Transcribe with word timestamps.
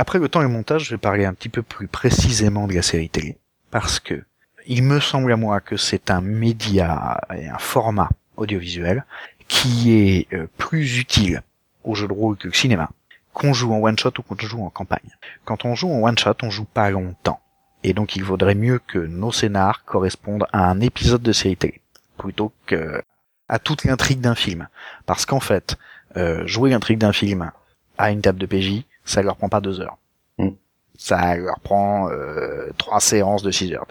Après 0.00 0.18
le 0.18 0.30
temps 0.30 0.40
et 0.40 0.44
le 0.44 0.48
montage, 0.48 0.84
je 0.84 0.94
vais 0.94 0.98
parler 0.98 1.26
un 1.26 1.34
petit 1.34 1.50
peu 1.50 1.60
plus 1.60 1.86
précisément 1.86 2.66
de 2.66 2.72
la 2.72 2.80
série 2.80 3.10
télé. 3.10 3.36
Parce 3.70 4.00
que 4.00 4.24
il 4.66 4.82
me 4.82 4.98
semble 4.98 5.30
à 5.30 5.36
moi 5.36 5.60
que 5.60 5.76
c'est 5.76 6.10
un 6.10 6.22
média 6.22 7.20
et 7.36 7.48
un 7.48 7.58
format 7.58 8.08
audiovisuel 8.38 9.04
qui 9.46 9.92
est 9.92 10.32
euh, 10.32 10.46
plus 10.56 10.96
utile 10.96 11.42
au 11.84 11.94
jeu 11.94 12.08
de 12.08 12.14
rôle 12.14 12.38
que 12.38 12.48
le 12.48 12.54
cinéma, 12.54 12.88
qu'on 13.34 13.52
joue 13.52 13.74
en 13.74 13.82
one 13.82 13.98
shot 13.98 14.12
ou 14.18 14.22
qu'on 14.22 14.38
joue 14.38 14.64
en 14.64 14.70
campagne. 14.70 15.10
Quand 15.44 15.66
on 15.66 15.74
joue 15.74 15.90
en 15.90 16.02
one 16.02 16.16
shot, 16.16 16.36
on 16.42 16.48
joue 16.48 16.64
pas 16.64 16.88
longtemps. 16.90 17.40
Et 17.82 17.92
donc 17.92 18.16
il 18.16 18.24
vaudrait 18.24 18.54
mieux 18.54 18.78
que 18.78 19.00
nos 19.00 19.32
scénars 19.32 19.84
correspondent 19.84 20.46
à 20.54 20.64
un 20.64 20.80
épisode 20.80 21.20
de 21.20 21.32
série 21.32 21.58
télé, 21.58 21.82
plutôt 22.16 22.54
que 22.64 23.02
à 23.50 23.58
toute 23.58 23.84
l'intrigue 23.84 24.22
d'un 24.22 24.34
film. 24.34 24.66
Parce 25.04 25.26
qu'en 25.26 25.40
fait, 25.40 25.76
euh, 26.16 26.46
jouer 26.46 26.70
l'intrigue 26.70 27.00
d'un 27.00 27.12
film 27.12 27.52
à 27.98 28.10
une 28.10 28.22
table 28.22 28.38
de 28.38 28.46
PJ, 28.46 28.86
ça 29.04 29.22
leur 29.22 29.36
prend 29.36 29.48
pas 29.48 29.60
deux 29.60 29.80
heures. 29.80 29.98
Mm. 30.38 30.50
Ça 30.98 31.36
leur 31.36 31.60
prend 31.60 32.10
euh, 32.10 32.70
trois 32.76 33.00
séances 33.00 33.42
de 33.42 33.50
six 33.50 33.72
heures. 33.72 33.86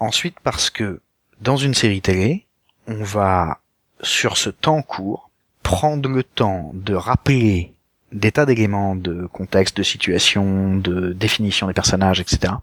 Ensuite, 0.00 0.36
parce 0.42 0.70
que 0.70 1.00
dans 1.40 1.56
une 1.56 1.74
série 1.74 2.00
télé, 2.00 2.46
on 2.86 3.02
va, 3.02 3.58
sur 4.00 4.36
ce 4.36 4.50
temps 4.50 4.82
court, 4.82 5.30
prendre 5.62 6.08
le 6.08 6.22
temps 6.22 6.70
de 6.74 6.94
rappeler 6.94 7.74
des 8.12 8.32
tas 8.32 8.46
d'éléments 8.46 8.96
de 8.96 9.26
contexte, 9.26 9.76
de 9.76 9.82
situation, 9.82 10.76
de 10.76 11.12
définition 11.12 11.66
des 11.66 11.74
personnages, 11.74 12.20
etc. 12.20 12.54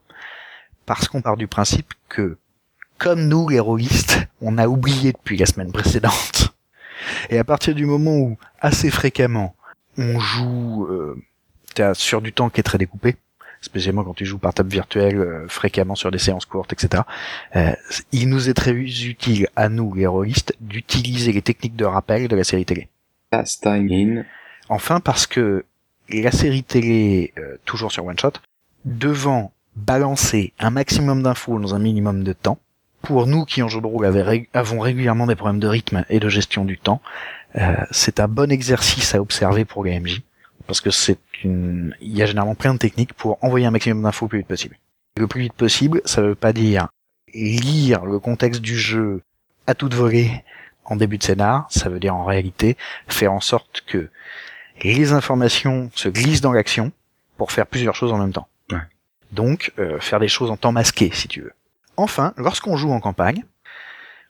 Parce 0.85 1.07
qu'on 1.07 1.21
part 1.21 1.37
du 1.37 1.47
principe 1.47 1.93
que, 2.09 2.37
comme 2.97 3.27
nous, 3.27 3.47
les 3.49 3.59
rôlistes, 3.59 4.27
on 4.41 4.57
a 4.57 4.67
oublié 4.67 5.11
depuis 5.11 5.37
la 5.37 5.45
semaine 5.45 5.71
précédente. 5.71 6.55
Et 7.29 7.37
à 7.37 7.43
partir 7.43 7.75
du 7.75 7.85
moment 7.85 8.17
où, 8.17 8.37
assez 8.59 8.89
fréquemment, 8.89 9.55
on 9.97 10.19
joue 10.19 10.87
euh, 10.89 11.15
t'as- 11.75 11.93
sur 11.93 12.21
du 12.21 12.33
temps 12.33 12.49
qui 12.49 12.59
est 12.59 12.63
très 12.63 12.77
découpé, 12.79 13.15
spécialement 13.61 14.03
quand 14.03 14.13
tu 14.15 14.25
joues 14.25 14.37
par 14.39 14.53
table 14.53 14.69
virtuelle 14.69 15.17
euh, 15.19 15.47
fréquemment 15.47 15.95
sur 15.95 16.09
des 16.11 16.17
séances 16.19 16.45
courtes, 16.45 16.73
etc. 16.73 17.03
euh, 17.55 17.71
il 18.11 18.29
nous 18.29 18.49
est 18.49 18.53
très 18.53 18.71
utile 18.71 19.47
à 19.55 19.69
nous, 19.69 19.93
les 19.93 20.07
rôlistes, 20.07 20.55
d'utiliser 20.59 21.31
les 21.31 21.41
techniques 21.41 21.75
de 21.75 21.85
rappel 21.85 22.27
de 22.27 22.35
la 22.35 22.43
série 22.43 22.65
télé. 22.65 22.89
In. 23.91 24.23
Enfin, 24.69 24.99
parce 24.99 25.27
que 25.27 25.65
la 26.09 26.31
série 26.31 26.63
télé, 26.63 27.33
euh, 27.37 27.57
toujours 27.65 27.91
sur 27.91 28.05
One 28.05 28.17
Shot, 28.19 28.33
devant 28.85 29.51
balancer 29.75 30.53
un 30.59 30.69
maximum 30.69 31.23
d'infos 31.23 31.59
dans 31.59 31.75
un 31.75 31.79
minimum 31.79 32.23
de 32.23 32.33
temps, 32.33 32.59
pour 33.01 33.27
nous 33.27 33.45
qui 33.45 33.61
en 33.61 33.67
jeu 33.67 33.81
de 33.81 33.85
rôle 33.87 34.05
ré- 34.05 34.47
avons 34.53 34.79
régulièrement 34.79 35.27
des 35.27 35.35
problèmes 35.35 35.59
de 35.59 35.67
rythme 35.67 36.05
et 36.09 36.19
de 36.19 36.29
gestion 36.29 36.65
du 36.65 36.77
temps, 36.77 37.01
euh, 37.57 37.75
c'est 37.91 38.19
un 38.19 38.27
bon 38.27 38.51
exercice 38.51 39.13
à 39.15 39.21
observer 39.21 39.65
pour 39.65 39.83
les 39.83 39.99
MJ, 39.99 40.21
parce 40.67 40.81
que 40.81 40.91
c'est 40.91 41.19
une, 41.43 41.95
il 42.01 42.15
y 42.15 42.23
a 42.23 42.25
généralement 42.25 42.55
plein 42.55 42.73
de 42.73 42.79
techniques 42.79 43.13
pour 43.13 43.43
envoyer 43.43 43.65
un 43.65 43.71
maximum 43.71 44.03
d'infos 44.03 44.25
le 44.25 44.29
plus 44.29 44.39
vite 44.39 44.47
possible. 44.47 44.77
Le 45.17 45.27
plus 45.27 45.41
vite 45.41 45.53
possible, 45.53 46.01
ça 46.05 46.21
veut 46.21 46.35
pas 46.35 46.53
dire 46.53 46.87
lire 47.33 48.05
le 48.05 48.19
contexte 48.19 48.61
du 48.61 48.77
jeu 48.77 49.21
à 49.67 49.73
toute 49.73 49.93
volée 49.93 50.43
en 50.85 50.95
début 50.95 51.17
de 51.17 51.23
scénar, 51.23 51.67
ça 51.69 51.89
veut 51.89 51.99
dire 51.99 52.15
en 52.15 52.25
réalité 52.25 52.77
faire 53.07 53.33
en 53.33 53.39
sorte 53.39 53.83
que 53.87 54.09
les 54.83 55.13
informations 55.13 55.89
se 55.95 56.09
glissent 56.09 56.41
dans 56.41 56.51
l'action 56.51 56.91
pour 57.37 57.51
faire 57.51 57.65
plusieurs 57.65 57.95
choses 57.95 58.13
en 58.13 58.17
même 58.17 58.33
temps. 58.33 58.47
Ouais. 58.71 58.79
Donc, 59.31 59.73
euh, 59.79 59.99
faire 59.99 60.19
des 60.19 60.27
choses 60.27 60.51
en 60.51 60.57
temps 60.57 60.71
masqué, 60.71 61.09
si 61.13 61.27
tu 61.27 61.41
veux. 61.41 61.53
Enfin, 61.97 62.33
lorsqu'on 62.37 62.77
joue 62.77 62.91
en 62.91 62.99
campagne, 62.99 63.43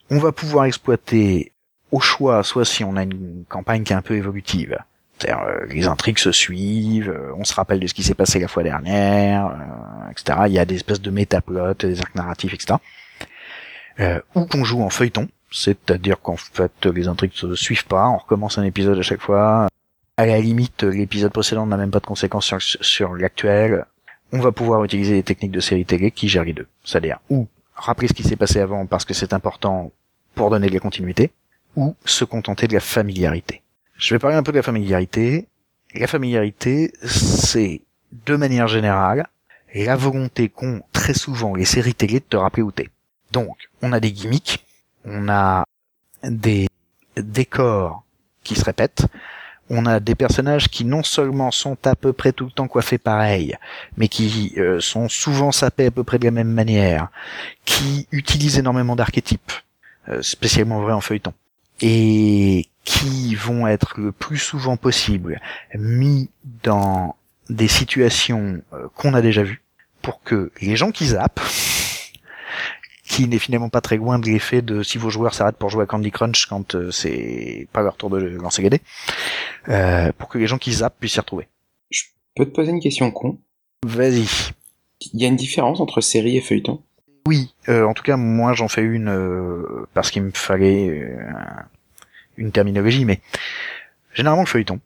on 0.10 0.20
va 0.20 0.32
pouvoir 0.32 0.66
exploiter 0.66 1.52
au 1.92 2.00
choix, 2.00 2.44
soit 2.44 2.66
si 2.66 2.84
on 2.84 2.96
a 2.96 3.04
une 3.04 3.44
campagne 3.50 3.84
qui 3.84 3.94
est 3.94 3.96
un 3.96 4.02
peu 4.02 4.16
évolutive, 4.16 4.78
les 5.70 5.88
intrigues 5.88 6.20
se 6.20 6.32
suivent, 6.32 7.10
euh, 7.10 7.34
on 7.38 7.44
se 7.44 7.54
rappelle 7.54 7.80
de 7.80 7.88
ce 7.88 7.94
qui 7.94 8.04
s'est 8.04 8.14
passé 8.14 8.40
la 8.40 8.48
fois 8.48 8.64
dernière, 8.64 9.48
euh, 9.48 10.12
etc. 10.12 10.40
Il 10.48 10.54
y 10.54 10.60
a 10.60 10.66
des 10.66 10.76
espèces 10.76 11.02
de 11.02 11.10
métaplots, 11.10 11.74
des 11.74 12.00
arcs 12.02 12.16
narratifs, 12.16 12.54
etc. 12.54 12.76
Euh, 14.00 14.20
ou 14.36 14.46
qu'on 14.46 14.64
joue 14.64 14.82
en 14.82 14.90
feuilleton, 14.90 15.30
c'est-à-dire 15.52 16.22
qu'en 16.22 16.36
fait 16.36 16.86
les 16.86 17.08
intrigues 17.08 17.34
se 17.34 17.56
suivent 17.56 17.88
pas, 17.88 18.08
on 18.10 18.18
recommence 18.18 18.58
un 18.58 18.64
épisode 18.64 19.00
à 19.00 19.04
chaque 19.04 19.22
fois, 19.22 19.68
à 20.18 20.26
la 20.26 20.40
limite, 20.40 20.84
l'épisode 20.84 21.32
précédent 21.32 21.66
n'a 21.66 21.78
même 21.78 21.92
pas 21.92 22.00
de 22.00 22.06
conséquences 22.06 22.54
sur, 22.60 23.16
l'actuel. 23.16 23.86
On 24.32 24.40
va 24.40 24.52
pouvoir 24.52 24.84
utiliser 24.84 25.14
les 25.14 25.24
techniques 25.24 25.52
de 25.52 25.60
série 25.60 25.86
télé 25.86 26.12
qui 26.12 26.30
gèrent 26.30 26.46
les 26.46 26.54
deux. 26.54 26.68
C'est-à-dire, 26.84 27.20
ou 27.30 27.48
rappeler 27.76 28.08
ce 28.08 28.14
qui 28.14 28.24
s'est 28.24 28.38
passé 28.38 28.60
avant 28.60 28.86
parce 28.86 29.04
que 29.04 29.14
c'est 29.14 29.34
important 29.34 29.92
pour 30.34 30.50
donner 30.50 30.68
de 30.68 30.74
la 30.74 30.80
continuité, 30.80 31.32
ou 31.76 31.96
se 32.06 32.24
contenter 32.24 32.68
de 32.68 32.74
la 32.74 32.80
familiarité. 32.80 33.62
Je 33.98 34.14
vais 34.14 34.20
parler 34.20 34.36
un 34.36 34.44
peu 34.44 34.52
de 34.52 34.58
la 34.58 34.64
familiarité. 34.64 35.48
La 35.94 36.08
familiarité, 36.08 36.94
c'est, 37.04 37.82
de 38.26 38.36
manière 38.36 38.68
générale, 38.68 39.28
la 39.74 39.96
volonté 39.96 40.50
qu'ont 40.50 40.82
très 40.92 41.14
souvent 41.14 41.56
les 41.56 41.66
séries 41.66 41.96
télé 41.96 42.20
de 42.20 42.26
te 42.26 42.38
rappeler 42.38 42.64
où 42.64 42.72
t'es. 42.72 42.90
Donc, 43.32 43.70
on 43.82 43.94
a 43.94 44.00
des 44.00 44.12
gimmicks, 44.12 44.66
on 45.06 45.30
a 45.30 45.66
des 46.24 46.68
décors 47.18 48.04
qui 48.44 48.56
se 48.56 48.64
répètent, 48.64 49.06
on 49.70 49.86
a 49.86 50.00
des 50.00 50.16
personnages 50.16 50.70
qui 50.70 50.86
non 50.86 51.04
seulement 51.04 51.52
sont 51.52 51.78
à 51.86 51.96
peu 51.96 52.14
près 52.14 52.32
tout 52.32 52.46
le 52.46 52.52
temps 52.52 52.68
coiffés 52.68 52.98
pareil, 52.98 53.56
mais 53.98 54.08
qui 54.08 54.54
euh, 54.58 54.80
sont 54.80 55.10
souvent 55.10 55.52
sapés 55.52 55.88
à 55.88 55.92
peu 55.92 56.04
près 56.04 56.20
de 56.20 56.26
la 56.26 56.32
même 56.32 56.52
manière, 56.52 57.08
qui 57.66 58.08
utilisent 58.12 58.60
énormément 58.60 58.96
d'archétypes, 58.96 59.52
euh, 60.10 60.22
spécialement 60.22 60.82
vrai 60.82 60.94
en 60.94 61.02
feuilleton, 61.02 61.34
et 61.82 62.68
qui 62.86 63.36
vont 63.36 63.68
être 63.68 64.00
le 64.00 64.12
plus 64.12 64.38
souvent 64.38 64.78
possible 64.78 65.42
mis 65.74 66.30
dans 66.64 67.16
des 67.50 67.68
situations 67.68 68.62
euh, 68.74 68.88
qu'on 68.96 69.14
a 69.14 69.22
déjà 69.22 69.44
vues, 69.44 69.62
pour 70.02 70.24
que 70.24 70.52
les 70.62 70.76
gens 70.76 70.92
qui 70.92 71.08
zappent, 71.08 71.42
qui 73.04 73.28
n'est 73.28 73.40
finalement 73.40 73.70
pas 73.70 73.82
très 73.82 73.98
loin 73.98 74.18
de 74.20 74.28
l'effet 74.28 74.62
de 74.62 74.82
si 74.82 74.98
vos 74.98 75.10
joueurs 75.10 75.34
s'arrêtent 75.34 75.58
pour 75.58 75.70
jouer 75.70 75.84
à 75.84 75.86
Candy 75.86 76.12
Crunch 76.12 76.46
quand 76.46 76.76
euh, 76.76 76.92
c'est 76.92 77.68
pas 77.74 77.82
leur 77.82 77.98
tour 77.98 78.10
de 78.10 78.18
lancer 78.18 78.68
dés, 78.70 78.82
euh, 79.70 80.12
pour 80.18 80.30
que 80.30 80.38
les 80.38 80.48
gens 80.48 80.58
qui 80.58 80.72
zappent 80.72 81.00
puissent 81.00 81.14
s'y 81.14 81.20
retrouver. 81.20 81.48
Je 81.92 82.04
peux 82.36 82.46
te 82.46 82.52
poser 82.52 82.72
une 82.72 82.80
question 82.80 83.12
con. 83.12 83.40
Vas-y. 83.86 84.28
Il 85.14 85.22
y 85.22 85.26
a 85.26 85.28
une 85.28 85.36
différence 85.36 85.80
entre 85.80 86.02
série 86.02 86.38
et 86.38 86.42
feuilleton? 86.42 86.82
Oui, 87.28 87.54
euh, 87.70 87.86
en 87.86 87.94
tout 87.94 88.04
cas 88.04 88.18
moi 88.18 88.54
j'en 88.54 88.68
fais 88.68 88.84
une 88.84 89.10
euh, 89.10 89.88
parce 89.94 90.12
qu'il 90.12 90.22
me 90.24 90.32
fallait 90.32 90.90
euh, 90.90 91.18
une 92.38 92.52
terminologie, 92.52 93.06
mais 93.06 93.22
généralement 94.14 94.44
le 94.44 94.48
feuilleton 94.48 94.80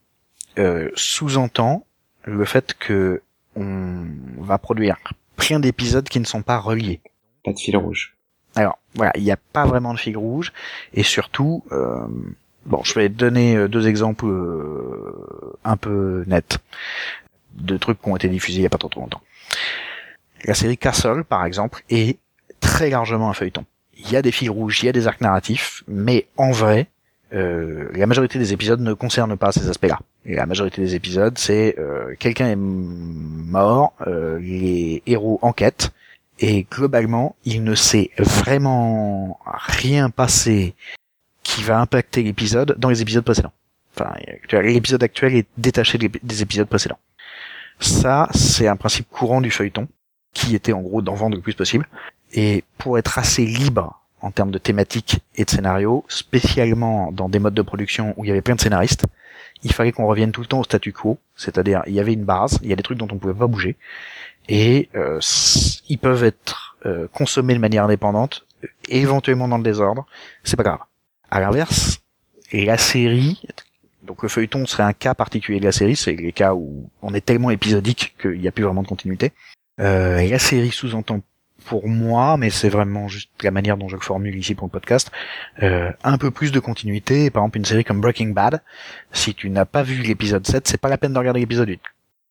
euh, 0.58 0.90
sous-entend 0.96 1.86
le 2.24 2.46
fait 2.46 2.74
que 2.78 3.22
on 3.56 4.06
va 4.40 4.58
produire 4.58 4.98
plein 5.36 5.60
d'épisodes 5.60 6.08
qui 6.08 6.20
ne 6.20 6.26
sont 6.26 6.42
pas 6.42 6.58
reliés. 6.58 7.02
Pas 7.44 7.54
de 7.54 7.60
fil 7.60 7.76
rouge. 7.78 8.16
Alors 8.56 8.78
voilà, 8.96 9.12
il 9.16 9.24
n'y 9.24 9.32
a 9.32 9.38
pas 9.38 9.66
vraiment 9.66 9.94
de 9.94 10.00
fil 10.00 10.18
rouge 10.18 10.54
et 10.94 11.04
surtout, 11.04 11.64
euh, 11.72 12.08
bon, 12.66 12.84
je 12.84 12.94
vais 12.96 13.10
donner 13.10 13.56
euh, 13.56 13.68
deux 13.68 13.88
exemples 13.88 14.26
euh, 14.26 15.58
un 15.64 15.78
peu 15.78 16.24
nets 16.28 16.60
de 17.54 17.78
trucs 17.78 18.02
qui 18.02 18.10
ont 18.10 18.16
été 18.16 18.28
diffusés 18.28 18.60
il 18.60 18.62
n'y 18.62 18.68
a 18.68 18.70
pas 18.70 18.78
trop, 18.78 18.90
trop 18.90 19.02
longtemps. 19.02 19.22
La 20.46 20.54
série 20.54 20.78
Castle, 20.78 21.24
par 21.24 21.46
exemple, 21.46 21.84
est 21.90 22.18
très 22.60 22.90
largement 22.90 23.30
un 23.30 23.34
feuilleton. 23.34 23.66
Il 23.98 24.12
y 24.12 24.16
a 24.16 24.22
des 24.22 24.32
fils 24.32 24.50
rouges, 24.50 24.82
il 24.82 24.86
y 24.86 24.90
a 24.90 24.94
des 24.94 25.08
arcs 25.08 25.22
narratifs, 25.22 25.84
mais 25.88 26.28
en 26.38 26.52
vrai, 26.52 26.88
euh, 27.34 27.90
la 27.94 28.08
majorité 28.08 28.40
des 28.40 28.54
épisodes 28.54 28.82
ne 28.82 28.94
concernent 28.94 29.38
pas 29.38 29.52
ces 29.52 29.70
aspects-là. 29.70 30.00
La 30.26 30.46
majorité 30.46 30.82
des 30.82 30.96
épisodes, 30.96 31.38
c'est 31.38 31.76
euh, 31.78 32.16
quelqu'un 32.20 32.48
est 32.48 32.56
mort, 32.56 33.94
euh, 34.08 34.40
les 34.40 35.04
héros 35.06 35.40
enquêtent, 35.42 35.92
et 36.40 36.66
globalement, 36.72 37.36
il 37.46 37.64
ne 37.64 37.76
s'est 37.76 38.12
vraiment 38.18 39.40
rien 39.46 40.10
passé 40.10 40.74
qui 41.44 41.64
va 41.64 41.80
impacter 41.80 42.24
l'épisode 42.24 42.76
dans 42.78 42.90
les 42.90 43.02
épisodes 43.02 43.24
précédents. 43.24 43.54
Enfin, 43.96 44.14
l'épisode 44.62 45.04
actuel 45.04 45.36
est 45.36 45.48
détaché 45.58 45.98
des 45.98 46.42
épisodes 46.42 46.68
précédents. 46.68 47.00
Ça, 47.80 48.30
c'est 48.34 48.68
un 48.68 48.76
principe 48.76 49.10
courant 49.10 49.42
du 49.42 49.52
feuilleton, 49.52 49.88
qui 50.34 50.56
était 50.56 50.74
en 50.74 50.82
gros 50.82 51.02
d'en 51.02 51.16
vendre 51.16 51.36
le 51.36 51.42
plus 51.42 51.54
possible. 51.54 51.88
Et 52.34 52.64
pour 52.78 52.98
être 52.98 53.18
assez 53.18 53.46
libre 53.46 53.99
en 54.22 54.32
termes 54.32 54.52
de 54.52 54.58
thématiques 54.58 55.20
et 55.36 55.46
de 55.46 55.50
scénarios, 55.50 56.06
spécialement 56.08 57.12
dans 57.12 57.30
des 57.30 57.40
modes 57.40 57.54
de 57.54 57.62
production 57.62 58.14
où 58.18 58.26
il 58.26 58.28
y 58.28 58.32
avait 58.32 58.42
plein 58.42 58.56
de 58.56 58.62
scénaristes, 58.62 59.06
il 59.64 59.74
fallait 59.74 59.92
qu'on 59.92 60.08
revienne 60.08 60.32
tout 60.32 60.42
le 60.42 60.48
temps 60.48 60.60
au 60.60 60.64
statu 60.64 60.94
quo, 60.94 61.18
c'est-à-dire 61.36 61.82
il 61.88 61.94
y 61.94 62.00
avait 62.00 62.14
une 62.14 62.24
base, 62.24 62.60
il 62.64 62.70
y 62.70 62.74
a 62.74 62.76
des 62.76 62.84
trucs 62.84 62.98
dont 62.98 63.08
on 63.12 63.18
pouvait 63.18 63.34
pas 63.34 63.48
bouger, 63.48 63.76
et 64.48 64.90
euh, 64.96 65.20
ils 65.90 65.98
peuvent 65.98 66.24
être 66.24 66.78
euh, 66.86 67.08
consommés 67.14 67.54
de 67.54 67.60
manière 67.60 67.84
indépendante, 67.84 68.46
éventuellement 68.88 69.48
dans 69.48 69.58
le 69.58 69.64
désordre, 69.64 70.06
c'est 70.44 70.58
pas 70.58 70.64
grave. 70.64 70.80
À 71.30 71.40
l'inverse, 71.40 72.02
la 72.52 72.78
série, 72.78 73.42
donc 74.04 74.24
le 74.24 74.30
feuilleton 74.30 74.66
serait 74.66 74.84
un 74.84 74.94
cas 74.94 75.14
particulier 75.14 75.60
de 75.60 75.66
la 75.66 75.72
série, 75.72 75.96
c'est 75.96 76.14
les 76.14 76.32
cas 76.32 76.54
où 76.54 76.90
on 77.02 77.14
est 77.14 77.22
tellement 77.22 77.52
épisodique 77.52 78.16
qu'il 78.22 78.40
n'y 78.40 78.48
a 78.48 78.52
plus 78.52 78.64
vraiment 78.64 78.82
de 78.82 78.88
continuité. 78.88 79.32
Euh, 79.80 80.22
la 80.28 80.40
série 80.40 80.72
sous-entend 80.72 81.22
pour 81.70 81.88
moi, 81.88 82.36
mais 82.38 82.50
c'est 82.50 82.68
vraiment 82.68 83.08
juste 83.08 83.30
la 83.44 83.52
manière 83.52 83.78
dont 83.78 83.88
je 83.88 83.96
le 83.96 84.02
formule 84.02 84.36
ici 84.36 84.56
pour 84.56 84.66
le 84.66 84.72
podcast, 84.72 85.12
euh, 85.62 85.92
un 86.04 86.18
peu 86.18 86.32
plus 86.32 86.52
de 86.52 86.60
continuité. 86.60 87.30
Par 87.30 87.44
exemple, 87.44 87.60
une 87.60 87.66
série 87.66 87.84
comme 87.84 88.02
Breaking 88.02 88.30
Bad, 88.30 88.64
si 89.12 89.36
tu 89.36 89.52
n'as 89.52 89.66
pas 89.66 89.84
vu 89.84 90.02
l'épisode 90.02 90.48
7, 90.48 90.68
c'est 90.68 90.82
pas 90.82 90.90
la 90.90 90.98
peine 90.98 91.14
de 91.14 91.20
regarder 91.20 91.42
l'épisode 91.42 91.70
8. 91.70 91.80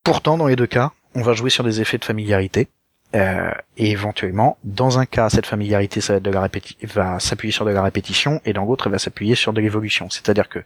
Pourtant, 0.02 0.38
dans 0.38 0.48
les 0.48 0.56
deux 0.56 0.66
cas, 0.66 0.90
on 1.14 1.22
va 1.22 1.34
jouer 1.34 1.50
sur 1.50 1.62
des 1.62 1.80
effets 1.80 1.98
de 1.98 2.04
familiarité. 2.04 2.66
Euh, 3.14 3.52
et 3.76 3.92
éventuellement, 3.92 4.58
dans 4.64 4.98
un 4.98 5.06
cas, 5.06 5.30
cette 5.30 5.46
familiarité 5.46 6.00
ça 6.00 6.18
va, 6.18 6.48
va 6.82 7.20
s'appuyer 7.20 7.52
sur 7.52 7.64
de 7.64 7.70
la 7.70 7.82
répétition, 7.82 8.40
et 8.44 8.52
dans 8.52 8.64
l'autre, 8.64 8.88
elle 8.88 8.92
va 8.92 8.98
s'appuyer 8.98 9.36
sur 9.36 9.52
de 9.52 9.60
l'évolution. 9.60 10.10
C'est-à-dire 10.10 10.48
que, 10.48 10.58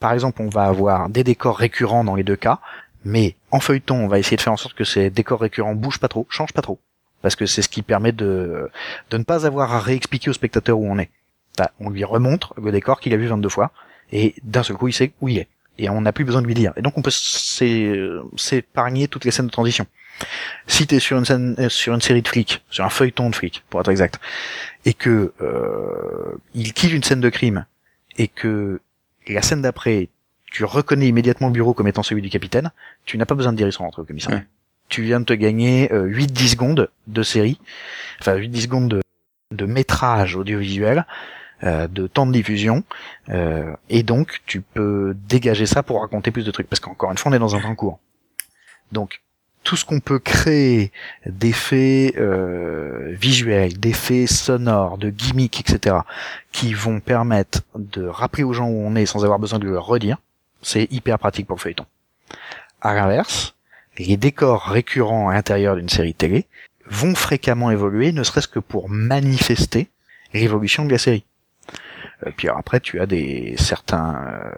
par 0.00 0.12
exemple, 0.12 0.42
on 0.42 0.50
va 0.50 0.64
avoir 0.64 1.08
des 1.08 1.24
décors 1.24 1.56
récurrents 1.56 2.04
dans 2.04 2.14
les 2.14 2.24
deux 2.24 2.36
cas, 2.36 2.60
mais 3.04 3.36
en 3.50 3.60
feuilleton, 3.60 3.96
on 3.96 4.06
va 4.06 4.18
essayer 4.18 4.36
de 4.36 4.42
faire 4.42 4.52
en 4.52 4.58
sorte 4.58 4.74
que 4.74 4.84
ces 4.84 5.08
décors 5.08 5.40
récurrents 5.40 5.74
bougent 5.74 5.98
pas 5.98 6.08
trop, 6.08 6.26
changent 6.28 6.52
pas 6.52 6.60
trop, 6.60 6.78
parce 7.22 7.36
que 7.36 7.46
c'est 7.46 7.62
ce 7.62 7.68
qui 7.68 7.82
permet 7.82 8.12
de 8.12 8.70
de 9.10 9.18
ne 9.18 9.24
pas 9.24 9.46
avoir 9.46 9.72
à 9.72 9.80
réexpliquer 9.80 10.30
au 10.30 10.32
spectateur 10.32 10.78
où 10.78 10.90
on 10.90 10.98
est. 10.98 11.10
Bah, 11.56 11.70
on 11.80 11.90
lui 11.90 12.04
remontre 12.04 12.54
le 12.60 12.70
décor 12.70 13.00
qu'il 13.00 13.12
a 13.14 13.16
vu 13.16 13.26
22 13.26 13.48
fois, 13.48 13.72
et 14.12 14.34
d'un 14.44 14.62
seul 14.62 14.76
coup, 14.76 14.88
il 14.88 14.92
sait 14.92 15.12
où 15.20 15.28
il 15.28 15.38
est. 15.38 15.48
Et 15.78 15.88
on 15.88 16.00
n'a 16.00 16.12
plus 16.12 16.24
besoin 16.24 16.42
de 16.42 16.46
lui 16.46 16.54
dire. 16.54 16.72
Et 16.76 16.82
donc, 16.82 16.98
on 16.98 17.02
peut 17.02 17.10
s'épargner 17.12 19.08
toutes 19.08 19.24
les 19.24 19.30
scènes 19.30 19.46
de 19.46 19.50
transition 19.52 19.86
si 20.66 20.86
t'es 20.86 20.98
sur 20.98 21.18
une 21.18 21.24
scène, 21.24 21.54
euh, 21.58 21.68
sur 21.68 21.94
une 21.94 22.00
série 22.00 22.22
de 22.22 22.28
flics, 22.28 22.62
sur 22.70 22.84
un 22.84 22.90
feuilleton 22.90 23.30
de 23.30 23.34
flics, 23.34 23.64
pour 23.70 23.80
être 23.80 23.90
exact, 23.90 24.20
et 24.84 24.94
que 24.94 25.32
euh, 25.40 26.36
il 26.54 26.72
kiffe 26.72 26.92
une 26.92 27.02
scène 27.02 27.20
de 27.20 27.28
crime, 27.28 27.66
et 28.16 28.28
que 28.28 28.80
la 29.28 29.42
scène 29.42 29.62
d'après, 29.62 30.08
tu 30.50 30.64
reconnais 30.64 31.08
immédiatement 31.08 31.48
le 31.48 31.52
bureau 31.52 31.74
comme 31.74 31.88
étant 31.88 32.02
celui 32.02 32.22
du 32.22 32.30
capitaine, 32.30 32.72
tu 33.04 33.18
n'as 33.18 33.26
pas 33.26 33.34
besoin 33.34 33.52
de 33.52 33.58
dire 33.58 33.66
ils 33.66 33.72
sont 33.72 33.84
rentrés 33.84 34.02
au 34.02 34.04
commissariat. 34.04 34.42
Tu 34.88 35.02
viens 35.02 35.20
de 35.20 35.24
te 35.24 35.32
gagner 35.32 35.88
8-10 35.88 35.92
euh, 35.92 36.48
secondes 36.48 36.90
de 37.06 37.22
série, 37.22 37.60
enfin 38.20 38.36
8-10 38.36 38.60
secondes 38.62 39.02
de, 39.50 39.66
métrage 39.66 40.36
audiovisuel, 40.36 41.06
euh, 41.64 41.88
de 41.88 42.06
temps 42.06 42.26
de 42.26 42.32
diffusion, 42.32 42.84
euh, 43.28 43.74
et 43.90 44.02
donc 44.02 44.40
tu 44.46 44.60
peux 44.60 45.14
dégager 45.28 45.66
ça 45.66 45.82
pour 45.82 46.00
raconter 46.00 46.30
plus 46.30 46.44
de 46.44 46.50
trucs, 46.50 46.68
parce 46.68 46.80
qu'encore 46.80 47.10
une 47.10 47.18
fois 47.18 47.32
on 47.32 47.34
est 47.34 47.38
dans 47.38 47.56
un 47.56 47.60
temps 47.60 47.74
court. 47.74 47.98
Donc 48.92 49.20
tout 49.68 49.76
ce 49.76 49.84
qu'on 49.84 50.00
peut 50.00 50.18
créer 50.18 50.92
d'effets 51.26 52.14
euh, 52.16 53.14
visuels, 53.20 53.78
d'effets 53.78 54.26
sonores, 54.26 54.96
de 54.96 55.10
gimmicks, 55.10 55.60
etc., 55.60 55.96
qui 56.52 56.72
vont 56.72 57.00
permettre 57.00 57.60
de 57.74 58.06
rappeler 58.06 58.44
aux 58.44 58.54
gens 58.54 58.68
où 58.68 58.86
on 58.86 58.94
est 58.96 59.04
sans 59.04 59.24
avoir 59.24 59.38
besoin 59.38 59.58
de 59.58 59.66
le 59.66 59.78
redire, 59.78 60.16
c'est 60.62 60.90
hyper 60.90 61.18
pratique 61.18 61.46
pour 61.46 61.56
le 61.56 61.60
feuilleton. 61.60 61.84
À 62.80 62.94
l'inverse, 62.94 63.56
les 63.98 64.16
décors 64.16 64.64
récurrents 64.64 65.28
à 65.28 65.34
l'intérieur 65.34 65.76
d'une 65.76 65.88
série 65.88 66.14
télé 66.14 66.46
vont 66.86 67.14
fréquemment 67.14 67.70
évoluer, 67.70 68.12
ne 68.12 68.22
serait-ce 68.22 68.48
que 68.48 68.58
pour 68.60 68.88
manifester 68.88 69.88
l'évolution 70.32 70.84
de 70.84 70.92
la 70.92 70.98
série. 70.98 71.24
Euh, 72.26 72.30
puis 72.36 72.48
après, 72.48 72.80
tu 72.80 73.00
as 73.00 73.06
des 73.06 73.54
certains 73.58 74.24
euh, 74.26 74.50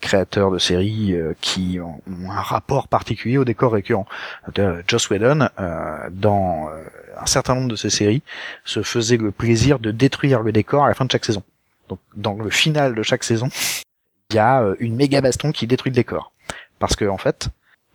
créateurs 0.00 0.50
de 0.50 0.58
séries 0.58 1.14
euh, 1.14 1.34
qui 1.40 1.78
ont, 1.80 2.00
un 2.28 2.40
rapport 2.40 2.88
particulier 2.88 3.38
au 3.38 3.44
décor 3.44 3.72
récurrent. 3.72 4.06
Joss 4.86 5.10
Whedon, 5.10 5.48
dans 6.10 6.70
un 7.18 7.26
certain 7.26 7.54
nombre 7.54 7.68
de 7.68 7.76
ses 7.76 7.90
séries, 7.90 8.22
se 8.64 8.82
faisait 8.82 9.16
le 9.16 9.30
plaisir 9.30 9.78
de 9.78 9.90
détruire 9.90 10.42
le 10.42 10.52
décor 10.52 10.84
à 10.84 10.88
la 10.88 10.94
fin 10.94 11.04
de 11.04 11.10
chaque 11.10 11.24
saison. 11.24 11.42
Donc, 11.88 11.98
dans 12.16 12.34
le 12.34 12.50
final 12.50 12.94
de 12.94 13.02
chaque 13.02 13.24
saison, 13.24 13.48
il 14.30 14.36
y 14.36 14.38
a 14.38 14.64
une 14.78 14.96
méga 14.96 15.20
baston 15.20 15.52
qui 15.52 15.66
détruit 15.66 15.90
le 15.90 15.96
décor. 15.96 16.32
Parce 16.78 16.96
que, 16.96 17.04
en 17.04 17.18
fait, 17.18 17.48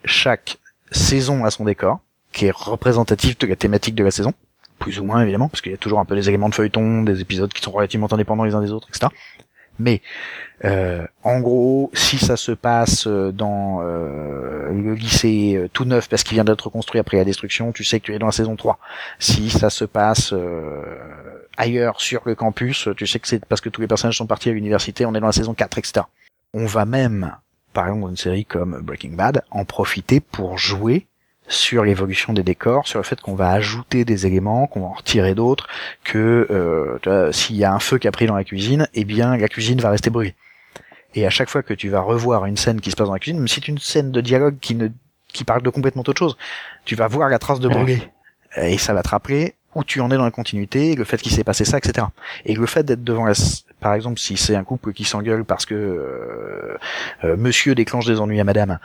chaque 0.06 0.58
saison 0.92 1.46
a 1.46 1.52
son 1.52 1.66
décor, 1.66 2.00
qui 2.32 2.46
est 2.46 2.56
représentatif 2.56 3.38
de 3.38 3.48
la 3.48 3.56
thématique 3.56 3.96
de 3.96 4.04
la 4.04 4.12
saison 4.12 4.34
plus 4.80 5.00
ou 5.00 5.04
moins 5.04 5.22
évidemment, 5.22 5.50
parce 5.50 5.62
qu'il 5.62 5.72
y 5.72 5.76
a 5.76 5.78
toujours 5.80 6.00
un 6.00 6.06
peu 6.06 6.16
des 6.16 6.30
éléments 6.30 6.50
de 6.50 6.56
feuilleton, 6.56 7.04
des 7.04 7.22
épisodes 7.22 7.52
qui 7.52 7.62
sont 7.62 7.72
relativement 7.72 8.12
indépendants 8.12 8.44
les 8.44 8.54
uns 8.54 8.62
des 8.62 8.72
autres, 8.72 8.88
etc. 8.90 9.08
Mais 9.80 10.02
euh, 10.66 11.06
en 11.24 11.40
gros, 11.40 11.92
si 11.94 12.18
ça 12.18 12.36
se 12.36 12.52
passe 12.52 13.06
euh, 13.06 13.32
dans 13.32 13.80
euh, 13.82 14.72
le 14.72 14.96
lycée 14.96 15.56
euh, 15.56 15.70
tout 15.72 15.86
neuf 15.86 16.10
parce 16.10 16.24
qu'il 16.24 16.34
vient 16.34 16.44
d'être 16.44 16.70
construit 16.70 17.00
après 17.00 17.18
la 17.18 17.26
destruction, 17.26 17.72
tu 17.72 17.84
sais 17.84 18.00
que 18.00 18.06
tu 18.06 18.16
es 18.16 18.20
dans 18.20 18.26
la 18.26 18.32
saison 18.32 18.56
3. 18.56 18.80
Si 19.20 19.52
ça 19.52 19.70
se 19.70 19.86
passe 19.86 20.34
ailleurs 21.58 22.02
sur 22.02 22.22
le 22.26 22.34
campus, 22.34 22.90
tu 22.98 23.06
sais 23.06 23.20
que 23.20 23.28
c'est 23.28 23.46
parce 23.46 23.62
que 23.62 23.70
tous 23.70 23.82
les 23.82 23.88
personnages 23.88 24.18
sont 24.18 24.26
partis 24.26 24.50
à 24.50 24.54
l'université, 24.54 25.06
on 25.06 25.14
est 25.14 25.20
dans 25.20 25.28
la 25.28 25.32
saison 25.32 25.54
4, 25.54 25.78
etc. 25.78 26.06
On 26.54 26.66
va 26.66 26.86
même, 26.86 27.36
par 27.78 27.86
exemple, 27.86 28.02
dans 28.02 28.10
une 28.10 28.18
série 28.18 28.44
comme 28.44 28.82
Breaking 28.82 29.12
Bad, 29.12 29.44
en 29.52 29.64
profiter 29.64 30.20
pour 30.20 30.58
jouer 30.58 31.06
sur 31.48 31.84
l'évolution 31.84 32.34
des 32.34 32.42
décors, 32.42 32.88
sur 32.88 32.98
le 32.98 33.04
fait 33.04 33.22
qu'on 33.22 33.36
va 33.36 33.52
ajouter 33.52 34.04
des 34.04 34.26
éléments, 34.26 34.66
qu'on 34.66 34.80
va 34.80 34.88
en 34.88 34.94
retirer 34.94 35.36
d'autres, 35.36 35.68
que 36.04 36.48
euh, 36.50 37.32
s'il 37.32 37.56
y 37.56 37.66
a 37.66 37.72
un 37.72 37.78
feu 37.78 38.00
qui 38.00 38.08
a 38.08 38.12
pris 38.12 38.26
dans 38.26 38.36
la 38.36 38.44
cuisine, 38.44 38.88
eh 38.96 39.06
bien 39.06 39.38
la 39.38 39.48
cuisine 39.48 39.80
va 39.80 39.92
rester 39.92 40.10
brûlée. 40.10 40.34
Et 41.14 41.28
à 41.28 41.30
chaque 41.30 41.52
fois 41.52 41.62
que 41.62 41.76
tu 41.76 41.90
vas 41.90 42.00
revoir 42.00 42.48
une 42.48 42.58
scène 42.58 42.82
qui 42.82 42.90
se 42.90 42.96
passe 42.96 43.10
dans 43.10 43.14
la 43.14 43.20
cuisine, 43.20 43.38
même 43.38 43.48
si 43.48 43.62
c'est 43.62 43.68
une 43.68 43.78
scène 43.78 44.12
de 44.12 44.22
dialogue 44.22 44.58
qui 44.60 44.74
ne 44.74 44.88
qui 45.28 45.44
parle 45.44 45.62
de 45.62 45.70
complètement 45.70 46.02
autre 46.02 46.18
chose, 46.18 46.36
tu 46.84 46.96
vas 46.96 47.08
voir 47.08 47.30
la 47.30 47.38
trace 47.38 47.60
de 47.60 47.70
brûlé 47.70 48.02
et 48.56 48.80
ça 48.80 48.96
va 48.96 49.04
te 49.04 49.10
rappeler 49.10 49.54
où 49.76 49.84
tu 49.84 50.02
en 50.02 50.10
es 50.10 50.18
dans 50.18 50.26
la 50.26 50.32
continuité, 50.32 50.96
le 50.96 51.04
fait 51.04 51.22
qu'il 51.22 51.32
s'est 51.32 51.44
passé 51.44 51.64
ça, 51.64 51.78
etc. 51.78 52.08
Et 52.46 52.56
le 52.56 52.66
fait 52.66 52.84
d'être 52.84 53.04
devant 53.04 53.26
la, 53.26 53.34
par 53.80 53.94
exemple, 53.94 54.20
si 54.20 54.38
c'est 54.38 54.56
un 54.56 54.64
couple 54.64 54.94
qui 54.94 55.04
s'engueule 55.04 55.46
parce 55.46 55.66
que 55.66 55.76
euh, 55.76 56.78
euh, 57.24 57.38
Monsieur 57.38 57.76
déclenche 57.76 58.06
des 58.06 58.20
ennuis 58.20 58.40
à 58.40 58.44
Madame 58.44 58.80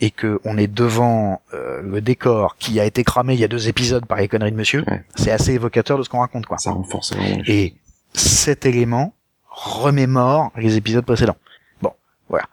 et 0.00 0.10
que 0.10 0.40
on 0.44 0.56
est 0.56 0.72
devant 0.72 1.40
euh, 1.52 1.82
le 1.82 2.00
décor 2.00 2.56
qui 2.56 2.78
a 2.78 2.84
été 2.84 3.02
cramé 3.02 3.34
il 3.34 3.40
y 3.40 3.44
a 3.44 3.48
deux 3.48 3.68
épisodes 3.68 4.06
par 4.06 4.18
les 4.18 4.28
conneries 4.28 4.52
de 4.52 4.56
Monsieur, 4.56 4.84
c'est 5.16 5.32
assez 5.32 5.54
évocateur 5.54 5.98
de 5.98 6.02
ce 6.04 6.08
qu'on 6.08 6.20
raconte, 6.20 6.46
quoi. 6.46 6.58
Ça 6.58 6.70
renforce 6.70 7.12
Et 7.46 7.74
cet 8.12 8.66
élément 8.66 9.14
remémore 9.48 10.52
les 10.56 10.76
épisodes 10.76 11.04
précédents. 11.04 11.36
Bon, 11.82 11.92
voilà. 12.28 12.44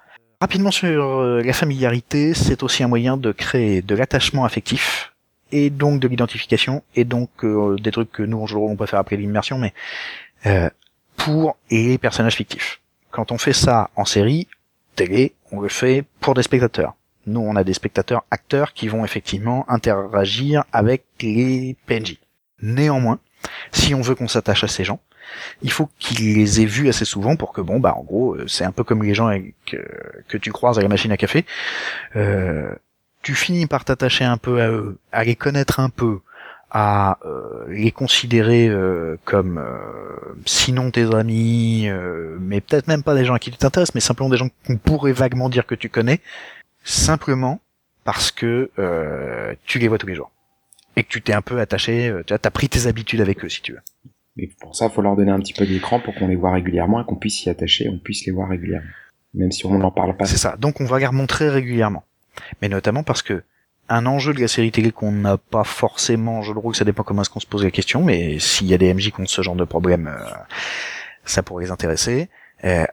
Rapidement 0.42 0.72
sur 0.72 1.22
la 1.22 1.54
familiarité, 1.54 2.34
c'est 2.34 2.63
aussi 2.63 2.84
un 2.84 2.88
moyen 2.88 3.18
de 3.18 3.31
créer 3.31 3.81
de 3.81 3.96
l'attachement 3.96 4.46
affectif 4.46 5.13
et 5.51 5.69
donc 5.69 6.00
de 6.00 6.07
l'identification 6.07 6.84
et 6.96 7.06
donc 7.06 7.30
des 7.46 7.92
trucs 7.92 8.12
que 8.12 8.24
nous 8.24 8.39
aujourd'hui 8.39 8.69
on 8.72 8.75
peut 8.75 8.88
faire 8.88 9.00
après 9.00 9.16
l'immersion, 9.16 9.57
mais 9.57 9.74
euh, 10.46 10.69
pour 11.24 11.58
les 11.72 11.98
personnages 11.98 12.36
fictifs. 12.36 12.81
Quand 13.12 13.31
on 13.31 13.38
fait 13.38 13.54
ça 13.54 13.90
en 13.96 14.06
série, 14.06 14.48
télé, 14.96 15.34
on 15.52 15.62
le 15.62 15.70
fait 15.70 16.04
pour 16.20 16.34
des 16.34 16.44
spectateurs. 16.44 16.96
Nous, 17.25 17.40
on 17.40 17.56
a 17.56 17.64
des 17.64 17.74
spectateurs 17.74 18.24
acteurs 18.30 18.74
qui 18.74 18.90
vont 18.90 19.06
effectivement 19.06 19.66
interagir 19.70 20.66
avec 20.74 21.06
les 21.22 21.78
PNJ. 21.86 22.18
Néanmoins, 22.62 23.20
si 23.72 23.96
on 23.96 24.02
veut 24.02 24.16
qu'on 24.16 24.28
s'attache 24.28 24.64
à 24.64 24.68
ces 24.68 24.84
gens, 24.84 25.00
il 25.62 25.72
faut 25.72 25.90
qu'ils 26.00 26.36
les 26.36 26.62
aient 26.62 26.66
vus 26.66 26.90
assez 26.90 27.06
souvent 27.06 27.38
pour 27.38 27.54
que 27.54 27.62
bon 27.62 27.80
bah 27.80 27.96
en 27.98 28.04
gros 28.04 28.36
euh, 28.36 28.48
c'est 28.48 28.66
un 28.66 28.74
peu 28.74 28.84
comme 28.84 29.04
les 29.04 29.14
gens 29.14 29.31
que, 29.66 29.78
que 30.28 30.38
tu 30.38 30.52
croises 30.52 30.78
à 30.78 30.81
la 30.81 30.90
machine 30.90 31.12
à 31.14 31.18
café 31.18 31.46
euh, 32.18 32.75
tu 33.22 33.34
finis 33.34 33.66
par 33.66 33.86
t'attacher 33.86 34.25
un 34.25 34.38
peu 34.38 34.62
à 34.62 34.68
eux 34.68 35.00
à 35.14 35.24
les 35.24 35.36
connaître 35.36 35.80
un 35.80 35.90
peu 35.90 36.20
à 36.74 37.20
euh, 37.24 37.65
les 37.70 37.92
considérer 37.92 38.68
euh, 38.68 39.18
comme 39.25 39.60
euh, 39.60 40.34
sinon 40.46 40.89
tes 40.89 41.13
amis, 41.13 41.88
mais 42.39 42.62
peut-être 42.62 42.88
même 42.88 43.03
pas 43.03 43.13
des 43.13 43.25
gens 43.25 43.36
à 43.36 43.39
qui 43.39 43.51
tu 43.51 43.58
t'intéresses, 43.58 43.94
mais 43.94 44.01
simplement 44.01 44.30
des 44.30 44.38
gens 44.38 44.50
qu'on 44.65 44.77
pourrait 44.77 45.13
vaguement 45.13 45.50
dire 45.50 45.68
que 45.68 45.75
tu 45.75 45.89
connais, 45.89 46.20
simplement 46.84 47.62
parce 48.03 48.32
que 48.32 48.72
tu 49.65 49.80
les 49.80 49.88
vois 49.88 50.00
tous 50.00 50.08
les 50.08 50.15
jours 50.15 50.32
et 50.96 51.03
que 51.03 51.10
tu 51.10 51.22
t'es 51.22 51.34
un 51.34 51.42
peu 51.42 51.60
attaché, 51.60 52.13
tu 52.25 52.34
as 52.34 52.51
pris 52.51 52.70
tes 52.70 52.88
habitudes 52.88 53.22
avec 53.22 53.46
eux 53.46 53.50
si 53.50 53.62
tu 53.62 53.74
veux. 53.74 53.82
Mais 54.36 54.50
pour 54.60 54.75
ça, 54.75 54.88
il 54.88 54.92
faut 54.92 55.03
leur 55.03 55.15
donner 55.15 55.32
un 55.32 55.39
petit 55.39 55.53
peu 55.53 55.65
d'écran 55.68 56.00
pour 56.00 56.15
qu'on 56.15 56.27
les 56.27 56.36
voit 56.36 56.51
régulièrement 56.51 57.01
et 57.01 57.06
qu'on 57.06 57.15
puisse 57.15 57.42
s'y 57.42 57.50
attacher, 57.51 57.88
on 57.88 58.00
puisse 58.00 58.25
les 58.25 58.32
voir 58.32 58.50
régulièrement, 58.50 58.89
même 59.36 59.51
si 59.51 59.65
on 59.68 59.77
n'en 59.77 59.92
parle 59.92 60.18
pas. 60.18 60.25
C'est 60.25 60.38
ça. 60.38 60.58
Donc 60.58 60.82
on 60.82 60.86
va 60.86 60.98
les 60.98 61.06
remontrer 61.06 61.50
régulièrement, 61.50 62.03
mais 62.62 62.70
notamment 62.70 63.03
parce 63.03 63.22
que 63.22 63.44
un 63.93 64.05
enjeu 64.07 64.33
de 64.33 64.41
la 64.41 64.47
série 64.47 64.71
télé 64.71 64.91
qu'on 64.91 65.12
n'a 65.12 65.38
pas 65.38 65.63
forcément, 65.63 66.41
je 66.41 66.51
trouve 66.51 66.71
que 66.71 66.77
ça 66.77 66.85
dépend 66.85 67.03
comment 67.03 67.21
est-ce 67.21 67.29
qu'on 67.29 67.39
se 67.39 67.47
pose 67.47 67.63
la 67.63 67.71
question, 67.71 68.03
mais 68.03 68.39
s'il 68.39 68.67
y 68.67 68.73
a 68.73 68.77
des 68.77 68.93
MJ 68.93 69.12
qui 69.12 69.21
ont 69.21 69.25
ce 69.25 69.41
genre 69.41 69.55
de 69.55 69.63
problème, 69.63 70.07
euh, 70.07 70.31
ça 71.25 71.43
pourrait 71.43 71.65
les 71.65 71.71
intéresser. 71.71 72.29
Euh, 72.65 72.85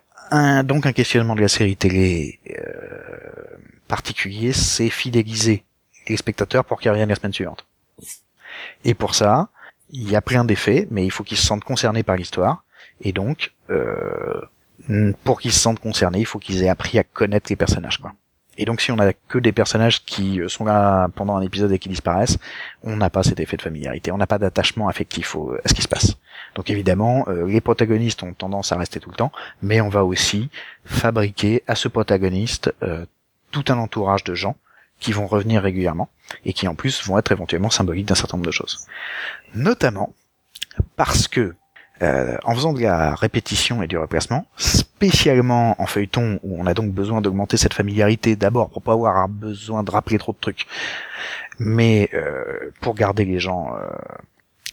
donc 0.63 0.87
un 0.87 0.93
questionnement 0.93 1.35
de 1.35 1.41
la 1.41 1.49
série 1.49 1.77
télé 1.77 2.39
euh, 2.51 3.57
particulier, 3.89 4.53
c'est 4.53 4.91
fidéliser 4.91 5.65
les 6.09 6.17
spectateurs 6.17 6.65
pour 6.65 6.81
qu'ils 6.81 6.91
reviennent 6.91 7.09
la 7.09 7.17
semaine 7.17 7.33
suivante. 7.33 7.67
Et 8.85 8.95
pour 8.95 9.15
ça, 9.15 9.49
il 9.91 10.11
y 10.11 10.17
a 10.17 10.21
plein 10.21 10.45
d'effets, 10.45 10.87
mais 10.91 11.05
il 11.05 11.11
faut 11.11 11.25
qu'ils 11.25 11.39
se 11.39 11.47
sentent 11.47 11.65
concernés 11.65 12.03
par 12.03 12.17
l'histoire, 12.17 12.65
et 13.01 13.13
donc 13.13 13.53
euh, 13.71 14.41
pour 15.25 15.41
qu'ils 15.41 15.53
se 15.53 15.61
sentent 15.61 15.81
concernés, 15.81 16.21
il 16.21 16.27
faut 16.27 16.39
qu'ils 16.39 16.63
aient 16.63 16.69
appris 16.69 16.99
à 16.99 17.05
connaître 17.05 17.47
les 17.51 17.57
personnages. 17.57 17.99
Quoi. 17.99 18.13
Et 18.61 18.67
donc 18.67 18.83
si 18.83 18.93
on 18.93 18.99
a 18.99 19.15
que 19.15 19.39
des 19.39 19.53
personnages 19.53 20.05
qui 20.05 20.39
euh, 20.39 20.49
sont 20.49 20.67
là 20.67 21.09
pendant 21.15 21.35
un 21.35 21.41
épisode 21.41 21.73
et 21.73 21.79
qui 21.79 21.89
disparaissent, 21.89 22.37
on 22.83 22.95
n'a 22.95 23.09
pas 23.09 23.23
cet 23.23 23.41
effet 23.41 23.57
de 23.57 23.63
familiarité, 23.63 24.13
on 24.13 24.19
n'a 24.19 24.27
pas 24.27 24.39
d'attachement 24.39 24.87
affectif 24.87 25.35
à 25.65 25.69
ce 25.69 25.73
qui 25.73 25.81
se 25.81 25.89
passe. 25.89 26.19
Donc 26.55 26.69
évidemment, 26.69 27.25
euh, 27.29 27.47
les 27.47 27.63
protagonistes 27.63 28.23
ont 28.23 28.35
tendance 28.35 28.71
à 28.71 28.77
rester 28.77 29.01
tout 29.01 29.09
le 29.09 29.17
temps, 29.17 29.33
mais 29.63 29.81
on 29.81 29.89
va 29.89 30.05
aussi 30.05 30.51
fabriquer 30.85 31.63
à 31.67 31.75
ce 31.75 31.89
protagoniste 31.89 32.75
euh, 32.83 33.07
tout 33.51 33.65
un 33.69 33.79
entourage 33.79 34.25
de 34.25 34.35
gens 34.35 34.57
qui 34.99 35.13
vont 35.13 35.27
revenir 35.27 35.63
régulièrement 35.63 36.11
et 36.45 36.53
qui 36.53 36.69
en 36.69 36.75
plus 36.75 37.03
vont 37.07 37.17
être 37.17 37.33
éventuellement 37.33 37.71
symboliques 37.71 38.07
d'un 38.07 38.15
certain 38.15 38.37
nombre 38.37 38.47
de 38.47 38.53
choses. 38.53 38.87
Notamment 39.55 40.13
parce 40.97 41.29
que 41.29 41.55
en 42.01 42.55
faisant 42.55 42.73
de 42.73 42.81
la 42.81 43.15
répétition 43.15 43.83
et 43.83 43.87
du 43.87 43.99
replacement, 43.99 44.47
spécialement 44.57 45.81
en 45.81 45.87
feuilleton 45.87 46.41
où 46.43 46.61
on 46.61 46.67
a 46.67 46.75
donc 46.75 46.93
besoin 46.93 47.21
d'augmenter 47.21 47.57
cette 47.57 47.75
familiarité 47.75 48.37
d'abord 48.37 48.71
pour 48.71 48.83
pas 48.83 48.93
avoir 48.93 49.29
besoin 49.29 49.83
de 49.83 49.91
rappeler 49.91 50.19
trop 50.19 50.33
de 50.33 50.39
trucs, 50.39 50.67
mais 51.59 52.09
euh, 52.15 52.71
pour 52.81 52.95
garder 52.95 53.25
les 53.25 53.39
gens 53.39 53.75
euh, 53.77 53.89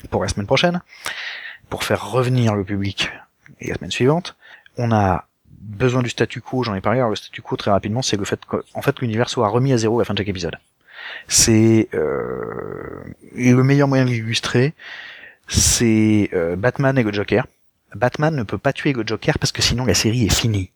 pour 0.10 0.22
la 0.22 0.30
semaine 0.30 0.48
prochaine, 0.48 0.82
pour 1.70 1.84
faire 1.84 2.10
revenir 2.12 2.56
le 2.56 2.64
public 2.64 3.12
la 3.62 3.76
semaine 3.76 3.92
suivante, 3.92 4.36
on 4.78 4.92
a 4.92 5.26
besoin 5.60 6.02
du 6.02 6.10
statu 6.10 6.42
quo, 6.42 6.64
j'en 6.64 6.76
ai 6.76 6.82
parlé, 6.82 7.00
alors 7.00 7.10
le 7.10 7.16
statu 7.16 7.42
quo 7.42 7.56
très 7.56 7.72
rapidement, 7.72 8.02
c'est 8.02 8.18
le 8.18 8.26
fait 8.26 8.40
qu'en 8.46 8.82
fait 8.82 9.00
l'univers 9.02 9.30
soit 9.30 9.48
remis 9.48 9.74
à 9.74 9.78
zéro 9.78 10.00
à 10.00 10.02
la 10.02 10.06
fin 10.06 10.14
de 10.14 10.20
chaque 10.20 10.28
épisode. 10.28 10.58
C'est 11.28 11.90
euh, 11.94 13.04
le 13.36 13.64
meilleur 13.64 13.88
moyen 13.88 14.06
de 14.06 14.10
l'illustrer, 14.10 14.74
c'est 15.48 16.30
euh, 16.34 16.56
Batman 16.56 16.98
et 16.98 17.04
le 17.04 17.12
Joker. 17.12 17.48
Batman 17.96 18.36
ne 18.36 18.44
peut 18.44 18.58
pas 18.58 18.74
tuer 18.74 18.94
le 18.94 19.06
Joker 19.06 19.40
parce 19.40 19.52
que 19.52 19.62
sinon 19.62 19.86
la 19.86 19.94
série 19.94 20.26
est 20.26 20.34
finie. 20.34 20.72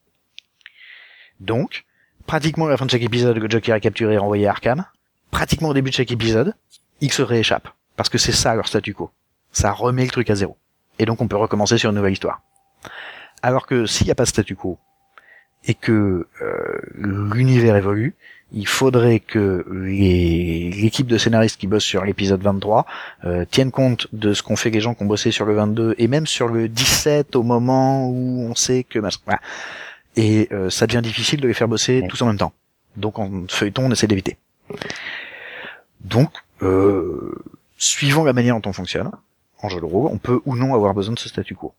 Donc, 1.39 1.85
pratiquement 2.25 2.67
à 2.67 2.69
la 2.69 2.77
fin 2.77 2.85
de 2.85 2.91
chaque 2.91 3.01
épisode, 3.01 3.37
le 3.37 3.49
Joker 3.49 3.75
est 3.75 3.81
capturé 3.81 4.13
et 4.13 4.17
renvoyé 4.17 4.47
à 4.47 4.51
Arkham. 4.51 4.85
Pratiquement 5.31 5.69
au 5.69 5.73
début 5.73 5.89
de 5.89 5.95
chaque 5.95 6.11
épisode, 6.11 6.55
il 7.01 7.11
se 7.11 7.21
rééchappe. 7.21 7.69
Parce 7.95 8.09
que 8.09 8.17
c'est 8.17 8.31
ça 8.31 8.55
leur 8.55 8.67
statu 8.67 8.93
quo. 8.93 9.11
Ça 9.51 9.71
remet 9.71 10.05
le 10.05 10.11
truc 10.11 10.29
à 10.29 10.35
zéro. 10.35 10.57
Et 10.99 11.05
donc 11.05 11.21
on 11.21 11.27
peut 11.27 11.35
recommencer 11.35 11.77
sur 11.77 11.89
une 11.89 11.95
nouvelle 11.95 12.13
histoire. 12.13 12.41
Alors 13.41 13.65
que 13.65 13.85
s'il 13.85 14.05
n'y 14.05 14.11
a 14.11 14.15
pas 14.15 14.23
de 14.23 14.29
statu 14.29 14.55
quo, 14.55 14.79
et 15.65 15.73
que 15.73 16.27
euh, 16.41 16.81
l'univers 16.95 17.75
évolue, 17.75 18.15
il 18.53 18.67
faudrait 18.67 19.19
que 19.19 19.65
l'équipe 19.71 21.07
de 21.07 21.17
scénaristes 21.17 21.59
qui 21.59 21.67
bossent 21.67 21.83
sur 21.83 22.03
l'épisode 22.03 22.41
23 22.41 22.85
euh, 23.25 23.45
tiennent 23.49 23.71
compte 23.71 24.07
de 24.13 24.33
ce 24.33 24.43
qu'ont 24.43 24.55
fait 24.55 24.69
les 24.69 24.81
gens 24.81 24.93
qui 24.93 25.03
ont 25.03 25.07
bossé 25.07 25.31
sur 25.31 25.45
le 25.45 25.53
22 25.53 25.95
et 25.97 26.07
même 26.07 26.27
sur 26.27 26.47
le 26.47 26.67
17 26.67 27.35
au 27.35 27.43
moment 27.43 28.07
où 28.09 28.47
on 28.49 28.55
sait 28.55 28.83
que 28.83 28.99
voilà. 28.99 29.39
et 30.15 30.49
euh, 30.51 30.69
ça 30.69 30.87
devient 30.87 31.01
difficile 31.01 31.39
de 31.39 31.47
les 31.47 31.53
faire 31.53 31.67
bosser 31.67 32.03
tous 32.09 32.21
en 32.21 32.27
même 32.27 32.37
temps. 32.37 32.53
Donc 32.97 33.19
en 33.19 33.43
feuilleton, 33.47 33.85
on 33.85 33.91
essaie 33.91 34.07
d'éviter. 34.07 34.37
Donc, 36.01 36.31
euh, 36.61 37.35
suivant 37.77 38.23
la 38.23 38.33
manière 38.33 38.59
dont 38.59 38.69
on 38.69 38.73
fonctionne 38.73 39.11
en 39.61 39.69
jeu 39.69 39.79
de 39.79 39.85
rôle, 39.85 40.09
on 40.11 40.17
peut 40.17 40.41
ou 40.45 40.55
non 40.55 40.73
avoir 40.73 40.93
besoin 40.93 41.13
de 41.13 41.19
ce 41.19 41.29
statu 41.29 41.55
quo. 41.55 41.73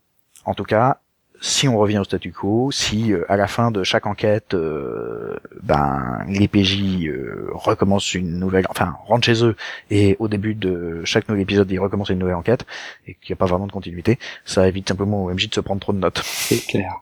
En 0.44 0.54
tout 0.54 0.64
cas, 0.64 1.00
si 1.42 1.66
on 1.66 1.76
revient 1.76 1.98
au 1.98 2.04
statu 2.04 2.30
quo, 2.30 2.70
si 2.70 3.12
euh, 3.12 3.24
à 3.28 3.36
la 3.36 3.48
fin 3.48 3.72
de 3.72 3.82
chaque 3.82 4.06
enquête, 4.06 4.54
euh, 4.54 5.36
ben 5.60 6.24
les 6.28 6.46
PJ 6.46 7.04
euh, 7.06 7.50
recommencent 7.52 8.14
une 8.14 8.38
nouvelle, 8.38 8.64
enfin 8.70 8.94
rentrent 9.06 9.26
chez 9.26 9.44
eux 9.44 9.56
et 9.90 10.16
au 10.20 10.28
début 10.28 10.54
de 10.54 11.02
chaque 11.04 11.28
nouvel 11.28 11.42
épisode 11.42 11.68
ils 11.70 11.80
recommencent 11.80 12.10
une 12.10 12.20
nouvelle 12.20 12.36
enquête 12.36 12.64
et 13.08 13.14
qu'il 13.14 13.32
n'y 13.32 13.34
a 13.34 13.36
pas 13.36 13.46
vraiment 13.46 13.66
de 13.66 13.72
continuité, 13.72 14.20
ça 14.44 14.68
évite 14.68 14.88
simplement 14.88 15.24
au 15.24 15.34
MJ 15.34 15.48
de 15.48 15.54
se 15.54 15.60
prendre 15.60 15.80
trop 15.80 15.92
de 15.92 15.98
notes. 15.98 16.22
C'est 16.24 16.64
clair. 16.64 16.92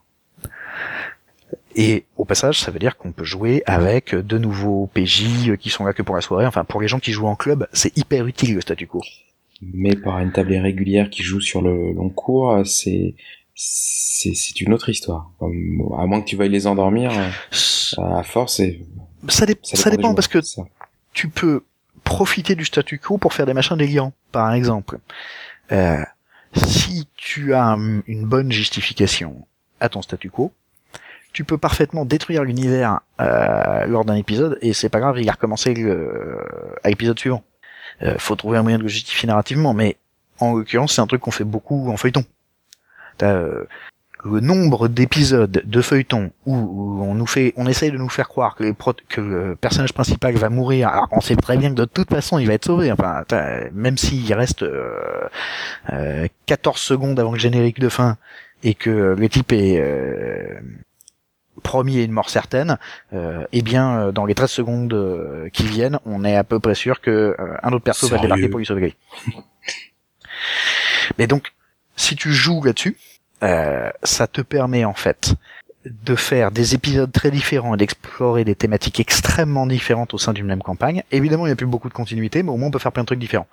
Et 1.77 2.05
au 2.17 2.25
passage, 2.25 2.59
ça 2.59 2.71
veut 2.71 2.79
dire 2.79 2.97
qu'on 2.97 3.13
peut 3.13 3.25
jouer 3.25 3.63
avec 3.67 4.15
de 4.15 4.39
nouveaux 4.39 4.89
PJ 4.93 5.57
qui 5.59 5.69
sont 5.69 5.85
là 5.85 5.93
que 5.93 6.03
pour 6.03 6.15
la 6.15 6.21
soirée. 6.21 6.47
Enfin, 6.47 6.65
pour 6.65 6.81
les 6.81 6.89
gens 6.89 6.99
qui 6.99 7.13
jouent 7.13 7.27
en 7.27 7.37
club, 7.37 7.69
c'est 7.73 7.97
hyper 7.97 8.27
utile 8.27 8.55
le 8.55 8.61
statu 8.61 8.87
quo. 8.87 9.01
Mais 9.63 9.95
par 9.95 10.19
une 10.19 10.33
table 10.33 10.55
régulière 10.55 11.11
qui 11.11 11.23
joue 11.23 11.41
sur 11.41 11.61
le 11.63 11.93
long 11.93 12.09
cours, 12.09 12.67
c'est 12.67 13.15
c'est 13.55 14.61
une 14.61 14.73
autre 14.73 14.89
histoire. 14.89 15.31
À 15.41 16.07
moins 16.07 16.21
que 16.21 16.27
tu 16.27 16.37
veuilles 16.37 16.51
les 16.51 16.67
endormir, 16.67 17.13
à 17.99 18.23
force, 18.23 18.61
et... 18.61 18.87
ça, 19.29 19.47
ça, 19.63 19.91
dépend, 19.91 20.15
parce 20.15 20.29
que 20.29 20.39
tu 21.13 21.29
peux 21.29 21.63
profiter 22.05 22.55
du 22.55 22.65
statu 22.65 22.99
quo 22.99 23.19
pour 23.19 23.33
faire 23.33 23.47
des 23.47 23.55
machins 23.55 23.77
délirants, 23.77 24.13
par 24.33 24.53
exemple. 24.53 24.99
Euh, 25.73 26.03
si 26.55 27.07
tu 27.17 27.55
as 27.55 27.77
une 28.07 28.27
bonne 28.27 28.51
justification 28.51 29.47
à 29.79 29.89
ton 29.89 30.03
statu 30.03 30.31
quo, 30.31 30.53
tu 31.33 31.45
peux 31.45 31.59
parfaitement 31.59 32.05
détruire 32.05 32.43
l'univers 32.43 33.01
euh, 33.21 33.87
lors 33.87 34.05
d'un 34.05 34.17
épisode 34.17 34.59
et 34.63 34.73
c'est 34.73 34.89
pas 34.89 34.99
grave, 34.99 35.21
il 35.21 35.29
a 35.29 35.33
recommencé 35.33 35.71
à 36.83 36.89
l'épisode 36.89 37.19
suivant. 37.19 37.45
Euh, 38.03 38.17
faut 38.19 38.35
trouver 38.35 38.59
un 38.59 38.63
moyen 38.63 38.79
de 38.79 38.83
le 38.83 38.89
justifier 38.89 39.29
narrativement, 39.29 39.73
mais 39.73 39.97
en 40.41 40.55
l'occurrence 40.55 40.95
c'est 40.95 41.01
un 41.01 41.07
truc 41.07 41.21
qu'on 41.21 41.31
fait 41.31 41.45
beaucoup 41.45 41.89
en 41.91 41.97
feuilleton. 41.97 42.25
Euh, 43.23 43.65
le 44.25 44.41
nombre 44.41 44.89
d'épisodes 44.89 45.63
de 45.65 45.83
feuilleton 45.83 46.31
où, 46.47 47.03
on 47.03 47.15
nous 47.15 47.27
fait, 47.27 47.53
on 47.57 47.67
essaye 47.67 47.91
de 47.91 47.97
nous 47.97 48.09
faire 48.09 48.29
croire 48.29 48.55
que, 48.55 48.65
les 48.65 48.75
que 49.09 49.21
le 49.21 49.57
personnage 49.57 49.93
principal 49.93 50.35
va 50.35 50.49
mourir, 50.51 50.89
alors 50.89 51.09
qu'on 51.09 51.21
sait 51.21 51.37
très 51.37 51.57
bien 51.57 51.71
que 51.71 51.75
de 51.75 51.85
toute 51.85 52.11
façon 52.11 52.39
il 52.39 52.47
va 52.47 52.55
être 52.55 52.67
sauvé. 52.67 52.93
Enfin, 52.93 53.25
même 53.73 53.97
s'il 53.97 54.33
reste 54.35 54.63
euh, 54.63 56.29
14 56.47 56.77
euh, 56.77 56.79
secondes 56.79 57.19
avant 57.19 57.33
le 57.33 57.39
générique 57.39 57.81
de 57.81 57.89
fin 57.89 58.17
et 58.63 58.75
que 58.75 59.15
le 59.19 59.29
type 59.29 59.53
est 59.53 59.81
euh, 59.81 60.61
promis 61.63 61.99
à 61.99 62.03
une 62.03 62.13
mort 62.13 62.29
certaine, 62.29 62.77
euh, 63.13 63.47
eh 63.53 63.63
bien 63.63 64.13
dans 64.13 64.27
les 64.27 64.35
13 64.35 64.51
secondes 64.51 65.51
qui 65.53 65.67
viennent, 65.67 65.99
on 66.05 66.25
est 66.25 66.37
à 66.37 66.45
peu 66.45 66.61
près 66.61 66.75
sûr 66.75 67.01
que 67.01 67.37
un 67.63 67.73
autre 67.73 67.85
perso 67.85 68.09
va 68.09 68.19
débarquer 68.19 68.49
pour 68.49 68.59
lui 68.59 68.67
sauver. 68.67 68.97
Mais 71.19 71.27
donc, 71.27 71.53
si 71.97 72.17
tu 72.17 72.33
joues 72.33 72.63
là-dessus, 72.63 72.97
euh, 72.97 73.10
ça 73.41 74.27
te 74.27 74.41
permet 74.41 74.85
en 74.85 74.95
fait 74.95 75.35
de 75.87 76.15
faire 76.15 76.51
des 76.51 76.75
épisodes 76.75 77.11
très 77.11 77.31
différents 77.31 77.75
et 77.75 77.79
d'explorer 77.79 78.45
des 78.45 78.55
thématiques 78.55 79.01
extrêmement 79.01 79.67
différentes 79.67 80.13
au 80.13 80.19
sein 80.19 80.35
d'une 80.35 80.47
même 80.47 80.63
campagne. 80.63 81.03
Évidemment, 81.11 81.47
il 81.47 81.49
n'y 81.49 81.55
a 81.55 81.57
plus 81.57 81.67
beaucoup 81.67 81.89
de 81.89 81.95
continuité, 81.95 82.43
mais 82.43 82.51
au 82.51 82.59
moins 82.59 82.69
on 82.69 82.71
peut 82.71 82.79
faire 82.79 82.93
plein 82.93 83.03
de 83.03 83.07
trucs 83.07 83.19
différents. 83.19 83.47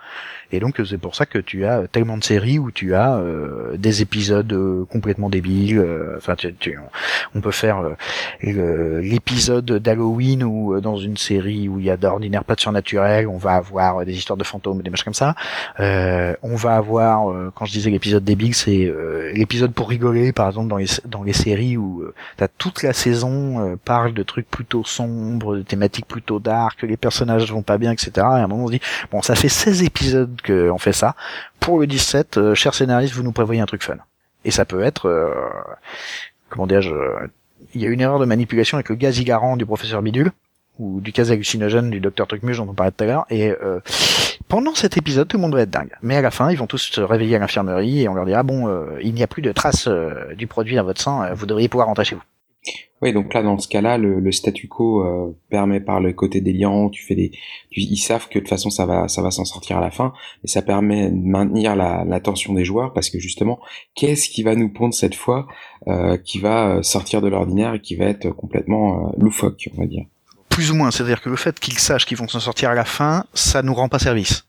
Et 0.51 0.60
donc 0.60 0.81
c'est 0.86 0.98
pour 0.98 1.15
ça 1.15 1.25
que 1.25 1.39
tu 1.39 1.65
as 1.65 1.88
tellement 1.88 2.17
de 2.17 2.24
séries 2.24 2.60
où 2.60 2.69
tu 2.69 2.96
as 2.96 3.15
euh, 3.15 3.77
des 3.77 4.01
épisodes 4.01 4.51
euh, 4.51 4.86
complètement 4.86 5.29
débiles. 5.29 5.77
Euh, 5.77 6.15
enfin, 6.17 6.36
tu, 6.36 6.77
on 7.34 7.41
peut 7.41 7.51
faire 7.51 7.81
l'épisode 8.41 9.65
d'Halloween 9.65 10.43
ou 10.43 10.79
dans 10.81 10.98
une 10.98 11.17
série 11.17 11.69
où 11.69 11.79
il 11.79 11.86
y 11.86 11.89
a 11.89 11.98
d'ordinaire 11.98 12.43
pas 12.43 12.55
de 12.55 12.60
surnaturel, 12.60 13.27
on 13.27 13.38
va 13.38 13.53
avoir 13.53 14.05
des 14.05 14.15
histoires 14.15 14.38
de 14.38 14.43
fantômes, 14.43 14.81
des 14.81 14.89
machins 14.89 15.05
comme 15.05 15.13
ça. 15.13 15.36
on 15.79 16.55
va 16.55 16.75
avoir, 16.75 17.51
quand 17.53 17.65
je 17.65 17.72
disais 17.72 17.89
l'épisode 17.89 18.24
débile, 18.24 18.53
c'est 18.53 18.91
l'épisode 19.34 19.74
pour 19.74 19.89
rigoler, 19.89 20.34
par 20.34 20.48
exemple 20.48 20.67
dans 20.67 20.77
les 20.77 20.88
dans 21.05 21.24
les 21.24 21.34
séries 21.34 21.77
où 21.77 22.03
t'as 22.38 22.47
toute 22.47 22.83
la 22.83 22.93
saison 22.93 23.59
euh, 23.59 23.75
parle 23.75 24.13
de 24.13 24.24
trucs 24.24 24.50
plutôt 24.50 24.83
sombres, 24.83 25.57
de 25.57 25.62
thématiques 25.62 26.07
plutôt 26.07 26.39
dark, 26.39 26.81
les 26.83 26.97
personnages 26.97 27.51
vont 27.51 27.62
pas 27.62 27.77
bien, 27.77 27.91
etc. 27.91 28.12
Et 28.15 28.19
à 28.19 28.43
un 28.43 28.47
moment 28.47 28.65
on 28.65 28.67
se 28.67 28.74
dit 28.74 28.81
bon 29.12 29.21
ça 29.21 29.36
fait 29.36 29.50
16 29.50 29.83
épisodes 29.83 30.41
qu'on 30.45 30.77
fait 30.77 30.93
ça. 30.93 31.15
Pour 31.59 31.79
le 31.79 31.88
17, 31.88 32.38
euh, 32.38 32.55
cher 32.55 32.74
scénariste, 32.74 33.13
vous 33.13 33.24
nous 33.24 33.31
prévoyez 33.31 33.62
un 33.62 33.65
truc 33.65 33.83
fun. 33.83 33.97
Et 34.45 34.51
ça 34.51 34.65
peut 34.65 34.81
être 34.83 35.07
euh, 35.07 35.33
comment 36.50 36.67
dirais-je 36.67 36.93
il 37.74 37.81
y 37.81 37.86
a 37.86 37.89
une 37.89 38.01
erreur 38.01 38.19
de 38.19 38.25
manipulation 38.25 38.77
avec 38.77 38.89
le 38.89 38.95
gaz 38.95 39.19
du 39.19 39.65
professeur 39.65 40.01
Bidule 40.01 40.31
ou 40.79 41.01
du 41.01 41.12
gaz 41.12 41.31
hallucinogène 41.31 41.89
du 41.89 42.00
docteur 42.00 42.27
Trucmuche 42.27 42.57
dont 42.57 42.67
on 42.69 42.74
parlait 42.74 42.91
tout 42.91 43.03
à 43.03 43.07
l'heure 43.07 43.25
et 43.29 43.53
pendant 44.48 44.74
cet 44.75 44.96
épisode, 44.96 45.27
tout 45.27 45.38
le 45.38 45.41
monde 45.41 45.53
va 45.53 45.62
être 45.62 45.69
dingue. 45.69 45.91
Mais 46.01 46.15
à 46.15 46.22
la 46.22 46.31
fin, 46.31 46.50
ils 46.51 46.57
vont 46.57 46.67
tous 46.67 46.77
se 46.77 47.01
réveiller 47.01 47.36
à 47.36 47.39
l'infirmerie 47.39 48.01
et 48.01 48.10
on 48.10 48.13
leur 48.13 48.25
dira 48.25 48.43
bon, 48.43 48.67
euh, 48.67 48.98
il 49.03 49.13
n'y 49.13 49.24
a 49.24 49.27
plus 49.27 49.41
de 49.41 49.51
traces 49.51 49.88
euh, 49.88 50.34
du 50.36 50.48
produit 50.48 50.75
dans 50.75 50.86
votre 50.86 51.01
sang, 51.01 51.22
euh, 51.22 51.34
vous 51.34 51.46
devriez 51.46 51.67
pouvoir 51.67 51.88
rentrer 51.88 52.05
chez 52.05 52.15
vous. 52.15 52.22
Oui, 53.01 53.13
donc 53.13 53.34
là, 53.34 53.43
dans 53.43 53.57
ce 53.60 53.67
cas-là, 53.67 53.98
le, 53.98 54.31
statu 54.31 54.67
quo 54.67 55.05
permet 55.50 55.79
par 55.79 56.01
le 56.01 56.12
côté 56.13 56.41
déliant, 56.41 56.89
tu 56.89 57.05
fais 57.05 57.13
des, 57.15 57.31
ils 57.72 57.98
savent 57.98 58.27
que 58.27 58.36
de 58.36 58.39
toute 58.39 58.50
façon 58.50 58.69
ça 58.72 58.86
va, 58.86 59.07
ça 59.07 59.22
va 59.22 59.29
s'en 59.29 59.46
sortir 59.46 59.77
à 59.77 59.81
la 59.81 59.91
fin, 59.91 60.13
et 60.43 60.48
ça 60.48 60.63
permet 60.63 61.12
de 61.12 61.15
maintenir 61.15 61.75
l'attention 61.75 62.53
des 62.53 62.65
joueurs 62.65 62.93
parce 62.93 63.10
que 63.10 63.19
justement, 63.19 63.60
qu'est-ce 63.93 64.29
qui 64.29 64.41
va 64.41 64.55
nous 64.55 64.67
pondre 64.67 64.96
cette 64.96 65.15
fois, 65.15 65.48
qui 66.25 66.39
va 66.39 66.81
sortir 66.81 67.22
de 67.22 67.29
l'ordinaire 67.29 67.75
et 67.75 67.79
qui 67.79 67.96
va 67.96 68.05
être 68.05 68.31
complètement 68.31 69.13
loufoque, 69.15 69.69
on 69.77 69.81
va 69.81 69.88
dire 69.88 70.05
plus 70.58 70.72
ou 70.72 70.76
moins. 70.76 70.90
C'est-à-dire 70.90 71.22
que 71.22 71.30
le 71.30 71.36
fait 71.36 71.60
qu'ils 71.60 71.78
sachent 71.78 72.08
qu'ils 72.08 72.18
vont 72.18 72.28
s'en 72.28 72.40
sortir 72.40 72.72
à 72.72 72.74
la 72.74 72.84
fin, 72.84 73.26
ça 73.36 73.62
nous 73.62 73.76
rend 73.76 73.90
pas 73.90 74.00
service. 74.00 74.48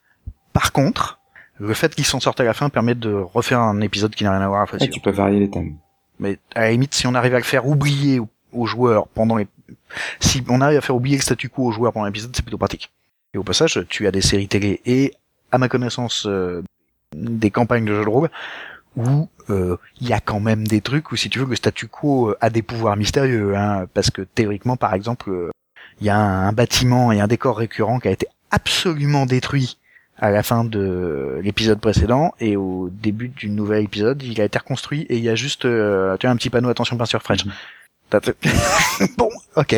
Par 0.55 0.73
contre, 0.73 1.19
le 1.59 1.75
fait 1.75 1.95
qu'ils 1.95 2.07
s'en 2.07 2.19
sortent 2.19 2.41
à 2.41 2.45
la 2.45 2.55
fin 2.55 2.71
permet 2.71 2.95
de 2.95 3.13
refaire 3.13 3.61
un 3.61 3.83
épisode 3.83 4.15
qui 4.15 4.25
n'a 4.25 4.33
rien 4.33 4.41
à 4.41 4.49
voir 4.49 4.67
avec 4.73 4.91
tu 4.91 5.01
peux 5.01 5.11
varier 5.11 5.39
les 5.39 5.51
thèmes. 5.51 5.77
Mais 6.19 6.39
à 6.55 6.61
la 6.61 6.71
limite, 6.71 6.95
si 6.95 7.07
on 7.07 7.15
arrive 7.15 7.35
à 7.35 7.37
le 7.37 7.45
faire 7.45 7.67
oublier 7.67 8.23
aux 8.53 8.65
joueurs 8.65 9.07
pendant 9.09 9.37
les... 9.37 9.47
Si 10.19 10.43
on 10.49 10.63
arrive 10.63 10.79
à 10.79 10.81
faire 10.81 10.97
oublier 10.97 11.17
le 11.17 11.23
statu 11.23 11.51
quo 11.51 11.67
aux 11.67 11.73
joueurs 11.73 11.93
pendant 11.93 12.07
l'épisode, 12.07 12.31
c'est 12.35 12.43
plutôt 12.43 12.57
pratique. 12.57 12.91
Et 13.35 13.39
au 13.39 13.43
passage, 13.43 13.85
tu 13.91 14.07
as 14.07 14.11
des 14.11 14.23
séries 14.23 14.49
télé 14.49 14.81
et, 14.87 15.13
à 15.53 15.59
ma 15.59 15.69
connaissance, 15.69 16.25
euh, 16.27 16.63
des 17.15 17.51
campagnes 17.51 17.85
de 17.85 17.95
jeux 17.95 18.05
de 18.05 18.09
rôle 18.09 18.31
où 18.97 19.29
euh, 19.51 19.77
il 20.01 20.09
y 20.09 20.15
a 20.15 20.21
quand 20.21 20.41
même 20.41 20.67
des 20.67 20.81
trucs 20.81 21.13
où, 21.13 21.17
si 21.17 21.29
tu 21.29 21.39
veux, 21.39 21.45
le 21.45 21.55
statu 21.55 21.87
quo 21.87 22.35
a 22.41 22.49
des 22.49 22.63
pouvoirs 22.63 22.97
mystérieux. 22.97 23.55
Hein, 23.55 23.87
parce 23.93 24.11
que 24.11 24.23
théoriquement, 24.23 24.79
par 24.79 24.95
exemple, 24.95 25.51
il 26.01 26.07
y 26.07 26.11
a 26.11 26.19
un, 26.19 26.53
bâtiment 26.53 27.13
et 27.13 27.21
un 27.21 27.27
décor 27.27 27.59
récurrent 27.59 27.99
qui 27.99 28.09
a 28.09 28.11
été 28.11 28.27
absolument 28.51 29.27
détruit 29.27 29.79
à 30.19 30.31
la 30.31 30.43
fin 30.43 30.65
de 30.65 31.39
l'épisode 31.43 31.81
précédent 31.81 32.35
et 32.41 32.57
au 32.57 32.89
début 32.91 33.29
du 33.29 33.51
nouvel 33.51 33.85
épisode, 33.85 34.23
il 34.23 34.41
a 34.41 34.45
été 34.45 34.59
reconstruit 34.59 35.03
et 35.09 35.17
il 35.17 35.23
y 35.23 35.29
a 35.29 35.37
juste 35.37 35.65
euh, 35.65 36.17
tu 36.17 36.27
as 36.27 36.31
un 36.31 36.37
petit 36.37 36.51
panneau 36.51 36.69
attention 36.69 36.97
peinture 36.97 37.23
French. 37.23 37.45
Mhm. 37.45 37.53
bon, 39.19 39.29
ok. 39.57 39.77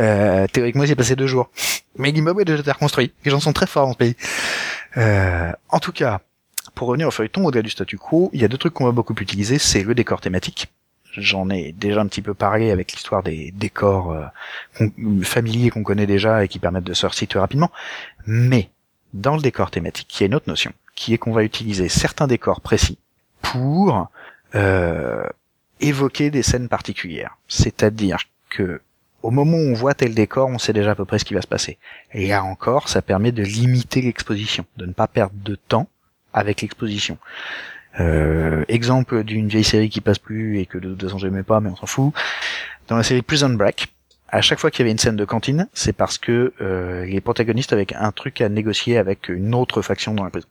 Euh, 0.00 0.46
théoriquement, 0.52 0.84
j'ai 0.84 0.96
passé 0.96 1.14
deux 1.14 1.28
jours. 1.28 1.48
Mais 1.96 2.10
l'immeuble 2.10 2.42
est 2.42 2.44
déjà 2.44 2.60
été 2.60 2.72
reconstruit. 2.72 3.12
Les 3.24 3.30
gens 3.30 3.40
sont 3.40 3.52
très 3.52 3.66
forts 3.66 3.86
dans 3.86 3.92
ce 3.92 3.98
pays. 3.98 4.16
Euh, 4.96 5.52
en 5.68 5.78
tout 5.78 5.92
cas, 5.92 6.20
pour 6.74 6.88
revenir 6.88 7.06
au 7.06 7.10
feuilleton, 7.12 7.44
au-delà 7.44 7.62
du 7.62 7.70
statu 7.70 7.96
quo, 7.96 8.30
il 8.32 8.40
y 8.40 8.44
a 8.44 8.48
deux 8.48 8.58
trucs 8.58 8.74
qu'on 8.74 8.86
va 8.86 8.92
beaucoup 8.92 9.14
utiliser. 9.14 9.58
C'est 9.58 9.84
le 9.84 9.94
décor 9.94 10.20
thématique 10.20 10.68
j'en 11.18 11.50
ai 11.50 11.72
déjà 11.72 12.00
un 12.00 12.06
petit 12.06 12.22
peu 12.22 12.34
parlé 12.34 12.70
avec 12.70 12.92
l'histoire 12.92 13.22
des 13.22 13.52
décors 13.52 14.12
euh, 14.12 14.86
familiers 15.22 15.70
qu'on 15.70 15.82
connaît 15.82 16.06
déjà 16.06 16.44
et 16.44 16.48
qui 16.48 16.58
permettent 16.58 16.84
de 16.84 16.94
se 16.94 17.06
resituer 17.06 17.38
rapidement. 17.38 17.70
Mais 18.26 18.70
dans 19.12 19.36
le 19.36 19.42
décor 19.42 19.70
thématique, 19.70 20.18
il 20.18 20.22
y 20.22 20.24
a 20.24 20.26
une 20.26 20.34
autre 20.34 20.48
notion, 20.48 20.72
qui 20.94 21.14
est 21.14 21.18
qu'on 21.18 21.32
va 21.32 21.44
utiliser 21.44 21.88
certains 21.88 22.26
décors 22.26 22.60
précis 22.60 22.98
pour 23.42 24.08
euh, 24.54 25.26
évoquer 25.80 26.30
des 26.30 26.42
scènes 26.42 26.68
particulières. 26.68 27.38
C'est-à-dire 27.48 28.18
que 28.50 28.80
au 29.22 29.30
moment 29.30 29.56
où 29.56 29.70
on 29.70 29.74
voit 29.74 29.94
tel 29.94 30.14
décor, 30.14 30.48
on 30.48 30.58
sait 30.58 30.72
déjà 30.72 30.92
à 30.92 30.94
peu 30.94 31.04
près 31.04 31.18
ce 31.18 31.24
qui 31.24 31.34
va 31.34 31.42
se 31.42 31.46
passer. 31.46 31.78
Et 32.12 32.28
là 32.28 32.44
encore, 32.44 32.88
ça 32.88 33.02
permet 33.02 33.32
de 33.32 33.42
limiter 33.42 34.00
l'exposition, 34.00 34.64
de 34.76 34.86
ne 34.86 34.92
pas 34.92 35.08
perdre 35.08 35.34
de 35.34 35.56
temps 35.56 35.88
avec 36.32 36.62
l'exposition. 36.62 37.18
Euh, 38.00 38.64
exemple 38.68 39.24
d'une 39.24 39.48
vieille 39.48 39.64
série 39.64 39.88
qui 39.88 40.00
passe 40.00 40.18
plus 40.18 40.60
et 40.60 40.66
que 40.66 40.78
de 40.78 40.90
toute 40.90 41.02
façon 41.02 41.18
j'aimais 41.18 41.42
pas, 41.42 41.60
mais 41.60 41.70
on 41.70 41.76
s'en 41.76 41.86
fout. 41.86 42.12
Dans 42.86 42.96
la 42.96 43.02
série 43.02 43.22
Prison 43.22 43.50
Break, 43.50 43.88
à 44.28 44.40
chaque 44.40 44.58
fois 44.58 44.70
qu'il 44.70 44.80
y 44.80 44.82
avait 44.82 44.92
une 44.92 44.98
scène 44.98 45.16
de 45.16 45.24
cantine, 45.24 45.68
c'est 45.72 45.94
parce 45.94 46.18
que 46.18 46.52
euh, 46.60 47.04
les 47.06 47.20
protagonistes 47.20 47.72
avaient 47.72 47.86
un 47.94 48.12
truc 48.12 48.40
à 48.40 48.48
négocier 48.48 48.98
avec 48.98 49.28
une 49.28 49.54
autre 49.54 49.82
faction 49.82 50.14
dans 50.14 50.24
la 50.24 50.30
prison. 50.30 50.48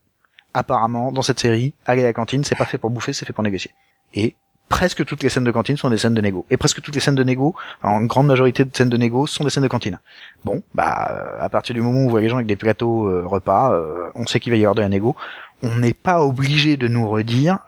Apparemment, 0.53 1.11
dans 1.11 1.21
cette 1.21 1.39
série, 1.39 1.73
aller 1.85 2.03
à 2.03 2.05
la 2.05 2.13
cantine, 2.13 2.43
c'est 2.43 2.55
pas 2.55 2.65
fait 2.65 2.77
pour 2.77 2.89
bouffer, 2.89 3.13
c'est 3.13 3.25
fait 3.25 3.33
pour 3.33 3.43
négocier. 3.43 3.71
Et 4.15 4.35
presque 4.69 5.05
toutes 5.05 5.21
les 5.21 5.29
scènes 5.29 5.43
de 5.43 5.51
cantine 5.51 5.77
sont 5.77 5.89
des 5.89 5.99
scènes 5.99 6.15
de 6.15 6.21
négo. 6.21 6.45
Et 6.49 6.57
presque 6.57 6.81
toutes 6.81 6.95
les 6.95 7.01
scènes 7.01 7.15
de 7.15 7.23
négo, 7.23 7.55
en 7.83 8.01
grande 8.01 8.25
majorité 8.25 8.65
de 8.65 8.75
scènes 8.75 8.89
de 8.89 8.97
négo, 8.97 9.27
sont 9.27 9.43
des 9.43 9.51
scènes 9.51 9.63
de 9.63 9.67
cantine. 9.67 9.99
Bon, 10.43 10.63
bah, 10.73 11.11
euh, 11.11 11.43
à 11.43 11.49
partir 11.49 11.75
du 11.75 11.81
moment 11.81 11.99
où 11.99 12.07
on 12.07 12.09
voit 12.09 12.21
les 12.21 12.29
gens 12.29 12.37
avec 12.37 12.47
des 12.47 12.55
plateaux 12.55 13.07
euh, 13.07 13.23
repas, 13.27 13.79
on 14.15 14.25
sait 14.25 14.39
qu'il 14.39 14.51
va 14.51 14.57
y 14.57 14.61
avoir 14.61 14.75
de 14.75 14.81
la 14.81 14.89
négo. 14.89 15.15
On 15.63 15.77
n'est 15.77 15.93
pas 15.93 16.23
obligé 16.23 16.77
de 16.77 16.87
nous 16.87 17.09
redire, 17.09 17.59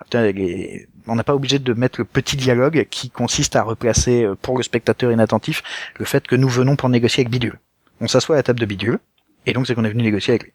on 1.08 1.16
n'est 1.16 1.24
pas 1.24 1.36
obligé 1.36 1.60
de 1.60 1.74
mettre 1.74 2.00
le 2.00 2.06
petit 2.06 2.38
dialogue 2.38 2.88
qui 2.90 3.10
consiste 3.10 3.56
à 3.56 3.64
replacer 3.64 4.28
pour 4.42 4.58
le 4.58 4.64
spectateur 4.64 5.12
inattentif 5.12 5.64
le 5.98 6.06
fait 6.06 6.28
que 6.28 6.36
nous 6.36 6.50
venons 6.50 6.76
pour 6.76 6.90
négocier 6.90 7.22
avec 7.22 7.32
Bidule. 7.32 7.60
On 8.00 8.08
s'assoit 8.08 8.36
à 8.36 8.40
la 8.40 8.44
table 8.44 8.60
de 8.60 8.66
Bidule, 8.66 9.00
et 9.46 9.54
donc 9.54 9.66
c'est 9.66 9.74
qu'on 9.74 9.86
est 9.86 9.90
venu 9.90 10.04
négocier 10.04 10.34
avec 10.34 10.44
lui. 10.44 10.54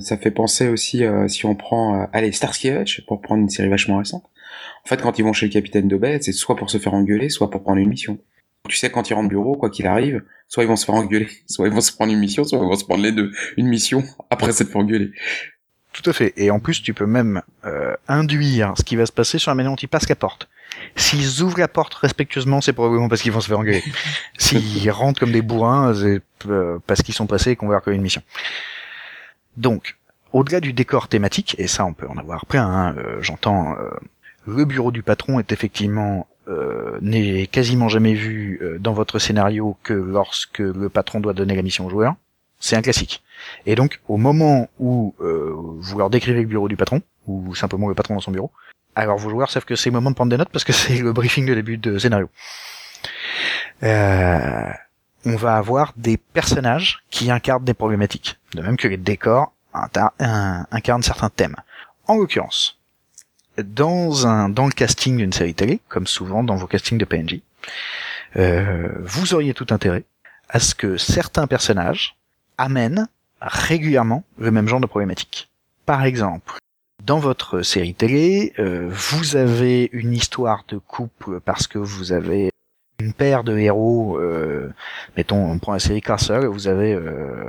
Ça 0.00 0.16
fait 0.16 0.30
penser 0.30 0.68
aussi, 0.68 1.04
si 1.28 1.46
on 1.46 1.54
prend, 1.54 2.08
allez, 2.12 2.32
Starsky 2.32 2.70
Hutch, 2.70 3.04
pour 3.06 3.20
prendre 3.20 3.42
une 3.42 3.50
série 3.50 3.68
vachement 3.68 3.98
récente 3.98 4.24
en 4.84 4.88
fait, 4.88 5.00
quand 5.00 5.18
ils 5.18 5.22
vont 5.22 5.32
chez 5.32 5.46
le 5.46 5.52
capitaine 5.52 5.88
de 5.88 5.98
c'est 6.20 6.32
soit 6.32 6.56
pour 6.56 6.70
se 6.70 6.78
faire 6.78 6.92
engueuler, 6.92 7.30
soit 7.30 7.50
pour 7.50 7.62
prendre 7.62 7.78
une 7.78 7.88
mission. 7.88 8.18
Tu 8.68 8.76
sais, 8.76 8.90
quand 8.90 9.08
ils 9.10 9.14
rentrent 9.14 9.26
au 9.26 9.28
bureau, 9.28 9.56
quoi 9.56 9.70
qu'il 9.70 9.86
arrive, 9.86 10.22
soit 10.48 10.62
ils 10.62 10.66
vont 10.66 10.76
se 10.76 10.84
faire 10.84 10.94
engueuler, 10.94 11.28
soit 11.46 11.66
ils 11.66 11.72
vont 11.72 11.80
se 11.80 11.92
prendre 11.92 12.12
une 12.12 12.18
mission, 12.18 12.44
soit 12.44 12.58
ils 12.58 12.64
vont 12.64 12.76
se 12.76 12.84
prendre 12.84 13.02
les 13.02 13.12
deux. 13.12 13.32
Une 13.56 13.66
mission 13.66 14.02
après 14.30 14.52
s'être 14.52 14.70
fait. 14.70 15.10
Tout 15.94 16.10
à 16.10 16.12
fait. 16.12 16.34
Et 16.36 16.50
en 16.50 16.60
plus, 16.60 16.82
tu 16.82 16.92
peux 16.92 17.06
même 17.06 17.40
euh, 17.64 17.96
induire 18.08 18.74
ce 18.76 18.82
qui 18.82 18.96
va 18.96 19.06
se 19.06 19.12
passer 19.12 19.38
sur 19.38 19.50
la 19.50 19.54
manière 19.54 19.72
dont 19.72 19.76
ils 19.76 19.88
passent 19.88 20.08
la 20.08 20.16
porte. 20.16 20.48
S'ils 20.96 21.42
ouvrent 21.42 21.58
la 21.58 21.68
porte 21.68 21.94
respectueusement, 21.94 22.60
c'est 22.60 22.74
probablement 22.74 23.08
parce 23.08 23.22
qu'ils 23.22 23.32
vont 23.32 23.40
se 23.40 23.48
faire 23.48 23.58
engueuler. 23.60 23.82
S'ils 24.38 24.90
rentrent 24.90 25.20
comme 25.20 25.32
des 25.32 25.40
bourrins, 25.40 25.94
c'est 25.94 26.20
euh, 26.50 26.78
parce 26.86 27.00
qu'ils 27.02 27.14
sont 27.14 27.26
passés 27.26 27.52
et 27.52 27.56
qu'on 27.56 27.68
va 27.68 27.76
avoir 27.76 27.94
une 27.94 28.02
mission. 28.02 28.22
Donc, 29.56 29.96
au-delà 30.32 30.60
du 30.60 30.72
décor 30.72 31.08
thématique, 31.08 31.54
et 31.58 31.68
ça 31.68 31.86
on 31.86 31.94
peut 31.94 32.08
en 32.08 32.18
avoir 32.18 32.44
plein, 32.44 32.66
hein, 32.66 32.94
euh, 32.98 33.18
j'entends 33.22 33.76
le 34.46 34.64
bureau 34.64 34.90
du 34.90 35.02
patron 35.02 35.38
est 35.38 35.52
effectivement 35.52 36.26
euh, 36.46 36.98
n'est 37.00 37.46
quasiment 37.46 37.88
jamais 37.88 38.12
vu 38.12 38.60
euh, 38.60 38.78
dans 38.78 38.92
votre 38.92 39.18
scénario 39.18 39.78
que 39.82 39.94
lorsque 39.94 40.58
le 40.58 40.90
patron 40.90 41.20
doit 41.20 41.32
donner 41.32 41.54
la 41.56 41.62
mission 41.62 41.86
au 41.86 41.90
joueur. 41.90 42.16
C'est 42.64 42.76
un 42.76 42.80
classique. 42.80 43.22
Et 43.66 43.74
donc, 43.74 44.00
au 44.08 44.16
moment 44.16 44.70
où 44.78 45.14
euh, 45.20 45.52
vous 45.54 45.98
leur 45.98 46.08
décrivez 46.08 46.40
le 46.40 46.46
bureau 46.46 46.66
du 46.66 46.78
patron, 46.78 47.02
ou 47.26 47.54
simplement 47.54 47.88
le 47.88 47.94
patron 47.94 48.14
dans 48.14 48.22
son 48.22 48.30
bureau, 48.30 48.50
alors 48.94 49.18
vos 49.18 49.28
joueurs 49.28 49.50
savent 49.50 49.66
que 49.66 49.76
c'est 49.76 49.90
le 49.90 49.92
moment 49.92 50.10
de 50.10 50.14
prendre 50.14 50.30
des 50.30 50.38
notes 50.38 50.48
parce 50.48 50.64
que 50.64 50.72
c'est 50.80 50.96
le 50.96 51.12
briefing 51.12 51.44
de 51.44 51.52
début 51.52 51.76
de 51.76 51.98
scénario. 51.98 52.30
Euh, 53.82 54.72
on 55.26 55.36
va 55.36 55.58
avoir 55.58 55.92
des 55.98 56.16
personnages 56.16 57.04
qui 57.10 57.30
incarnent 57.30 57.64
des 57.64 57.74
problématiques, 57.74 58.38
de 58.54 58.62
même 58.62 58.78
que 58.78 58.88
les 58.88 58.96
décors 58.96 59.52
incarnent 59.74 61.02
certains 61.02 61.28
thèmes. 61.28 61.56
En 62.06 62.14
l'occurrence, 62.14 62.80
dans 63.58 64.08
le 64.08 64.72
casting 64.72 65.18
d'une 65.18 65.34
série 65.34 65.54
télé, 65.54 65.80
comme 65.88 66.06
souvent 66.06 66.42
dans 66.42 66.56
vos 66.56 66.66
castings 66.66 66.96
de 66.96 67.04
PNJ, 67.04 67.42
euh, 68.36 68.88
vous 69.02 69.34
auriez 69.34 69.52
tout 69.52 69.66
intérêt 69.68 70.04
à 70.48 70.60
ce 70.60 70.74
que 70.74 70.96
certains 70.96 71.46
personnages 71.46 72.16
amènent 72.58 73.08
régulièrement 73.40 74.24
le 74.38 74.50
même 74.50 74.68
genre 74.68 74.80
de 74.80 74.86
problématique. 74.86 75.50
Par 75.86 76.04
exemple, 76.04 76.54
dans 77.02 77.18
votre 77.18 77.62
série 77.62 77.94
télé, 77.94 78.52
euh, 78.58 78.88
vous 78.90 79.36
avez 79.36 79.90
une 79.92 80.12
histoire 80.12 80.64
de 80.68 80.78
couple 80.78 81.40
parce 81.40 81.66
que 81.66 81.78
vous 81.78 82.12
avez 82.12 82.50
une 83.00 83.12
paire 83.12 83.44
de 83.44 83.58
héros, 83.58 84.18
euh, 84.18 84.72
mettons, 85.16 85.50
on 85.50 85.58
prend 85.58 85.72
la 85.72 85.78
série 85.78 86.00
Castle, 86.00 86.46
vous 86.46 86.68
avez 86.68 86.94
euh, 86.94 87.48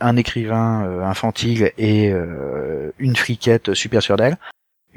un 0.00 0.16
écrivain 0.16 0.84
euh, 0.84 1.02
infantile 1.02 1.72
et 1.78 2.12
une 2.98 3.16
friquette 3.16 3.74
super 3.74 4.02
sûre 4.02 4.16
d'elle 4.16 4.36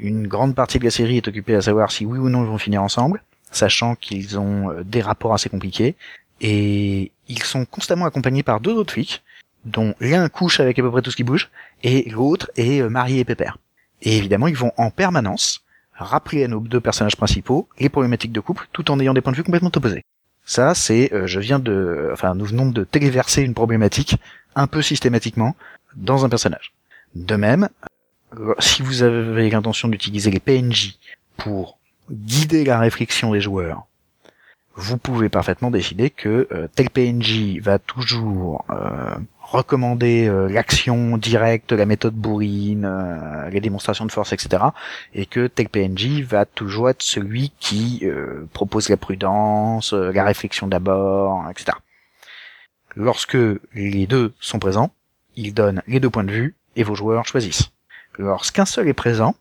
une 0.00 0.28
grande 0.28 0.54
partie 0.54 0.78
de 0.78 0.84
la 0.84 0.92
série 0.92 1.16
est 1.16 1.26
occupée 1.26 1.56
à 1.56 1.62
savoir 1.62 1.90
si 1.90 2.06
oui 2.06 2.20
ou 2.20 2.28
non 2.28 2.44
ils 2.44 2.48
vont 2.48 2.58
finir 2.58 2.84
ensemble, 2.84 3.20
sachant 3.50 3.96
qu'ils 3.96 4.38
ont 4.38 4.72
des 4.84 5.02
rapports 5.02 5.34
assez 5.34 5.48
compliqués, 5.48 5.96
et 6.40 7.10
ils 7.26 7.42
sont 7.42 7.64
constamment 7.64 8.04
accompagnés 8.04 8.44
par 8.44 8.60
deux 8.60 8.74
autres 8.74 8.92
flics, 8.92 9.24
dont 9.68 9.94
l'un 10.00 10.28
couche 10.28 10.60
avec 10.60 10.78
à 10.78 10.82
peu 10.82 10.90
près 10.90 11.02
tout 11.02 11.10
ce 11.10 11.16
qui 11.16 11.24
bouge, 11.24 11.50
et 11.82 12.08
l'autre 12.10 12.50
est 12.56 12.80
euh, 12.80 12.88
marié 12.88 13.20
et 13.20 13.24
pépère. 13.24 13.58
Et 14.02 14.16
évidemment, 14.16 14.46
ils 14.46 14.56
vont 14.56 14.72
en 14.76 14.90
permanence 14.90 15.64
rappeler 15.94 16.44
à 16.44 16.48
nos 16.48 16.60
deux 16.60 16.80
personnages 16.80 17.16
principaux 17.16 17.68
les 17.78 17.88
problématiques 17.88 18.32
de 18.32 18.40
couple, 18.40 18.68
tout 18.72 18.90
en 18.90 19.00
ayant 19.00 19.14
des 19.14 19.20
points 19.20 19.32
de 19.32 19.36
vue 19.36 19.44
complètement 19.44 19.70
opposés. 19.74 20.04
Ça, 20.44 20.74
c'est, 20.74 21.12
euh, 21.12 21.26
je 21.26 21.40
viens 21.40 21.58
de, 21.58 22.10
enfin, 22.12 22.34
nous 22.34 22.46
venons 22.46 22.70
de 22.70 22.84
téléverser 22.84 23.42
une 23.42 23.54
problématique 23.54 24.16
un 24.54 24.66
peu 24.66 24.82
systématiquement 24.82 25.54
dans 25.96 26.24
un 26.24 26.28
personnage. 26.28 26.72
De 27.14 27.36
même, 27.36 27.68
si 28.58 28.82
vous 28.82 29.02
avez 29.02 29.50
l'intention 29.50 29.88
d'utiliser 29.88 30.30
les 30.30 30.40
PNJ 30.40 30.98
pour 31.36 31.78
guider 32.10 32.64
la 32.64 32.78
réflexion 32.78 33.32
des 33.32 33.40
joueurs, 33.40 33.86
vous 34.78 34.96
pouvez 34.96 35.28
parfaitement 35.28 35.70
décider 35.70 36.08
que 36.08 36.46
euh, 36.52 36.68
tel 36.74 36.88
PNJ 36.88 37.58
va 37.60 37.78
toujours 37.80 38.64
euh, 38.70 39.16
recommander 39.50 40.26
euh, 40.26 40.48
l'action 40.48 41.16
directe, 41.16 41.72
la 41.72 41.86
méthode 41.86 42.14
bourrine, 42.14 42.88
les 43.50 43.60
démonstrations 43.60 44.06
de 44.06 44.12
force, 44.12 44.32
etc. 44.32 44.62
Et 45.14 45.26
que 45.26 45.46
tel 45.46 45.68
PNJ 45.68 46.22
va 46.22 46.44
toujours 46.44 46.90
être 46.90 47.02
celui 47.02 47.52
qui 47.58 48.04
propose 48.52 48.88
la 48.88 48.96
prudence, 48.96 49.92
la 49.92 50.24
réflexion 50.24 50.66
d'abord, 50.66 51.48
etc. 51.50 51.76
Lorsque 52.96 53.38
les 53.74 54.06
deux 54.06 54.34
sont 54.40 54.58
présents, 54.58 54.90
ils 55.36 55.54
donnent 55.54 55.82
les 55.86 56.00
deux 56.00 56.10
points 56.10 56.24
de 56.24 56.32
vue 56.32 56.56
et 56.76 56.82
vos 56.82 56.94
joueurs 56.94 57.26
choisissent 57.26 57.70
lorsqu'un 58.18 58.66
seul 58.66 58.88
est 58.88 58.94
présent, 58.94 59.34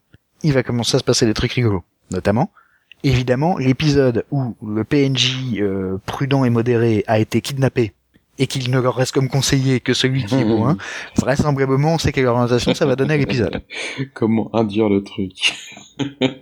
il 0.44 0.54
va 0.54 0.64
commencer 0.64 0.96
à 0.96 1.00
se 1.00 1.04
passer 1.04 1.26
des 1.26 1.34
trucs 1.34 1.54
rigolos. 1.54 1.84
Notamment, 2.12 2.52
évidemment, 3.04 3.58
l'épisode 3.58 4.26
où 4.32 4.56
le 4.66 4.84
PNJ 4.84 5.60
euh, 5.60 5.98
prudent 6.06 6.46
et 6.46 6.50
modéré 6.50 7.04
a 7.08 7.20
été 7.20 7.42
kidnappé 7.42 7.94
et 8.40 8.48
qu'il 8.48 8.70
ne 8.72 8.80
leur 8.80 8.96
reste 8.96 9.14
comme 9.14 9.30
conseiller 9.30 9.80
que 9.80 9.94
celui 9.94 10.26
qui 10.26 10.36
est 10.36 10.46
bon, 10.46 10.68
hein, 10.68 10.78
vraisemblablement, 11.18 11.96
on 11.96 11.98
sait 11.98 12.12
quelle 12.12 12.28
orientation 12.28 12.74
ça 12.74 12.86
va 12.86 12.96
donner 12.96 13.16
à 13.16 13.18
l'épisode. 13.18 13.64
Comment 14.14 14.54
induire 14.56 14.90
le 14.90 15.04
truc 15.04 15.54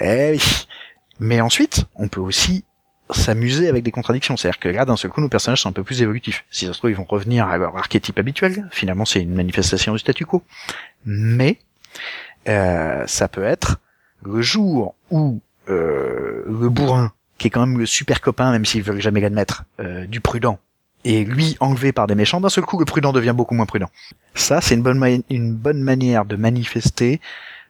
Eh 0.00 0.30
oui. 0.30 0.40
Mais 1.18 1.40
ensuite, 1.40 1.84
on 1.96 2.08
peut 2.08 2.20
aussi 2.20 2.64
s'amuser 3.10 3.68
avec 3.68 3.82
des 3.82 3.90
contradictions. 3.90 4.36
C'est-à-dire 4.36 4.60
que 4.60 4.68
là, 4.68 4.84
d'un 4.84 4.96
seul 4.96 5.10
coup, 5.10 5.20
nos 5.20 5.28
personnages 5.28 5.60
sont 5.60 5.68
un 5.68 5.72
peu 5.72 5.84
plus 5.84 6.00
évolutifs. 6.00 6.44
Si 6.50 6.66
ça 6.66 6.72
se 6.72 6.78
trouve, 6.78 6.90
ils 6.90 6.96
vont 6.96 7.04
revenir 7.04 7.46
à 7.46 7.58
leur 7.58 7.76
archétype 7.76 8.18
habituel. 8.18 8.68
Finalement, 8.70 9.04
c'est 9.04 9.20
une 9.20 9.34
manifestation 9.34 9.92
du 9.92 9.98
statu 9.98 10.24
quo. 10.24 10.42
Mais 11.04 11.58
euh, 12.48 13.04
ça 13.06 13.28
peut 13.28 13.44
être 13.44 13.78
le 14.24 14.42
jour 14.42 14.94
où 15.10 15.40
euh, 15.68 16.42
le 16.46 16.68
bourrin, 16.68 17.12
qui 17.38 17.48
est 17.48 17.50
quand 17.50 17.66
même 17.66 17.78
le 17.78 17.86
super 17.86 18.20
copain, 18.20 18.50
même 18.52 18.64
s'ils 18.64 18.82
veulent 18.82 19.00
jamais 19.00 19.20
l'admettre, 19.20 19.64
euh, 19.80 20.06
du 20.06 20.20
prudent, 20.20 20.58
et 21.04 21.24
lui 21.24 21.56
enlevé 21.60 21.92
par 21.92 22.06
des 22.06 22.14
méchants, 22.14 22.40
d'un 22.40 22.48
seul 22.48 22.64
coup, 22.64 22.78
le 22.78 22.84
prudent 22.84 23.12
devient 23.12 23.34
beaucoup 23.34 23.54
moins 23.54 23.66
prudent. 23.66 23.90
Ça, 24.34 24.60
c'est 24.60 24.74
une 24.74 24.82
bonne, 24.82 25.22
une 25.30 25.54
bonne 25.54 25.82
manière 25.82 26.24
de 26.24 26.36
manifester 26.36 27.20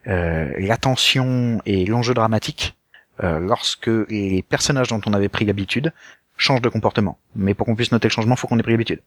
euh, 0.07 0.51
l'attention 0.57 1.61
et 1.65 1.85
l'enjeu 1.85 2.13
dramatique 2.13 2.75
euh, 3.23 3.39
lorsque 3.39 3.89
les 4.09 4.41
personnages 4.41 4.89
dont 4.89 5.01
on 5.05 5.13
avait 5.13 5.29
pris 5.29 5.45
l'habitude 5.45 5.93
changent 6.37 6.61
de 6.61 6.69
comportement. 6.69 7.19
Mais 7.35 7.53
pour 7.53 7.65
qu'on 7.65 7.75
puisse 7.75 7.91
noter 7.91 8.07
le 8.07 8.13
changement, 8.13 8.35
faut 8.35 8.47
qu'on 8.47 8.59
ait 8.59 8.63
pris 8.63 8.71
l'habitude. 8.71 9.01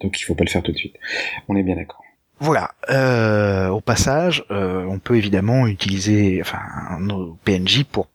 Donc 0.00 0.18
il 0.20 0.24
faut 0.24 0.34
pas 0.34 0.44
le 0.44 0.50
faire 0.50 0.62
tout 0.62 0.72
de 0.72 0.76
suite. 0.76 0.96
On 1.48 1.56
est 1.56 1.62
bien 1.62 1.76
d'accord. 1.76 2.02
Voilà. 2.40 2.72
Euh, 2.88 3.68
au 3.68 3.80
passage, 3.80 4.44
euh, 4.50 4.84
on 4.84 4.98
peut 4.98 5.16
évidemment 5.16 5.66
utiliser, 5.66 6.40
enfin, 6.40 6.60
nos 7.00 7.36
PNJ 7.44 7.84
pour 7.84 8.08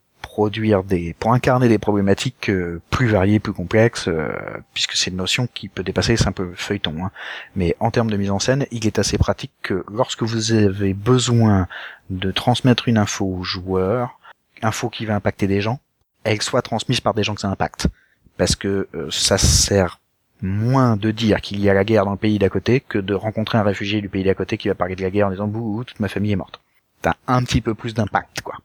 pour 1.18 1.32
incarner 1.32 1.68
des 1.68 1.78
problématiques 1.78 2.50
euh, 2.50 2.80
plus 2.90 3.06
variées, 3.06 3.38
plus 3.38 3.52
complexes, 3.52 4.08
euh, 4.08 4.28
puisque 4.72 4.94
c'est 4.94 5.10
une 5.10 5.16
notion 5.16 5.48
qui 5.52 5.68
peut 5.68 5.82
dépasser 5.82 6.16
c'est 6.16 6.28
un 6.28 6.32
peu 6.32 6.52
feuilleton. 6.54 7.04
Hein. 7.04 7.10
Mais 7.54 7.76
en 7.80 7.90
termes 7.90 8.10
de 8.10 8.16
mise 8.16 8.30
en 8.30 8.38
scène, 8.38 8.66
il 8.70 8.86
est 8.86 8.98
assez 8.98 9.18
pratique 9.18 9.52
que 9.62 9.84
lorsque 9.90 10.22
vous 10.22 10.52
avez 10.52 10.94
besoin 10.94 11.68
de 12.10 12.32
transmettre 12.32 12.88
une 12.88 12.98
info 12.98 13.24
au 13.24 13.42
joueur, 13.42 14.18
info 14.62 14.88
qui 14.88 15.06
va 15.06 15.14
impacter 15.14 15.46
des 15.46 15.60
gens, 15.60 15.78
elles 16.24 16.42
soient 16.42 16.62
transmises 16.62 17.00
par 17.00 17.14
des 17.14 17.22
gens 17.22 17.34
que 17.34 17.40
ça 17.40 17.48
impacte. 17.48 17.88
Parce 18.36 18.56
que 18.56 18.88
euh, 18.94 19.08
ça 19.10 19.38
sert 19.38 20.00
moins 20.42 20.96
de 20.96 21.10
dire 21.10 21.40
qu'il 21.40 21.60
y 21.60 21.70
a 21.70 21.74
la 21.74 21.84
guerre 21.84 22.04
dans 22.04 22.12
le 22.12 22.16
pays 22.18 22.38
d'à 22.38 22.48
côté 22.48 22.80
que 22.80 22.98
de 22.98 23.14
rencontrer 23.14 23.58
un 23.58 23.62
réfugié 23.62 24.00
du 24.00 24.08
pays 24.08 24.24
d'à 24.24 24.34
côté 24.34 24.58
qui 24.58 24.68
va 24.68 24.74
parler 24.74 24.96
de 24.96 25.02
la 25.02 25.10
guerre 25.10 25.28
en 25.28 25.30
disant 25.30 25.46
bouh, 25.46 25.84
toute 25.84 26.00
ma 26.00 26.08
famille 26.08 26.32
est 26.32 26.36
morte. 26.36 26.60
T'as 27.02 27.14
un 27.28 27.42
petit 27.44 27.60
peu 27.60 27.74
plus 27.74 27.94
d'impact, 27.94 28.40
quoi. 28.40 28.56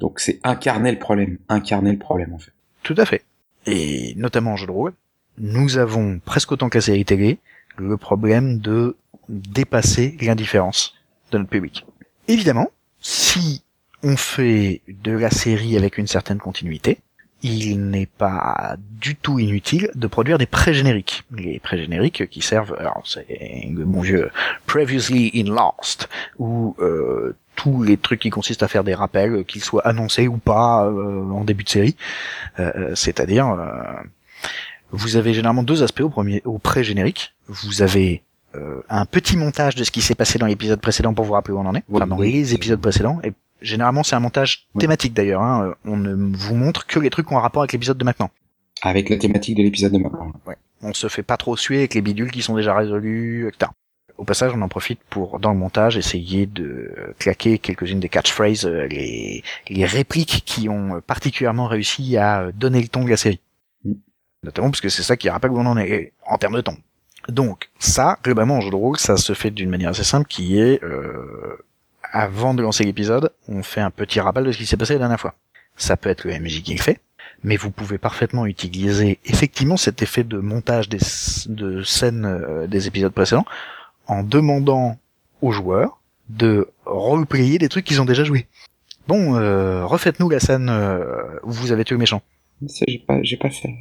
Donc 0.00 0.18
c'est 0.18 0.40
incarner 0.42 0.90
le 0.90 0.98
problème, 0.98 1.38
incarner 1.48 1.92
le 1.92 1.98
problème 1.98 2.32
en 2.32 2.38
fait. 2.38 2.52
Tout 2.82 2.94
à 2.96 3.04
fait. 3.04 3.22
Et 3.66 4.14
notamment 4.16 4.52
en 4.52 4.56
jeu 4.56 4.66
de 4.66 4.72
rôle, 4.72 4.94
nous 5.38 5.76
avons 5.78 6.18
presque 6.24 6.50
autant 6.50 6.68
que 6.68 6.78
la 6.78 6.82
série 6.82 7.04
télé 7.04 7.38
le 7.76 7.96
problème 7.96 8.58
de 8.58 8.96
dépasser 9.28 10.16
l'indifférence 10.20 10.94
de 11.30 11.38
notre 11.38 11.50
public. 11.50 11.86
Évidemment, 12.26 12.70
si 13.00 13.62
on 14.02 14.16
fait 14.16 14.82
de 14.88 15.12
la 15.12 15.30
série 15.30 15.76
avec 15.76 15.98
une 15.98 16.06
certaine 16.06 16.38
continuité, 16.38 16.98
il 17.42 17.88
n'est 17.88 18.06
pas 18.06 18.76
du 18.78 19.16
tout 19.16 19.38
inutile 19.38 19.90
de 19.94 20.06
produire 20.06 20.36
des 20.36 20.46
pré-génériques. 20.46 21.24
Les 21.30 21.58
pré-génériques 21.58 22.28
qui 22.28 22.42
servent, 22.42 22.76
alors 22.78 23.02
c'est 23.06 23.26
le 23.70 23.84
bon 23.84 24.00
vieux 24.00 24.30
Previously 24.66 25.30
in 25.34 25.54
Lost, 25.54 26.08
ou 26.38 26.76
euh, 26.80 27.34
tous 27.60 27.82
les 27.82 27.96
trucs 27.96 28.20
qui 28.20 28.30
consistent 28.30 28.62
à 28.62 28.68
faire 28.68 28.84
des 28.84 28.94
rappels, 28.94 29.44
qu'ils 29.44 29.62
soient 29.62 29.86
annoncés 29.86 30.28
ou 30.28 30.38
pas 30.38 30.86
euh, 30.86 31.30
en 31.30 31.44
début 31.44 31.64
de 31.64 31.68
série. 31.68 31.96
Euh, 32.58 32.94
c'est-à-dire, 32.94 33.54
vous 34.92 35.16
avez 35.16 35.34
généralement 35.34 35.62
deux 35.62 35.82
aspects 35.82 36.00
au 36.00 36.08
premier, 36.08 36.42
au 36.44 36.58
pré-générique. 36.58 37.34
Vous 37.48 37.82
avez 37.82 38.22
un 38.88 39.04
petit 39.04 39.36
montage 39.36 39.74
de 39.76 39.84
ce 39.84 39.90
qui 39.90 40.00
s'est 40.00 40.14
passé 40.14 40.38
dans 40.38 40.46
l'épisode 40.46 40.80
précédent 40.80 41.14
pour 41.14 41.24
vous 41.24 41.34
rappeler 41.34 41.54
où 41.54 41.60
on 41.60 41.66
en 41.66 41.74
est, 41.74 41.84
enfin 41.92 42.06
dans 42.06 42.18
les 42.18 42.54
épisodes 42.54 42.80
précédents, 42.80 43.20
et 43.22 43.32
Généralement, 43.62 44.02
c'est 44.02 44.16
un 44.16 44.20
montage 44.20 44.66
thématique 44.78 45.12
d'ailleurs. 45.12 45.42
Hein. 45.42 45.74
On 45.84 45.96
ne 45.96 46.14
vous 46.36 46.54
montre 46.54 46.86
que 46.86 46.98
les 46.98 47.10
trucs 47.10 47.26
qui 47.26 47.34
ont 47.34 47.38
un 47.38 47.42
rapport 47.42 47.62
avec 47.62 47.72
l'épisode 47.72 47.98
de 47.98 48.04
maintenant. 48.04 48.30
Avec 48.82 49.10
la 49.10 49.18
thématique 49.18 49.56
de 49.56 49.62
l'épisode 49.62 49.92
de 49.92 49.98
maintenant. 49.98 50.32
Ouais. 50.46 50.56
On 50.82 50.94
se 50.94 51.08
fait 51.08 51.22
pas 51.22 51.36
trop 51.36 51.56
suer 51.56 51.78
avec 51.78 51.94
les 51.94 52.00
bidules 52.00 52.30
qui 52.30 52.40
sont 52.40 52.56
déjà 52.56 52.74
résolus, 52.74 53.48
etc. 53.48 53.70
Au 54.20 54.24
passage, 54.24 54.52
on 54.54 54.60
en 54.60 54.68
profite 54.68 55.00
pour, 55.08 55.40
dans 55.40 55.50
le 55.50 55.58
montage, 55.58 55.96
essayer 55.96 56.44
de 56.44 57.14
claquer 57.18 57.58
quelques-unes 57.58 58.00
des 58.00 58.10
catchphrases, 58.10 58.66
euh, 58.66 58.86
les, 58.86 59.42
les 59.70 59.86
répliques 59.86 60.42
qui 60.44 60.68
ont 60.68 61.00
particulièrement 61.00 61.66
réussi 61.66 62.18
à 62.18 62.52
donner 62.52 62.82
le 62.82 62.88
ton 62.88 63.02
de 63.02 63.08
la 63.08 63.16
série. 63.16 63.40
Mm. 63.86 63.94
Notamment 64.42 64.70
parce 64.70 64.82
que 64.82 64.90
c'est 64.90 65.02
ça 65.02 65.16
qui 65.16 65.30
rappelle 65.30 65.52
où 65.52 65.58
on 65.58 65.64
en 65.64 65.78
est 65.78 66.12
en 66.26 66.36
termes 66.36 66.56
de 66.56 66.60
ton. 66.60 66.76
Donc, 67.28 67.70
ça, 67.78 68.18
globalement, 68.22 68.58
en 68.58 68.60
jeu 68.60 68.68
de 68.68 68.76
rôle, 68.76 68.98
ça 68.98 69.16
se 69.16 69.32
fait 69.32 69.50
d'une 69.50 69.70
manière 69.70 69.88
assez 69.88 70.04
simple 70.04 70.26
qui 70.26 70.60
est 70.60 70.84
euh, 70.84 71.56
avant 72.12 72.52
de 72.52 72.60
lancer 72.60 72.84
l'épisode, 72.84 73.32
on 73.48 73.62
fait 73.62 73.80
un 73.80 73.90
petit 73.90 74.20
rappel 74.20 74.44
de 74.44 74.52
ce 74.52 74.58
qui 74.58 74.66
s'est 74.66 74.76
passé 74.76 74.92
la 74.94 75.00
dernière 75.00 75.20
fois. 75.20 75.34
Ça 75.76 75.96
peut 75.96 76.10
être 76.10 76.24
le 76.24 76.38
MJ 76.38 76.62
qui 76.62 76.74
le 76.74 76.82
fait, 76.82 77.00
mais 77.42 77.56
vous 77.56 77.70
pouvez 77.70 77.96
parfaitement 77.96 78.44
utiliser 78.44 79.18
effectivement 79.24 79.78
cet 79.78 80.02
effet 80.02 80.24
de 80.24 80.38
montage 80.38 80.90
des, 80.90 80.98
de 81.46 81.82
scènes 81.82 82.26
euh, 82.26 82.66
des 82.66 82.86
épisodes 82.86 83.12
précédents 83.12 83.46
en 84.10 84.22
demandant 84.22 84.98
aux 85.40 85.52
joueurs 85.52 86.00
de 86.28 86.68
roleplayer 86.84 87.58
des 87.58 87.68
trucs 87.68 87.84
qu'ils 87.84 88.00
ont 88.00 88.04
déjà 88.04 88.24
joués. 88.24 88.46
Bon, 89.08 89.36
euh, 89.36 89.84
refaites-nous 89.86 90.28
la 90.28 90.40
scène 90.40 90.68
euh, 90.68 91.38
où 91.42 91.50
vous 91.50 91.72
avez 91.72 91.84
tué 91.84 91.94
le 91.94 92.00
méchant. 92.00 92.22
Ça, 92.66 92.84
j'ai 92.86 92.98
pas, 92.98 93.18
j'ai 93.22 93.36
pas 93.36 93.50
fait. 93.50 93.74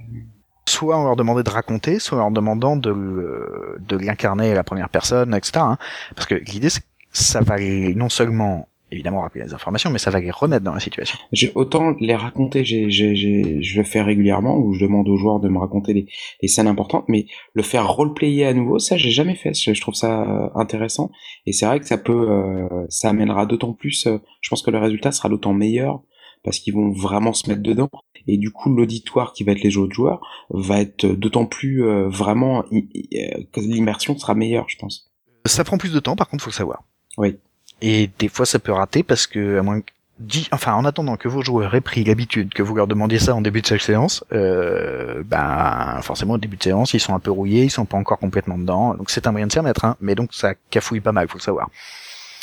Soit 0.67 0.97
en 0.97 1.03
leur 1.03 1.15
demandant 1.15 1.41
de 1.41 1.49
raconter, 1.49 1.99
soit 1.99 2.17
en 2.17 2.21
leur 2.21 2.31
demandant 2.31 2.75
de, 2.75 3.77
de 3.79 3.97
l'incarner 3.97 4.51
à 4.51 4.55
la 4.55 4.63
première 4.63 4.89
personne, 4.89 5.33
etc. 5.33 5.53
Hein. 5.57 5.77
Parce 6.15 6.27
que 6.27 6.35
l'idée, 6.35 6.69
c'est 6.69 6.83
ça 7.11 7.41
va 7.41 7.59
non 7.59 8.09
seulement 8.09 8.67
évidemment 8.91 9.21
rappeler 9.21 9.43
les 9.43 9.53
informations, 9.53 9.89
mais 9.89 9.99
ça 9.99 10.11
va 10.11 10.19
les 10.19 10.31
remettre 10.31 10.63
dans 10.63 10.73
la 10.73 10.79
situation. 10.79 11.17
autant 11.55 11.95
les 11.99 12.15
raconter, 12.15 12.63
j'ai, 12.63 12.89
j'ai, 12.89 13.61
je 13.61 13.77
le 13.77 13.83
fais 13.83 14.01
régulièrement, 14.01 14.57
où 14.57 14.73
je 14.73 14.85
demande 14.85 15.07
aux 15.09 15.17
joueurs 15.17 15.39
de 15.39 15.49
me 15.49 15.57
raconter 15.57 15.93
les, 15.93 16.07
les 16.41 16.47
scènes 16.47 16.67
importantes, 16.67 17.05
mais 17.07 17.27
le 17.53 17.63
faire 17.63 17.87
roleplayer 17.87 18.45
à 18.45 18.53
nouveau, 18.53 18.79
ça 18.79 18.97
j'ai 18.97 19.11
jamais 19.11 19.35
fait. 19.35 19.53
Je, 19.53 19.79
trouve 19.79 19.95
ça 19.95 20.23
euh, 20.23 20.49
intéressant, 20.55 21.11
et 21.45 21.53
c'est 21.53 21.65
vrai 21.65 21.79
que 21.79 21.85
ça 21.85 21.97
peut, 21.97 22.29
euh, 22.29 22.85
ça 22.89 23.09
amènera 23.09 23.45
d'autant 23.45 23.73
plus. 23.73 24.07
Euh, 24.07 24.17
je 24.41 24.49
pense 24.49 24.61
que 24.61 24.71
le 24.71 24.77
résultat 24.77 25.11
sera 25.11 25.29
d'autant 25.29 25.53
meilleur 25.53 26.01
parce 26.43 26.59
qu'ils 26.59 26.73
vont 26.73 26.89
vraiment 26.91 27.33
se 27.33 27.49
mettre 27.49 27.61
dedans, 27.61 27.89
et 28.25 28.37
du 28.37 28.49
coup 28.49 28.73
l'auditoire 28.73 29.33
qui 29.33 29.43
va 29.43 29.51
être 29.51 29.61
les 29.61 29.75
autres 29.75 29.93
joueurs 29.93 30.21
va 30.49 30.79
être 30.79 31.05
d'autant 31.05 31.45
plus 31.45 31.83
vraiment 32.07 32.63
que 32.63 33.59
l'immersion 33.59 34.17
sera 34.17 34.35
meilleure, 34.35 34.63
je 34.69 34.77
pense. 34.77 35.11
Ça 35.45 35.65
prend 35.65 35.77
plus 35.77 35.91
de 35.91 35.99
temps, 35.99 36.15
par 36.15 36.29
contre, 36.29 36.45
faut 36.45 36.49
le 36.49 36.55
savoir. 36.55 36.83
Oui. 37.17 37.35
Et 37.81 38.09
des 38.19 38.27
fois, 38.27 38.45
ça 38.45 38.59
peut 38.59 38.71
rater 38.71 39.03
parce 39.03 39.27
que, 39.27 39.59
à 39.59 39.61
moins 39.61 39.81
dit, 40.19 40.47
enfin, 40.51 40.73
en 40.73 40.85
attendant 40.85 41.15
que 41.15 41.27
vos 41.27 41.41
joueurs 41.41 41.73
aient 41.75 41.81
pris 41.81 42.03
l'habitude 42.03 42.53
que 42.53 42.61
vous 42.61 42.75
leur 42.75 42.87
demandiez 42.87 43.19
ça 43.19 43.33
en 43.35 43.41
début 43.41 43.61
de 43.61 43.65
chaque 43.65 43.81
séance, 43.81 44.23
euh, 44.33 45.23
ben, 45.25 45.99
forcément, 46.01 46.33
au 46.33 46.37
début 46.37 46.57
de 46.57 46.63
séance, 46.63 46.93
ils 46.93 46.99
sont 46.99 47.15
un 47.15 47.19
peu 47.19 47.31
rouillés, 47.31 47.63
ils 47.63 47.69
sont 47.69 47.85
pas 47.85 47.97
encore 47.97 48.19
complètement 48.19 48.57
dedans. 48.57 48.95
Donc, 48.95 49.09
c'est 49.09 49.27
un 49.27 49.31
moyen 49.31 49.47
de 49.47 49.51
s'y 49.51 49.59
remettre, 49.59 49.85
hein. 49.85 49.95
Mais 50.01 50.15
donc, 50.15 50.33
ça 50.33 50.53
cafouille 50.69 50.99
pas 50.99 51.13
mal, 51.13 51.27
faut 51.29 51.37
le 51.37 51.43
savoir. 51.43 51.69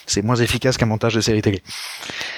C'est 0.07 0.23
moins 0.23 0.37
efficace 0.37 0.79
qu'un 0.79 0.87
montage 0.87 1.15
de 1.15 1.21
série 1.21 1.43
télé. 1.43 1.63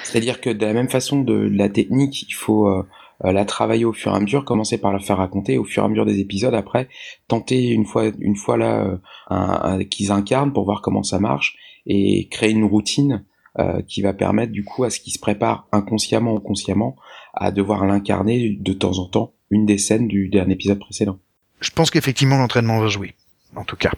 C'est-à-dire 0.03 0.41
que 0.41 0.51
de 0.51 0.65
la 0.65 0.73
même 0.73 0.89
façon 0.89 1.21
de 1.21 1.35
la 1.35 1.69
technique, 1.69 2.23
il 2.23 2.33
faut 2.33 2.67
euh, 2.67 2.83
euh, 3.25 3.33
la 3.33 3.45
travailler 3.45 3.85
au 3.85 3.93
fur 3.93 4.13
et 4.13 4.17
à 4.17 4.21
mesure, 4.21 4.45
commencer 4.45 4.79
par 4.79 4.93
la 4.93 4.99
faire 4.99 5.19
raconter 5.19 5.59
au 5.59 5.65
fur 5.65 5.83
et 5.83 5.87
à 5.87 5.89
mesure 5.89 6.07
des 6.07 6.19
épisodes. 6.19 6.55
Après, 6.55 6.89
tenter 7.29 7.69
une 7.69 7.85
fois, 7.85 8.07
une 8.19 8.37
fois 8.37 8.57
là, 8.57 8.99
euh, 9.31 9.85
qu'ils 9.85 10.11
incarnent 10.11 10.53
pour 10.53 10.65
voir 10.65 10.81
comment 10.81 11.03
ça 11.03 11.19
marche 11.19 11.57
et 11.87 12.29
créer 12.29 12.51
une 12.51 12.64
routine 12.64 13.25
euh, 13.59 13.83
qui 13.83 14.03
va 14.03 14.12
permettre 14.12 14.53
du 14.53 14.62
coup 14.62 14.85
à 14.85 14.91
ce 14.91 15.01
qu'il 15.01 15.12
se 15.12 15.19
prépare 15.19 15.67
inconsciemment 15.73 16.35
ou 16.35 16.41
consciemment 16.41 16.97
à 17.35 17.51
devoir 17.51 17.87
l'incarner 17.87 18.57
de 18.61 18.73
temps 18.73 18.99
en 18.99 19.07
temps 19.07 19.33
une 19.51 19.67
des 19.67 19.79
scènes 19.79 20.07
du 20.07 20.29
dernier 20.29 20.55
épisode 20.55 20.79
précédent. 20.79 21.19
Je 21.61 21.71
pense 21.71 21.91
qu'effectivement 21.91 22.37
l'entraînement 22.37 22.79
va 22.79 22.88
jouer, 22.88 23.14
en 23.57 23.64
tout 23.64 23.77
cas. 23.77 23.91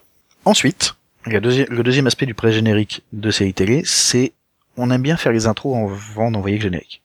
Ensuite, 0.44 0.94
le, 1.26 1.82
deuxième 1.82 2.06
aspect 2.06 2.24
du 2.24 2.32
pré-générique 2.32 3.02
de 3.12 3.30
série 3.30 3.52
télé, 3.52 3.82
c'est 3.84 4.32
on 4.76 4.90
aime 4.90 5.02
bien 5.02 5.18
faire 5.18 5.32
les 5.32 5.46
intros 5.46 5.76
avant 5.76 6.30
d'envoyer 6.30 6.56
le 6.56 6.62
générique. 6.62 7.02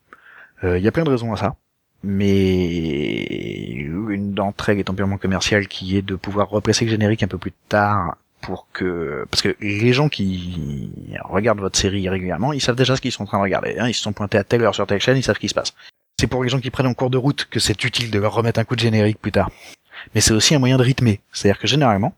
Il 0.63 0.69
euh, 0.69 0.79
y 0.79 0.87
a 0.87 0.91
plein 0.91 1.03
de 1.03 1.09
raisons 1.09 1.33
à 1.33 1.37
ça, 1.37 1.55
mais 2.03 3.65
une 3.73 4.33
d'entre 4.33 4.69
elles 4.69 4.79
étant 4.79 4.93
purement 4.93 5.17
commerciale 5.17 5.67
qui 5.67 5.97
est 5.97 6.01
de 6.01 6.15
pouvoir 6.15 6.49
replacer 6.49 6.85
le 6.85 6.91
générique 6.91 7.23
un 7.23 7.27
peu 7.27 7.37
plus 7.37 7.53
tard 7.67 8.15
pour 8.45 8.67
que 8.73 9.25
parce 9.31 9.41
que 9.41 9.55
les 9.59 9.91
gens 9.91 10.07
qui 10.07 10.91
regardent 11.23 11.61
votre 11.61 11.79
série 11.79 12.07
régulièrement, 12.07 12.53
ils 12.53 12.61
savent 12.61 12.75
déjà 12.75 12.95
ce 12.95 13.01
qu'ils 13.01 13.11
sont 13.11 13.23
en 13.23 13.25
train 13.25 13.39
de 13.39 13.43
regarder. 13.43 13.75
Hein. 13.79 13.87
Ils 13.87 13.93
se 13.95 14.03
sont 14.03 14.13
pointés 14.13 14.37
à 14.37 14.43
telle 14.43 14.61
heure 14.61 14.75
sur 14.75 14.85
telle 14.85 15.01
chaîne, 15.01 15.17
ils 15.17 15.23
savent 15.23 15.35
ce 15.35 15.39
qui 15.39 15.49
se 15.49 15.55
passe. 15.55 15.73
C'est 16.19 16.27
pour 16.27 16.43
les 16.43 16.49
gens 16.49 16.59
qui 16.59 16.69
prennent 16.69 16.85
en 16.85 16.93
cours 16.93 17.09
de 17.09 17.17
route 17.17 17.45
que 17.49 17.59
c'est 17.59 17.83
utile 17.83 18.11
de 18.11 18.19
leur 18.19 18.33
remettre 18.33 18.59
un 18.59 18.63
coup 18.63 18.75
de 18.75 18.81
générique 18.81 19.19
plus 19.19 19.31
tard. 19.31 19.49
Mais 20.13 20.21
c'est 20.21 20.33
aussi 20.33 20.53
un 20.53 20.59
moyen 20.59 20.77
de 20.77 20.83
rythmer. 20.83 21.21
C'est-à-dire 21.33 21.59
que 21.59 21.67
généralement, 21.67 22.13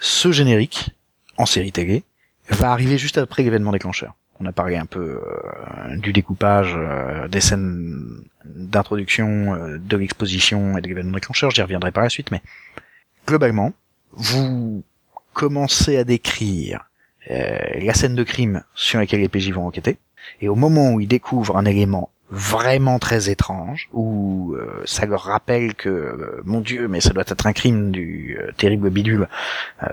ce 0.00 0.32
générique 0.32 0.90
en 1.36 1.44
série 1.44 1.70
télé 1.70 2.02
va 2.48 2.72
arriver 2.72 2.96
juste 2.96 3.18
après 3.18 3.42
l'événement 3.42 3.72
déclencheur. 3.72 4.14
On 4.40 4.46
a 4.46 4.52
parlé 4.52 4.76
un 4.76 4.86
peu 4.86 5.20
euh, 5.22 5.96
du 5.98 6.14
découpage 6.14 6.72
euh, 6.74 7.28
des 7.28 7.42
scènes 7.42 8.24
d'introduction, 8.46 9.54
euh, 9.54 9.78
de 9.78 9.96
l'exposition 9.98 10.78
et 10.78 10.80
de 10.80 10.88
l'événement 10.88 11.12
déclencheur. 11.12 11.50
J'y 11.50 11.60
reviendrai 11.60 11.92
par 11.92 12.02
la 12.02 12.08
suite, 12.08 12.30
mais 12.30 12.40
globalement, 13.26 13.74
vous 14.12 14.82
commencer 15.32 15.96
à 15.96 16.04
décrire 16.04 16.90
euh, 17.30 17.58
la 17.80 17.94
scène 17.94 18.14
de 18.14 18.22
crime 18.22 18.62
sur 18.74 18.98
laquelle 18.98 19.20
les 19.20 19.28
PJ 19.28 19.50
vont 19.50 19.66
enquêter, 19.66 19.98
et 20.40 20.48
au 20.48 20.54
moment 20.54 20.92
où 20.92 21.00
ils 21.00 21.08
découvrent 21.08 21.56
un 21.56 21.64
élément 21.64 22.10
vraiment 22.30 22.98
très 22.98 23.30
étrange, 23.30 23.88
où 23.92 24.54
euh, 24.54 24.82
ça 24.84 25.06
leur 25.06 25.22
rappelle 25.22 25.74
que, 25.74 25.88
euh, 25.88 26.40
mon 26.44 26.60
Dieu, 26.60 26.88
mais 26.88 27.00
ça 27.00 27.10
doit 27.10 27.24
être 27.26 27.46
un 27.46 27.52
crime 27.52 27.90
du 27.90 28.38
terrible 28.56 28.90
bidule 28.90 29.28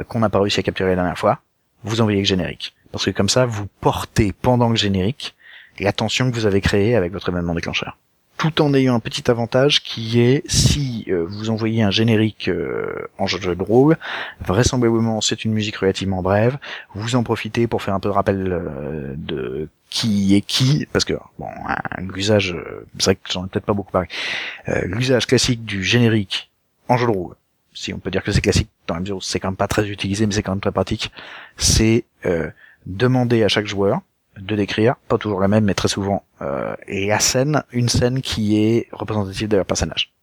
qu'on 0.07 0.19
n'a 0.19 0.29
pas 0.29 0.39
réussi 0.39 0.59
à 0.59 0.63
capturer 0.63 0.89
la 0.89 0.95
dernière 0.95 1.17
fois, 1.17 1.39
vous 1.83 2.01
envoyez 2.01 2.19
le 2.19 2.25
générique. 2.25 2.75
Parce 2.91 3.05
que 3.05 3.11
comme 3.11 3.29
ça, 3.29 3.45
vous 3.45 3.67
portez 3.81 4.33
pendant 4.33 4.69
le 4.69 4.75
générique 4.75 5.35
l'attention 5.79 6.29
que 6.29 6.35
vous 6.35 6.45
avez 6.45 6.61
créée 6.61 6.95
avec 6.95 7.11
votre 7.11 7.29
événement 7.29 7.53
déclencheur 7.53 7.97
tout 8.37 8.61
en 8.61 8.73
ayant 8.73 8.95
un 8.95 8.99
petit 8.99 9.29
avantage 9.29 9.83
qui 9.83 10.21
est 10.21 10.43
si 10.49 11.05
euh, 11.09 11.25
vous 11.27 11.49
envoyez 11.49 11.81
un 11.81 11.91
générique 11.91 12.49
euh, 12.49 13.07
en 13.17 13.25
jeu 13.25 13.55
de 13.55 13.63
rôle, 13.63 13.97
vraisemblablement 14.45 15.21
c'est 15.21 15.43
une 15.43 15.53
musique 15.53 15.77
relativement 15.77 16.21
brève, 16.21 16.57
vous 16.93 17.15
en 17.15 17.23
profitez 17.23 17.67
pour 17.67 17.81
faire 17.81 17.95
un 17.95 17.99
peu 17.99 18.09
de 18.09 18.13
rappel 18.13 18.47
euh, 18.51 19.13
de 19.17 19.69
qui 19.89 20.35
est 20.35 20.41
qui, 20.41 20.85
parce 20.91 21.05
que 21.05 21.13
bon, 21.39 21.47
l'usage, 21.97 22.55
c'est 22.99 23.05
vrai 23.05 23.15
que 23.15 23.21
j'en 23.31 23.45
ai 23.45 23.47
peut-être 23.47 23.65
pas 23.65 23.73
beaucoup 23.73 23.91
parlé, 23.91 24.09
l'usage 24.83 25.25
classique 25.25 25.63
du 25.63 25.81
générique 25.81 26.51
en 26.89 26.97
jeu 26.97 27.07
de 27.07 27.11
rôle, 27.11 27.35
si 27.73 27.93
on 27.93 27.97
peut 27.97 28.11
dire 28.11 28.21
que 28.21 28.33
c'est 28.33 28.41
classique 28.41 28.67
dans 28.85 28.95
la 28.95 28.99
mesure 28.99 29.17
où 29.17 29.21
c'est 29.21 29.39
quand 29.39 29.47
même 29.47 29.55
pas 29.55 29.69
très 29.69 29.87
utilisé, 29.87 30.25
mais 30.25 30.33
c'est 30.33 30.43
quand 30.43 30.51
même 30.51 30.59
très 30.59 30.73
pratique, 30.73 31.09
c'est 31.55 32.03
demander 32.85 33.43
à 33.45 33.47
chaque 33.47 33.65
joueur 33.65 34.01
de 34.39 34.55
décrire, 34.55 34.95
pas 35.07 35.17
toujours 35.17 35.39
la 35.39 35.47
même, 35.47 35.65
mais 35.65 35.73
très 35.73 35.87
souvent, 35.87 36.23
euh, 36.41 36.75
et 36.87 37.07
la 37.07 37.19
scène, 37.19 37.63
une 37.71 37.89
scène 37.89 38.21
qui 38.21 38.59
est 38.59 38.87
représentative 38.91 39.47
de 39.47 39.57
leur 39.57 39.65
personnage. 39.65 40.13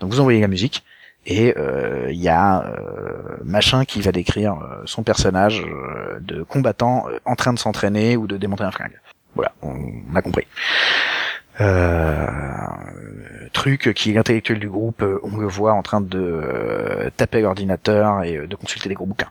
Donc 0.00 0.10
vous 0.10 0.20
envoyez 0.20 0.40
la 0.40 0.48
musique, 0.48 0.84
et 1.26 1.48
il 1.48 1.54
euh, 1.56 2.12
y 2.12 2.28
a 2.28 2.64
euh, 2.64 3.36
machin 3.44 3.84
qui 3.84 4.00
va 4.00 4.10
décrire 4.10 4.54
euh, 4.54 4.82
son 4.86 5.02
personnage 5.02 5.64
de 6.20 6.42
combattant 6.42 7.06
en 7.24 7.36
train 7.36 7.52
de 7.52 7.58
s'entraîner 7.58 8.16
ou 8.16 8.26
de 8.26 8.36
démonter 8.36 8.64
un 8.64 8.72
fringue. 8.72 8.98
Voilà, 9.34 9.52
on, 9.62 9.74
a 10.14 10.22
compris. 10.22 10.46
Euh, 11.60 12.26
truc 13.52 13.92
qui 13.94 14.10
est 14.10 14.14
l'intellectuel 14.14 14.58
du 14.58 14.68
groupe, 14.68 15.02
euh, 15.02 15.20
on 15.22 15.36
le 15.36 15.46
voit 15.46 15.72
en 15.72 15.82
train 15.82 16.00
de 16.00 16.18
euh, 16.18 17.10
taper 17.16 17.42
l'ordinateur 17.42 18.24
et 18.24 18.36
euh, 18.36 18.46
de 18.46 18.56
consulter 18.56 18.88
des 18.88 18.94
gros 18.94 19.06
bouquins. 19.06 19.30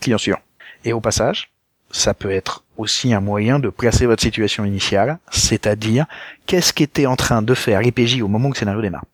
Client 0.00 0.18
suivant. 0.18 0.38
Et 0.84 0.92
au 0.92 1.00
passage, 1.00 1.50
ça 1.94 2.12
peut 2.12 2.32
être 2.32 2.64
aussi 2.76 3.14
un 3.14 3.20
moyen 3.20 3.60
de 3.60 3.68
placer 3.68 4.06
votre 4.06 4.20
situation 4.20 4.64
initiale, 4.64 5.18
c'est-à-dire 5.30 6.06
qu'est-ce 6.44 6.72
qu'était 6.72 7.06
en 7.06 7.14
train 7.14 7.40
de 7.40 7.54
faire 7.54 7.80
l'EPJ 7.80 8.20
au 8.20 8.26
moment 8.26 8.48
où 8.48 8.52
le 8.52 8.58
scénario 8.58 8.82
démarre? 8.82 9.04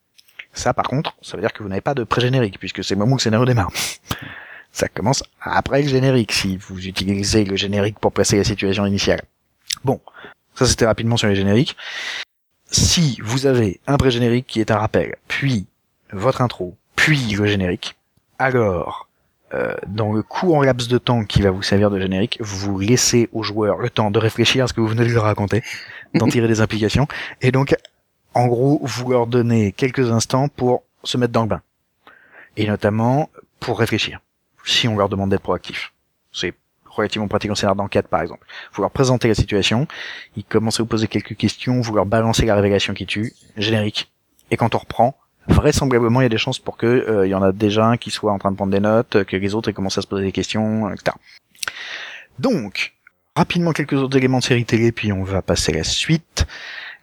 Ça, 0.55 0.73
par 0.73 0.87
contre, 0.87 1.15
ça 1.21 1.37
veut 1.37 1.43
dire 1.43 1.53
que 1.53 1.63
vous 1.63 1.69
n'avez 1.69 1.83
pas 1.83 1.93
de 1.95 2.05
pré-générique, 2.05 2.59
puisque 2.59 2.83
c'est 2.83 2.95
le 2.95 3.01
moment 3.01 3.13
où 3.13 3.17
le 3.19 3.23
scénario 3.23 3.45
démarre. 3.45 3.71
Ça 4.73 4.89
commence 4.89 5.25
après 5.43 5.83
le 5.83 5.89
générique, 5.89 6.31
si 6.31 6.57
vous 6.57 6.87
utilisez 6.87 7.45
le 7.45 7.57
générique 7.57 7.99
pour 7.99 8.13
placer 8.13 8.37
la 8.37 8.45
situation 8.45 8.87
initiale. 8.87 9.21
Bon, 9.83 10.01
ça 10.55 10.65
c'était 10.65 10.87
rapidement 10.87 11.17
sur 11.17 11.27
les 11.27 11.35
génériques. 11.35 11.77
Si 12.71 13.19
vous 13.21 13.47
avez 13.47 13.81
un 13.89 13.97
pré-générique 13.97 14.47
qui 14.47 14.61
est 14.61 14.71
un 14.71 14.79
rappel, 14.79 15.17
puis 15.27 15.67
votre 16.13 16.41
intro, 16.41 16.77
puis 16.95 17.33
le 17.33 17.47
générique, 17.47 17.97
alors 18.39 19.10
euh, 19.53 19.75
dans 19.87 20.13
le 20.13 20.23
court 20.23 20.65
laps 20.65 20.89
de 20.89 20.99
temps 20.99 21.25
qui 21.25 21.43
va 21.43 21.51
vous 21.51 21.63
servir 21.63 21.91
de 21.91 21.99
générique, 21.99 22.39
vous 22.41 22.79
laissez 22.79 23.29
aux 23.33 23.43
joueurs 23.43 23.79
le 23.79 23.91
temps 23.91 24.11
de 24.11 24.19
réfléchir 24.19 24.65
à 24.65 24.69
ce 24.69 24.73
que 24.73 24.81
vous 24.81 24.87
venez 24.87 25.05
de 25.05 25.13
leur 25.13 25.25
raconter, 25.25 25.63
d'en 26.15 26.29
tirer 26.29 26.49
des 26.49 26.61
implications, 26.61 27.09
et 27.41 27.51
donc 27.51 27.77
en 28.35 28.47
gros 28.47 28.81
vous 28.83 29.11
leur 29.11 29.27
donnez 29.27 29.73
quelques 29.73 30.11
instants 30.11 30.49
pour 30.49 30.85
se 31.03 31.17
mettre 31.17 31.33
dans 31.33 31.43
le 31.43 31.49
bain, 31.49 31.63
et 32.57 32.67
notamment 32.67 33.29
pour 33.59 33.79
réfléchir 33.79 34.21
si 34.65 34.89
on 34.89 34.97
leur 34.97 35.09
demande 35.09 35.31
d'être 35.31 35.43
proactif. 35.43 35.93
C'est 36.33 36.55
relativement 36.91 37.29
pratique 37.29 37.51
en 37.51 37.55
scénario 37.55 37.77
d'enquête, 37.77 38.09
par 38.09 38.21
exemple. 38.21 38.47
Vous 38.73 38.83
leur 38.83 38.91
présentez 38.91 39.29
la 39.29 39.35
situation, 39.35 39.87
ils 40.37 40.45
commencent 40.45 40.81
à 40.81 40.83
vous 40.83 40.89
poser 40.89 41.09
quelques 41.09 41.37
questions, 41.37 41.81
vous 41.81 41.95
leur 41.95 42.07
balancez 42.07 42.47
la 42.47 42.55
révélation 42.55 42.95
qui 42.95 43.07
tue, 43.07 43.33
générique. 43.57 44.11
Et 44.51 44.57
quand 44.57 44.75
on 44.75 44.79
reprend, 44.79 45.17
vraisemblablement, 45.51 46.21
il 46.21 46.25
y 46.25 46.27
a 46.27 46.31
des 46.31 46.39
chances 46.39 46.59
pour 46.59 46.77
que 46.77 46.87
euh, 46.87 47.27
il 47.27 47.31
y 47.31 47.35
en 47.35 47.43
a 47.43 47.53
déjà 47.53 47.87
un 47.87 47.97
qui 47.97 48.11
soit 48.11 48.33
en 48.33 48.39
train 48.39 48.51
de 48.51 48.57
prendre 48.57 48.73
des 48.73 48.81
notes, 48.81 49.25
que 49.25 49.37
les 49.37 49.55
autres 49.55 49.69
aient 49.69 49.75
commencé 49.75 49.99
à 49.99 50.03
se 50.03 50.07
poser 50.07 50.25
des 50.25 50.33
questions, 50.33 50.91
etc. 50.91 51.17
Donc, 52.39 52.95
rapidement 53.37 53.73
quelques 53.73 53.95
autres 53.95 54.17
éléments 54.17 54.39
de 54.39 54.45
série 54.45 54.65
télé, 54.65 54.93
puis 54.93 55.13
on 55.13 55.25
va 55.25 55.43
passer 55.43 55.73
à 55.73 55.77
la 55.77 55.85
suite. 55.85 56.47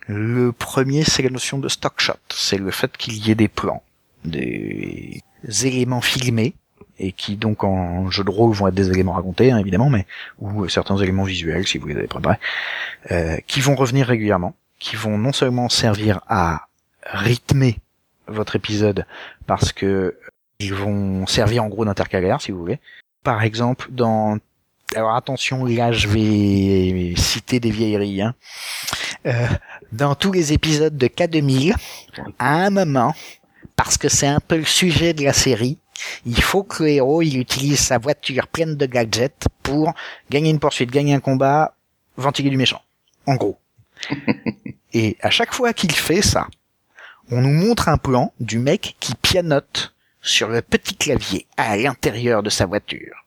Le 0.08 0.52
premier, 0.52 1.04
c'est 1.04 1.24
la 1.24 1.30
notion 1.30 1.60
de 1.60 1.68
stock 1.68 2.00
shot. 2.00 2.14
C'est 2.30 2.58
le 2.58 2.72
fait 2.72 2.96
qu'il 2.98 3.26
y 3.26 3.32
ait 3.32 3.36
des 3.36 3.50
plans, 3.50 3.84
des 4.24 5.22
éléments 5.64 6.02
filmés 6.02 6.54
et 7.00 7.12
qui 7.12 7.36
donc 7.36 7.64
en 7.64 8.10
jeu 8.10 8.24
de 8.24 8.30
rôle 8.30 8.54
vont 8.54 8.68
être 8.68 8.74
des 8.74 8.90
éléments 8.90 9.14
racontés 9.14 9.52
hein, 9.52 9.60
évidemment, 9.60 9.90
mais 9.90 10.06
ou 10.40 10.68
certains 10.68 10.98
éléments 10.98 11.24
visuels 11.24 11.68
si 11.68 11.78
vous 11.78 11.88
les 11.88 11.96
avez 11.96 12.08
préparés, 12.08 12.40
euh, 13.12 13.38
qui 13.48 13.62
vont 13.62 13.76
revenir 13.76 14.08
régulièrement, 14.08 14.56
qui 14.80 14.96
vont 14.96 15.18
non 15.18 15.32
seulement 15.32 15.70
servir 15.70 16.22
à 16.28 16.68
rythmer 17.06 17.80
votre 18.28 18.56
épisode 18.56 19.06
parce 19.46 19.72
que 19.72 20.18
ils 20.60 20.74
vont 20.74 21.28
servir 21.28 21.64
en 21.64 21.68
gros 21.68 21.86
d'intercalaire 21.86 22.42
si 22.42 22.52
vous 22.52 22.60
voulez. 22.60 22.80
Par 23.24 23.44
exemple 23.44 23.88
dans 23.92 24.38
alors 24.96 25.16
attention 25.16 25.66
là 25.66 25.92
je 25.92 26.08
vais 26.08 27.14
citer 27.16 27.60
des 27.60 27.72
vieilleries 27.72 28.22
hein. 28.22 28.36
Euh, 29.26 29.48
dans 29.92 30.16
tous 30.16 30.32
les 30.32 30.54
épisodes 30.54 30.96
de 30.96 31.08
K2000 31.08 31.76
à 32.40 32.66
un 32.66 32.70
moment 32.70 33.14
parce 33.76 33.98
que 33.98 34.08
c'est 34.08 34.28
un 34.28 34.40
peu 34.40 34.58
le 34.58 34.64
sujet 34.64 35.14
de 35.14 35.24
la 35.24 35.34
série 35.34 35.78
il 36.26 36.42
faut 36.42 36.64
que 36.64 36.84
le 36.84 36.90
héros 36.90 37.22
il 37.22 37.40
utilise 37.40 37.80
sa 37.80 37.98
voiture 37.98 38.48
pleine 38.48 38.76
de 38.76 38.86
gadgets 38.86 39.48
pour 39.64 39.94
gagner 40.30 40.50
une 40.50 40.60
poursuite, 40.60 40.92
gagner 40.92 41.14
un 41.14 41.20
combat, 41.20 41.76
ventiller 42.16 42.50
du 42.50 42.58
méchant. 42.58 42.82
En 43.26 43.36
gros. 43.36 43.58
Et 44.94 45.18
à 45.22 45.30
chaque 45.30 45.54
fois 45.54 45.74
qu'il 45.74 45.92
fait 45.92 46.22
ça, 46.22 46.48
on 47.32 47.42
nous 47.42 47.52
montre 47.52 47.90
un 47.90 47.98
plan 47.98 48.34
du 48.40 48.60
mec 48.60 48.96
qui 49.00 49.16
pianote 49.16 49.94
sur 50.22 50.50
le 50.50 50.62
petit 50.62 50.96
clavier 50.96 51.46
à 51.58 51.78
l'intérieur 51.78 52.44
de 52.44 52.50
sa 52.50 52.66
voiture. 52.66 53.26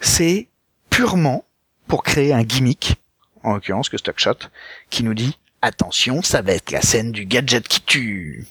C'est 0.00 0.48
purement 0.90 1.44
pour 1.86 2.02
créer 2.02 2.32
un 2.32 2.42
gimmick, 2.42 2.96
en 3.42 3.54
l'occurrence 3.54 3.88
que 3.88 3.98
Stockshot, 3.98 4.48
qui 4.90 5.04
nous 5.04 5.14
dit 5.14 5.38
attention, 5.60 6.22
ça 6.22 6.42
va 6.42 6.52
être 6.52 6.70
la 6.70 6.82
scène 6.82 7.12
du 7.12 7.24
gadget 7.24 7.66
qui 7.66 7.80
tue. 7.82 8.46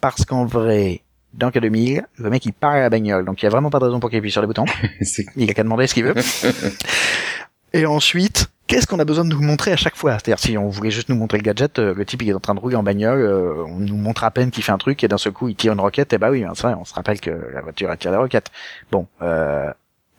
Parce 0.00 0.24
qu'en 0.24 0.44
vrai, 0.44 1.02
dans 1.32 1.50
K2000, 1.50 2.04
le 2.16 2.30
mec 2.30 2.44
il 2.46 2.52
part 2.52 2.72
à 2.72 2.80
la 2.80 2.90
bagnole, 2.90 3.24
donc 3.24 3.42
il 3.42 3.44
y 3.44 3.48
a 3.48 3.50
vraiment 3.50 3.70
pas 3.70 3.78
de 3.78 3.84
raison 3.84 4.00
pour 4.00 4.10
qu'il 4.10 4.18
appuie 4.18 4.30
sur 4.30 4.40
les 4.40 4.46
boutons. 4.46 4.66
il 5.36 5.50
a 5.50 5.54
qu'à 5.54 5.62
demander 5.62 5.86
ce 5.86 5.94
qu'il 5.94 6.04
veut. 6.04 6.14
Et 7.72 7.86
ensuite, 7.86 8.48
qu'est-ce 8.70 8.86
qu'on 8.86 9.00
a 9.00 9.04
besoin 9.04 9.24
de 9.24 9.30
nous 9.30 9.42
montrer 9.42 9.72
à 9.72 9.76
chaque 9.76 9.96
fois? 9.96 10.12
C'est-à-dire 10.12 10.38
si 10.38 10.56
on 10.56 10.68
voulait 10.68 10.90
juste 10.90 11.08
nous 11.08 11.16
montrer 11.16 11.38
le 11.38 11.42
gadget, 11.42 11.78
euh, 11.78 11.92
le 11.92 12.04
type 12.04 12.22
il 12.22 12.30
est 12.30 12.34
en 12.34 12.40
train 12.40 12.54
de 12.54 12.60
rouler 12.60 12.76
en 12.76 12.82
bagnole, 12.82 13.20
euh, 13.20 13.64
on 13.66 13.80
nous 13.80 13.96
montre 13.96 14.24
à 14.24 14.30
peine 14.30 14.50
qu'il 14.50 14.62
fait 14.62 14.72
un 14.72 14.78
truc 14.78 15.02
et 15.02 15.08
d'un 15.08 15.18
seul 15.18 15.32
coup 15.32 15.48
il 15.48 15.56
tire 15.56 15.72
une 15.72 15.80
roquette, 15.80 16.12
et 16.12 16.18
bah 16.18 16.30
oui, 16.30 16.44
c'est 16.54 16.62
vrai, 16.62 16.74
on 16.74 16.84
se 16.84 16.94
rappelle 16.94 17.20
que 17.20 17.30
la 17.52 17.60
voiture 17.60 17.90
elle 17.90 17.98
tire 17.98 18.12
des 18.12 18.16
roquettes. 18.16 18.50
Bon, 18.90 19.06
euh, 19.22 19.70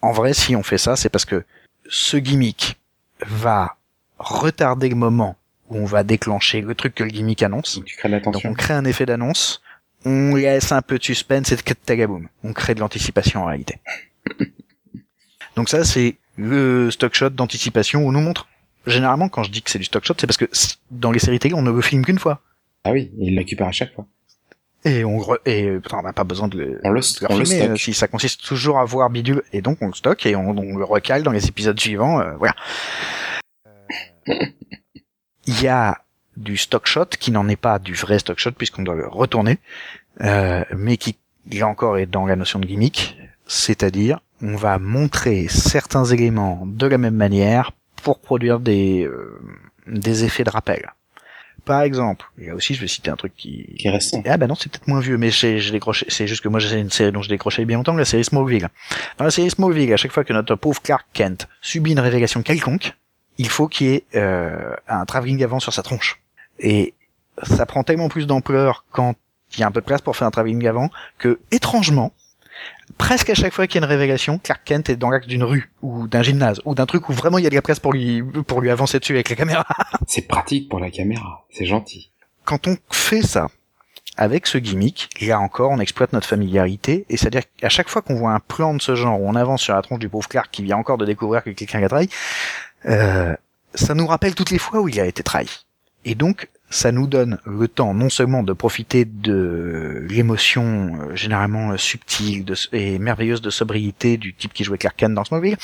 en 0.02 0.12
vrai 0.12 0.34
si 0.34 0.56
on 0.56 0.64
fait 0.64 0.78
ça, 0.78 0.96
c'est 0.96 1.10
parce 1.10 1.26
que 1.26 1.44
ce 1.88 2.18
gimmick 2.18 2.78
va 3.26 3.78
retarder 4.20 4.90
le 4.90 4.96
moment 4.96 5.38
où 5.70 5.78
on 5.78 5.86
va 5.86 6.04
déclencher 6.04 6.62
le 6.62 6.76
truc 6.76 6.94
que 6.94 7.04
le 7.04 7.10
gimmick 7.10 7.42
annonce. 7.44 7.78
Donc, 7.78 7.86
tu 7.86 7.96
crées 7.96 8.10
l'attention. 8.10 8.50
Donc 8.50 8.52
on 8.52 8.54
crée 8.54 8.74
un 8.74 8.86
effet 8.86 9.06
d'annonce 9.06 9.62
on 10.06 10.36
laisse 10.36 10.72
un 10.72 10.82
peu 10.82 10.98
de 10.98 11.04
suspense 11.04 11.52
et 11.52 11.56
de 11.56 11.62
tagaboum. 11.62 12.28
On 12.44 12.54
crée 12.54 12.76
de 12.76 12.80
l'anticipation 12.80 13.44
en 13.44 13.46
réalité. 13.46 13.80
Donc 15.56 15.70
ça, 15.70 15.84
c'est 15.84 16.16
le 16.42 16.92
stock 16.92 17.14
shot 17.14 17.30
d'anticipation 17.32 18.04
où 18.04 18.10
on 18.10 18.12
nous 18.12 18.22
montre. 18.22 18.48
Généralement, 18.88 19.30
quand 19.30 19.44
je 19.44 19.52
dis 19.52 19.62
que 19.62 19.70
c'est 19.70 19.80
du 19.80 19.86
stock 19.86 20.04
shot, 20.04 20.16
c'est 20.20 20.26
parce 20.28 20.38
que 20.38 20.46
dans 20.90 21.12
les 21.12 21.20
séries 21.20 21.40
télé, 21.40 21.54
on 21.54 21.62
ne 21.62 21.72
le 21.72 21.82
filme 21.82 22.04
qu'une 22.04 22.20
fois. 22.20 22.42
Ah 22.84 22.92
oui, 22.92 23.12
il 23.20 23.38
récupère 23.38 23.68
à 23.68 23.72
chaque 23.72 23.94
fois. 23.94 24.08
Et 24.84 25.06
on 25.06 25.22
et 25.46 25.78
on 25.94 26.02
n'a 26.02 26.14
pas 26.14 26.24
besoin 26.24 26.48
de 26.48 26.58
le, 26.58 26.82
on 26.84 26.90
le, 26.90 27.02
de 27.02 27.28
on 27.30 27.38
le 27.38 27.46
filmer, 27.46 27.78
si 27.78 27.94
ça 27.94 28.08
consiste 28.08 28.44
toujours 28.44 28.80
à 28.80 28.86
voir 28.86 29.12
bidule 29.12 29.44
et 29.54 29.62
donc 29.62 29.78
on 29.82 29.88
le 29.88 29.94
stocke 29.94 30.26
et 30.26 30.36
on, 30.36 30.58
on 30.58 30.76
le 30.76 30.84
recale 30.84 31.22
dans 31.22 31.32
les 31.32 31.46
épisodes 31.48 31.80
suivants. 31.80 32.20
euh, 32.20 32.32
voilà. 32.40 32.56
Euh, 34.28 34.34
Il 35.46 35.62
y 35.62 35.68
a 35.68 36.02
du 36.38 36.58
stock 36.58 36.88
shot 36.88 37.06
qui 37.20 37.30
n'en 37.32 37.48
est 37.48 37.56
pas 37.56 37.78
du 37.78 37.94
vrai 37.94 38.18
stock 38.18 38.40
shot 38.40 38.54
puisqu'on 38.54 38.82
doit 38.82 38.96
le 38.96 39.08
retourner, 39.08 39.60
euh, 40.22 40.64
mais 40.76 40.98
qui 40.98 41.18
là 41.52 41.68
encore 41.68 42.00
est 42.00 42.08
dans 42.08 42.26
la 42.26 42.36
notion 42.36 42.58
de 42.58 42.66
gimmick, 42.66 43.18
c'est-à-dire 43.46 44.20
on 44.42 44.56
va 44.56 44.80
montrer 44.80 45.48
certains 45.48 46.06
éléments 46.06 46.64
de 46.66 46.88
la 46.88 46.98
même 46.98 47.16
manière 47.16 47.72
pour 48.04 48.20
produire 48.20 48.60
des 48.60 49.06
euh, 49.06 49.40
des 49.88 50.24
effets 50.24 50.44
de 50.44 50.50
rappel. 50.50 50.92
Par 51.66 51.82
exemple, 51.82 52.26
et 52.40 52.48
là 52.48 52.56
aussi 52.56 52.74
je 52.74 52.82
vais 52.82 52.88
citer 52.88 53.12
un 53.12 53.16
truc 53.16 53.34
qui 53.36 53.76
Qui 53.78 53.88
est 53.88 53.92
récent. 53.92 54.24
ah 54.26 54.38
bah 54.38 54.48
non, 54.48 54.56
c'est 54.56 54.72
peut-être 54.72 54.88
moins 54.88 55.00
vieux, 55.00 55.18
mais 55.18 55.30
j'ai 55.30 55.60
j'ai 55.60 55.72
décroché. 55.72 56.06
C'est 56.10 56.26
juste 56.26 56.42
que 56.42 56.50
moi 56.50 56.60
j'ai 56.60 56.80
une 56.80 56.90
série 56.90 57.12
dont 57.12 57.22
j'ai 57.22 57.30
décroché 57.30 57.66
bien 57.66 57.78
longtemps, 57.78 57.96
la 57.96 58.06
série 58.06 58.24
Smallville. 58.24 58.68
Dans 59.18 59.26
la 59.26 59.32
série 59.32 59.52
Smallville, 59.52 59.94
à 59.94 59.98
chaque 59.98 60.12
fois 60.12 60.24
que 60.24 60.34
notre 60.34 60.56
pauvre 60.56 60.82
Clark 60.82 61.06
Kent 61.14 61.48
subit 61.62 61.92
une 61.92 62.00
révélation 62.00 62.42
quelconque, 62.42 62.96
il 63.38 63.48
faut 63.48 63.68
qu'il 63.68 63.88
y 63.88 63.94
ait 63.94 64.06
euh, 64.16 64.76
un 64.88 65.06
travelling 65.06 65.44
avant 65.44 65.60
sur 65.60 65.74
sa 65.74 65.84
tronche. 65.84 66.20
Et 66.60 66.96
ça 67.44 67.66
prend 67.66 67.84
tellement 67.84 68.10
plus 68.10 68.26
d'ampleur 68.26 68.86
quand 68.92 69.16
il 69.54 69.60
y 69.60 69.64
a 69.64 69.68
un 69.68 69.72
peu 69.72 69.82
de 69.82 69.86
place 69.86 70.02
pour 70.02 70.16
faire 70.16 70.28
un 70.28 70.32
travelling 70.32 70.68
avant 70.68 70.90
que, 71.18 71.40
étrangement, 71.52 72.12
presque 72.98 73.30
à 73.30 73.34
chaque 73.34 73.54
fois 73.54 73.68
qu'il 73.68 73.80
y 73.80 73.84
a 73.84 73.86
une 73.86 73.92
révélation, 73.92 74.40
Clark 74.40 74.62
Kent 74.66 74.90
est 74.90 74.96
dans 74.96 75.10
l'axe 75.10 75.28
d'une 75.28 75.44
rue 75.44 75.72
ou 75.82 76.08
d'un 76.08 76.22
gymnase 76.22 76.62
ou 76.66 76.76
d'un 76.76 76.86
truc 76.86 77.10
où 77.10 77.14
vraiment 77.14 77.38
il 77.38 77.44
y 77.44 77.48
a 77.48 77.50
de 77.50 77.56
la 77.56 77.62
place 77.62 77.80
pour 77.80 77.94
lui 77.94 78.24
pour 78.48 78.62
lui 78.62 78.70
avancer 78.70 79.00
dessus 79.00 79.14
avec 79.14 79.30
la 79.30 79.36
caméra. 79.36 79.66
C'est 80.08 80.28
pratique 80.28 80.70
pour 80.70 80.80
la 80.80 80.92
caméra. 80.92 81.46
C'est 81.52 81.66
gentil. 81.66 82.12
quand 82.46 82.68
on 82.68 82.78
fait 82.90 83.22
ça 83.22 83.48
avec 84.18 84.46
ce 84.46 84.58
gimmick, 84.58 85.10
là 85.22 85.40
encore, 85.40 85.72
on 85.72 85.80
exploite 85.80 86.14
notre 86.14 86.28
familiarité, 86.28 87.06
et 87.10 87.18
c'est-à-dire 87.18 87.44
qu'à 87.58 87.70
chaque 87.70 87.90
fois 87.90 88.02
qu'on 88.02 88.16
voit 88.16 88.34
un 88.34 88.40
plan 88.40 88.74
de 88.74 88.82
ce 88.82 88.94
genre 88.96 89.20
où 89.20 89.28
on 89.28 89.36
avance 89.36 89.62
sur 89.62 89.74
la 89.74 89.82
tronche 89.82 90.00
du 90.00 90.10
pauvre 90.10 90.28
Clark 90.28 90.50
qui 90.52 90.64
vient 90.64 90.78
encore 90.78 90.98
de 90.98 91.06
découvrir 91.06 91.44
que 91.44 91.50
quelqu'un 91.50 91.80
l'a 91.80 91.90
trahi, 91.90 92.10
euh, 92.86 93.36
ça 93.74 93.96
nous 93.96 94.06
rappelle 94.06 94.36
toutes 94.36 94.52
les 94.52 94.58
fois 94.58 94.82
où 94.82 94.90
il 94.90 95.00
a 95.00 95.06
été 95.06 95.24
trahi. 95.24 95.66
Et 96.04 96.16
donc, 96.16 96.50
ça 96.72 96.92
nous 96.92 97.06
donne 97.06 97.38
le 97.46 97.68
temps 97.68 97.94
non 97.94 98.10
seulement 98.10 98.42
de 98.42 98.54
profiter 98.54 99.06
de 99.06 100.08
l'émotion 100.10 100.98
euh, 101.02 101.16
généralement 101.16 101.72
euh, 101.72 101.78
subtile 101.78 102.46
de, 102.46 102.56
et 102.72 102.98
merveilleuse 102.98 103.42
de 103.42 103.50
sobriété 103.50 104.18
du 104.18 104.34
type 104.34 104.54
qui 104.54 104.64
jouait 104.64 104.78
Clark 104.78 104.96
Kent 104.96 105.14
dans 105.14 105.26
Smallville, 105.26 105.58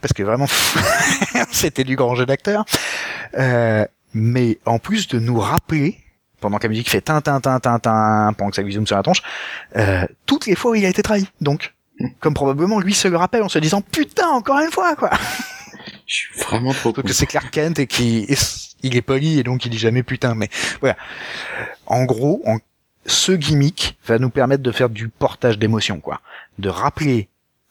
parce 0.00 0.12
que 0.14 0.22
vraiment, 0.22 0.46
c'était 1.52 1.84
du 1.84 1.94
grand 1.94 2.14
jeu 2.14 2.26
d'acteur, 2.26 2.64
euh, 3.38 3.84
mais 4.14 4.58
en 4.64 4.78
plus 4.78 5.06
de 5.08 5.18
nous 5.20 5.38
rappeler 5.38 5.98
pendant 6.40 6.56
que 6.56 6.64
la 6.64 6.70
musique 6.70 6.88
fait 6.88 7.02
tin 7.02 7.20
tin 7.20 7.38
tin 7.40 7.60
tin 7.60 7.78
tin 7.78 8.32
pendant 8.36 8.50
que 8.50 8.56
ça 8.56 8.62
lui 8.62 8.72
zoome 8.72 8.86
sur 8.86 8.96
la 8.96 9.02
tronche, 9.02 9.22
euh, 9.76 10.06
toutes 10.24 10.46
les 10.46 10.54
fois 10.54 10.72
où 10.72 10.74
il 10.74 10.86
a 10.86 10.88
été 10.88 11.02
trahi. 11.02 11.28
Donc, 11.42 11.74
comme 12.18 12.32
probablement 12.32 12.80
lui 12.80 12.94
se 12.94 13.08
le 13.08 13.18
rappelle 13.18 13.42
en 13.42 13.50
se 13.50 13.58
disant 13.58 13.82
putain 13.82 14.28
encore 14.28 14.58
une 14.58 14.70
fois 14.70 14.96
quoi. 14.96 15.10
Je 16.06 16.14
suis 16.14 16.40
vraiment 16.40 16.72
trop 16.72 16.92
cool. 16.92 17.04
que 17.04 17.12
c'est 17.12 17.26
Clark 17.26 17.50
Kent 17.50 17.78
et 17.78 17.86
qui 17.86 18.26
il 18.82 18.96
est 18.96 19.02
poli 19.02 19.38
et 19.38 19.42
donc 19.42 19.64
il 19.64 19.70
dit 19.70 19.78
jamais 19.78 20.02
putain 20.02 20.34
mais 20.34 20.48
voilà. 20.80 20.96
En 21.86 22.04
gros, 22.04 22.42
ce 23.06 23.32
gimmick 23.32 23.98
va 24.06 24.18
nous 24.18 24.30
permettre 24.30 24.62
de 24.62 24.72
faire 24.72 24.90
du 24.90 25.08
portage 25.08 25.58
d'émotions 25.58 26.00
quoi, 26.00 26.20
de 26.58 26.68
rappeler 26.68 27.28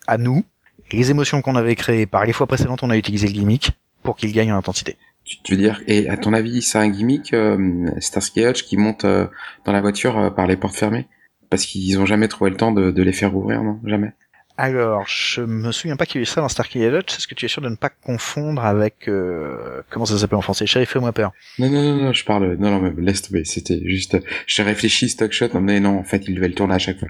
à 0.07 0.17
nous 0.17 0.43
les 0.91 1.11
émotions 1.11 1.41
qu'on 1.41 1.55
avait 1.55 1.75
créées 1.75 2.05
par 2.05 2.25
les 2.25 2.33
fois 2.33 2.47
précédentes 2.47 2.83
on 2.83 2.89
a 2.89 2.97
utilisé 2.97 3.27
le 3.27 3.33
gimmick 3.33 3.71
pour 4.03 4.15
qu'il 4.15 4.31
gagne 4.31 4.51
en 4.51 4.57
intensité. 4.57 4.97
Tu, 5.43 5.53
veux 5.53 5.57
dire, 5.57 5.83
et 5.85 6.09
à 6.09 6.17
ton 6.17 6.33
avis, 6.33 6.63
c'est 6.63 6.79
un 6.79 6.89
gimmick, 6.89 7.33
euh, 7.33 7.87
Starsky 7.99 8.43
Hutch, 8.47 8.63
qui 8.63 8.77
monte 8.77 9.05
euh, 9.05 9.27
dans 9.63 9.71
la 9.71 9.81
voiture 9.81 10.17
euh, 10.17 10.29
par 10.31 10.47
les 10.47 10.55
portes 10.55 10.75
fermées? 10.75 11.07
Parce 11.51 11.65
qu'ils 11.65 11.99
ont 11.99 12.07
jamais 12.07 12.27
trouvé 12.27 12.49
le 12.49 12.57
temps 12.57 12.71
de 12.71 13.03
les 13.03 13.13
faire 13.13 13.35
ouvrir, 13.35 13.61
non? 13.61 13.79
Jamais 13.83 14.13
alors, 14.61 15.07
je 15.07 15.39
me 15.39 15.71
souviens 15.71 15.95
pas 15.95 16.05
qu'il 16.05 16.15
y 16.15 16.19
ait 16.19 16.23
eu 16.23 16.25
ça 16.25 16.41
dans 16.41 16.49
Starkey 16.49 16.85
Hutch. 16.85 17.17
Est-ce 17.17 17.29
que 17.29 17.33
tu 17.33 17.45
es 17.45 17.47
sûr 17.47 17.61
de 17.61 17.69
ne 17.69 17.77
pas 17.77 17.87
confondre 17.87 18.65
avec 18.65 19.07
euh, 19.07 19.81
comment 19.89 20.05
ça 20.05 20.17
s'appelle 20.17 20.37
en 20.37 20.41
français? 20.41 20.65
Sheriff 20.65 20.89
fais-moi 20.89 21.13
peur. 21.13 21.31
Non, 21.59 21.69
non, 21.69 21.81
non, 21.81 21.95
non, 22.03 22.11
je 22.11 22.25
parle. 22.25 22.57
Non, 22.59 22.69
non, 22.69 22.81
mais 22.81 22.91
laisse 23.01 23.21
tomber. 23.21 23.45
C'était 23.45 23.79
juste. 23.85 24.17
J'ai 24.47 24.63
réfléchi 24.63 25.07
stock 25.07 25.31
shot, 25.31 25.57
mais 25.61 25.79
non, 25.79 25.97
en 25.97 26.03
fait, 26.03 26.27
il 26.27 26.35
devait 26.35 26.49
le 26.49 26.55
tourner 26.55 26.75
à 26.75 26.79
chaque 26.79 26.99
fois. 26.99 27.07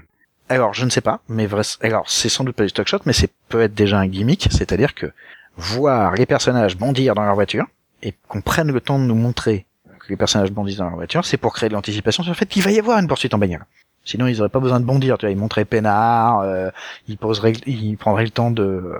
Alors, 0.48 0.74
je 0.74 0.84
ne 0.84 0.90
sais 0.90 1.00
pas, 1.00 1.22
mais 1.28 1.46
vrai. 1.46 1.62
Alors, 1.82 2.08
c'est 2.08 2.28
sans 2.28 2.44
doute 2.44 2.54
pas 2.54 2.62
du 2.62 2.68
stock 2.68 2.86
shot, 2.86 3.00
mais 3.04 3.12
c'est 3.12 3.32
peut 3.48 3.62
être 3.62 3.74
déjà 3.74 3.98
un 3.98 4.06
gimmick, 4.06 4.46
c'est-à-dire 4.52 4.94
que 4.94 5.10
voir 5.56 6.14
les 6.14 6.26
personnages 6.26 6.76
bondir 6.76 7.16
dans 7.16 7.24
leur 7.24 7.34
voiture 7.34 7.66
et 8.04 8.14
qu'on 8.28 8.42
prenne 8.42 8.70
le 8.70 8.80
temps 8.80 9.00
de 9.00 9.04
nous 9.04 9.16
montrer 9.16 9.66
que 9.98 10.06
les 10.08 10.16
personnages 10.16 10.52
bondissent 10.52 10.76
dans 10.76 10.84
leur 10.84 10.94
voiture, 10.94 11.24
c'est 11.24 11.36
pour 11.36 11.52
créer 11.52 11.68
de 11.68 11.74
l'anticipation 11.74 12.22
sur 12.22 12.30
le 12.30 12.36
fait 12.36 12.46
qu'il 12.46 12.62
va 12.62 12.70
y 12.70 12.78
avoir 12.78 13.00
une 13.00 13.08
poursuite 13.08 13.34
en 13.34 13.38
bagnole. 13.38 13.64
Sinon, 14.04 14.26
ils 14.26 14.40
auraient 14.40 14.48
pas 14.48 14.60
besoin 14.60 14.80
de 14.80 14.84
bondir. 14.84 15.18
Tu 15.18 15.26
vois, 15.26 15.30
ils 15.30 15.36
montraient 15.38 15.64
peinard, 15.64 16.40
euh, 16.40 16.70
ils 17.06 17.18
poseraient, 17.18 17.52
ils 17.66 17.96
prendraient 17.96 18.24
le 18.24 18.30
temps 18.30 18.50
de 18.50 18.62
euh, 18.62 18.96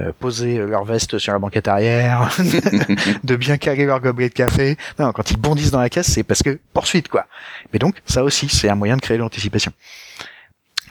euh, 0.00 0.12
poser 0.18 0.58
leur 0.58 0.84
veste 0.84 1.18
sur 1.18 1.32
la 1.32 1.38
banquette 1.38 1.68
arrière, 1.68 2.30
de 3.24 3.36
bien 3.36 3.58
caler 3.58 3.84
leur 3.84 4.00
gobelet 4.00 4.30
de 4.30 4.34
café. 4.34 4.76
Non, 4.98 5.12
quand 5.12 5.30
ils 5.30 5.36
bondissent 5.36 5.70
dans 5.70 5.80
la 5.80 5.90
caisse, 5.90 6.10
c'est 6.10 6.22
parce 6.22 6.42
que 6.42 6.58
poursuite 6.72 7.08
quoi. 7.08 7.26
Mais 7.72 7.78
donc, 7.78 7.96
ça 8.06 8.24
aussi, 8.24 8.48
c'est 8.48 8.68
un 8.68 8.74
moyen 8.74 8.96
de 8.96 9.02
créer 9.02 9.18
l'anticipation. 9.18 9.72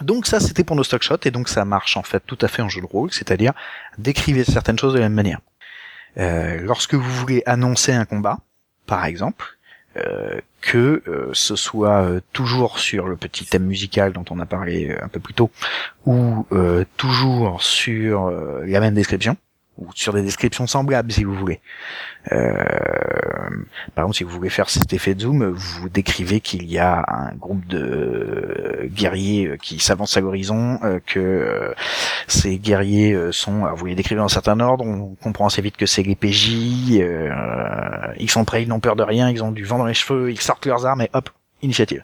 Donc 0.01 0.27
ça, 0.27 0.39
c'était 0.39 0.63
pour 0.63 0.75
nos 0.75 0.84
stock 0.84 1.01
shots, 1.01 1.17
et 1.25 1.32
donc 1.32 1.49
ça 1.49 1.65
marche 1.65 1.97
en 1.97 2.03
fait 2.03 2.21
tout 2.25 2.38
à 2.41 2.47
fait 2.47 2.62
en 2.62 2.69
jeu 2.69 2.82
de 2.82 2.86
rôle, 2.86 3.12
c'est-à-dire 3.12 3.53
décrivez 3.97 4.43
certaines 4.43 4.77
choses 4.77 4.93
de 4.93 4.99
la 4.99 5.10
même 5.10 5.13
manière. 5.13 5.39
lorsque 6.62 6.93
vous 6.93 7.12
voulez 7.12 7.41
annoncer 7.45 7.91
un 7.91 8.06
combat, 8.06 8.38
par 8.86 9.06
exemple, 9.06 9.58
euh, 9.97 10.39
que 10.62 11.03
euh, 11.08 11.29
ce 11.34 11.56
soit 11.56 12.01
euh, 12.01 12.19
toujours 12.32 12.79
sur 12.79 13.08
le 13.08 13.15
petit 13.15 13.45
thème 13.45 13.65
musical 13.65 14.12
dont 14.12 14.25
on 14.32 14.39
a 14.39 14.45
parlé 14.45 14.95
un 14.99 15.08
peu 15.08 15.19
plus 15.19 15.34
tôt, 15.34 15.51
ou 16.06 16.45
toujours 16.97 17.62
sur 17.62 18.32
la 18.32 18.79
même 18.79 18.93
description, 18.93 19.38
ou 19.77 19.88
sur 19.95 20.13
des 20.13 20.21
descriptions 20.21 20.67
semblables 20.67 21.12
si 21.12 21.23
vous 21.23 21.33
voulez. 21.33 21.59
Euh, 22.31 22.63
par 23.95 24.05
exemple, 24.05 24.15
si 24.15 24.23
vous 24.23 24.29
voulez 24.29 24.49
faire 24.49 24.69
cet 24.69 24.93
effet 24.93 25.15
de 25.15 25.21
zoom, 25.21 25.45
vous 25.49 25.89
décrivez 25.89 26.41
qu'il 26.41 26.69
y 26.69 26.77
a 26.77 27.03
un 27.07 27.33
groupe 27.33 27.65
de 27.67 28.88
guerriers 28.93 29.57
qui 29.62 29.79
s'avance 29.79 30.15
à 30.15 30.21
l'horizon, 30.21 30.79
euh, 30.83 30.99
que 31.05 31.19
euh, 31.19 31.73
ces 32.27 32.57
guerriers 32.57 33.17
sont, 33.31 33.65
vous 33.73 33.88
les 33.88 33.95
décrivez 33.95 34.21
en 34.21 34.25
un 34.25 34.29
certain 34.29 34.59
ordre, 34.59 34.86
on 34.86 35.15
comprend 35.15 35.47
assez 35.47 35.62
vite 35.62 35.77
que 35.77 35.86
c'est 35.86 36.03
les 36.03 36.15
PJ, 36.15 36.51
ils 38.19 38.29
sont 38.29 38.45
prêts, 38.45 38.63
ils 38.63 38.69
n'ont 38.69 38.79
peur 38.79 38.95
de 38.95 39.03
rien, 39.03 39.29
ils 39.29 39.43
ont 39.43 39.51
du 39.51 39.63
vent 39.63 39.79
dans 39.79 39.86
les 39.86 39.93
cheveux, 39.93 40.31
ils 40.31 40.41
sortent 40.41 40.65
leurs 40.65 40.86
armes 40.86 41.01
et 41.01 41.09
hop, 41.13 41.29
initiative. 41.62 42.03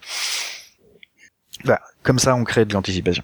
Voilà, 1.63 1.81
comme 2.03 2.19
ça 2.19 2.35
on 2.35 2.43
crée 2.43 2.65
de 2.65 2.73
l'anticipation. 2.73 3.23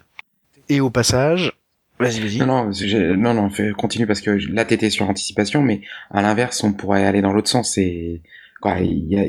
Et 0.68 0.80
au 0.80 0.90
passage, 0.90 1.52
Vas-y, 1.98 2.20
vas-y. 2.20 2.38
Non, 2.38 2.46
non, 2.46 3.16
non, 3.16 3.34
non, 3.34 3.50
fais, 3.50 3.72
continue 3.72 4.06
parce 4.06 4.20
que 4.20 4.30
là 4.52 4.64
t'étais 4.64 4.90
sur 4.90 5.08
anticipation, 5.08 5.62
mais 5.62 5.80
à 6.10 6.22
l'inverse, 6.22 6.62
on 6.62 6.72
pourrait 6.72 7.04
aller 7.04 7.22
dans 7.22 7.32
l'autre 7.32 7.48
sens. 7.48 7.78
Et 7.78 8.22
quoi, 8.60 8.78
il 8.80 9.06
y 9.08 9.18
a, 9.18 9.24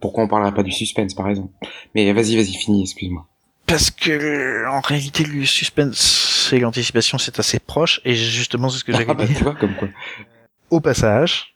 pourquoi 0.00 0.24
on 0.24 0.28
parlerait 0.28 0.54
pas 0.54 0.62
du 0.62 0.72
suspense, 0.72 1.14
par 1.14 1.28
exemple? 1.28 1.52
Mais 1.94 2.12
vas-y, 2.12 2.36
vas-y, 2.36 2.54
finis, 2.54 2.82
excuse-moi. 2.82 3.26
Parce 3.66 3.90
que 3.90 4.66
en 4.68 4.80
réalité, 4.80 5.24
le 5.24 5.44
suspense 5.44 6.50
et 6.52 6.58
l'anticipation, 6.58 7.18
c'est 7.18 7.38
assez 7.38 7.58
proche, 7.58 8.00
et 8.04 8.14
justement, 8.14 8.68
c'est 8.68 8.78
ce 8.78 8.84
que 8.84 8.92
j'ai 8.92 9.04
ah, 9.06 9.14
bah, 9.14 9.26
tu 9.26 9.44
vois, 9.44 9.54
comme 9.54 9.74
quoi. 9.74 9.88
Au 10.70 10.80
passage, 10.80 11.54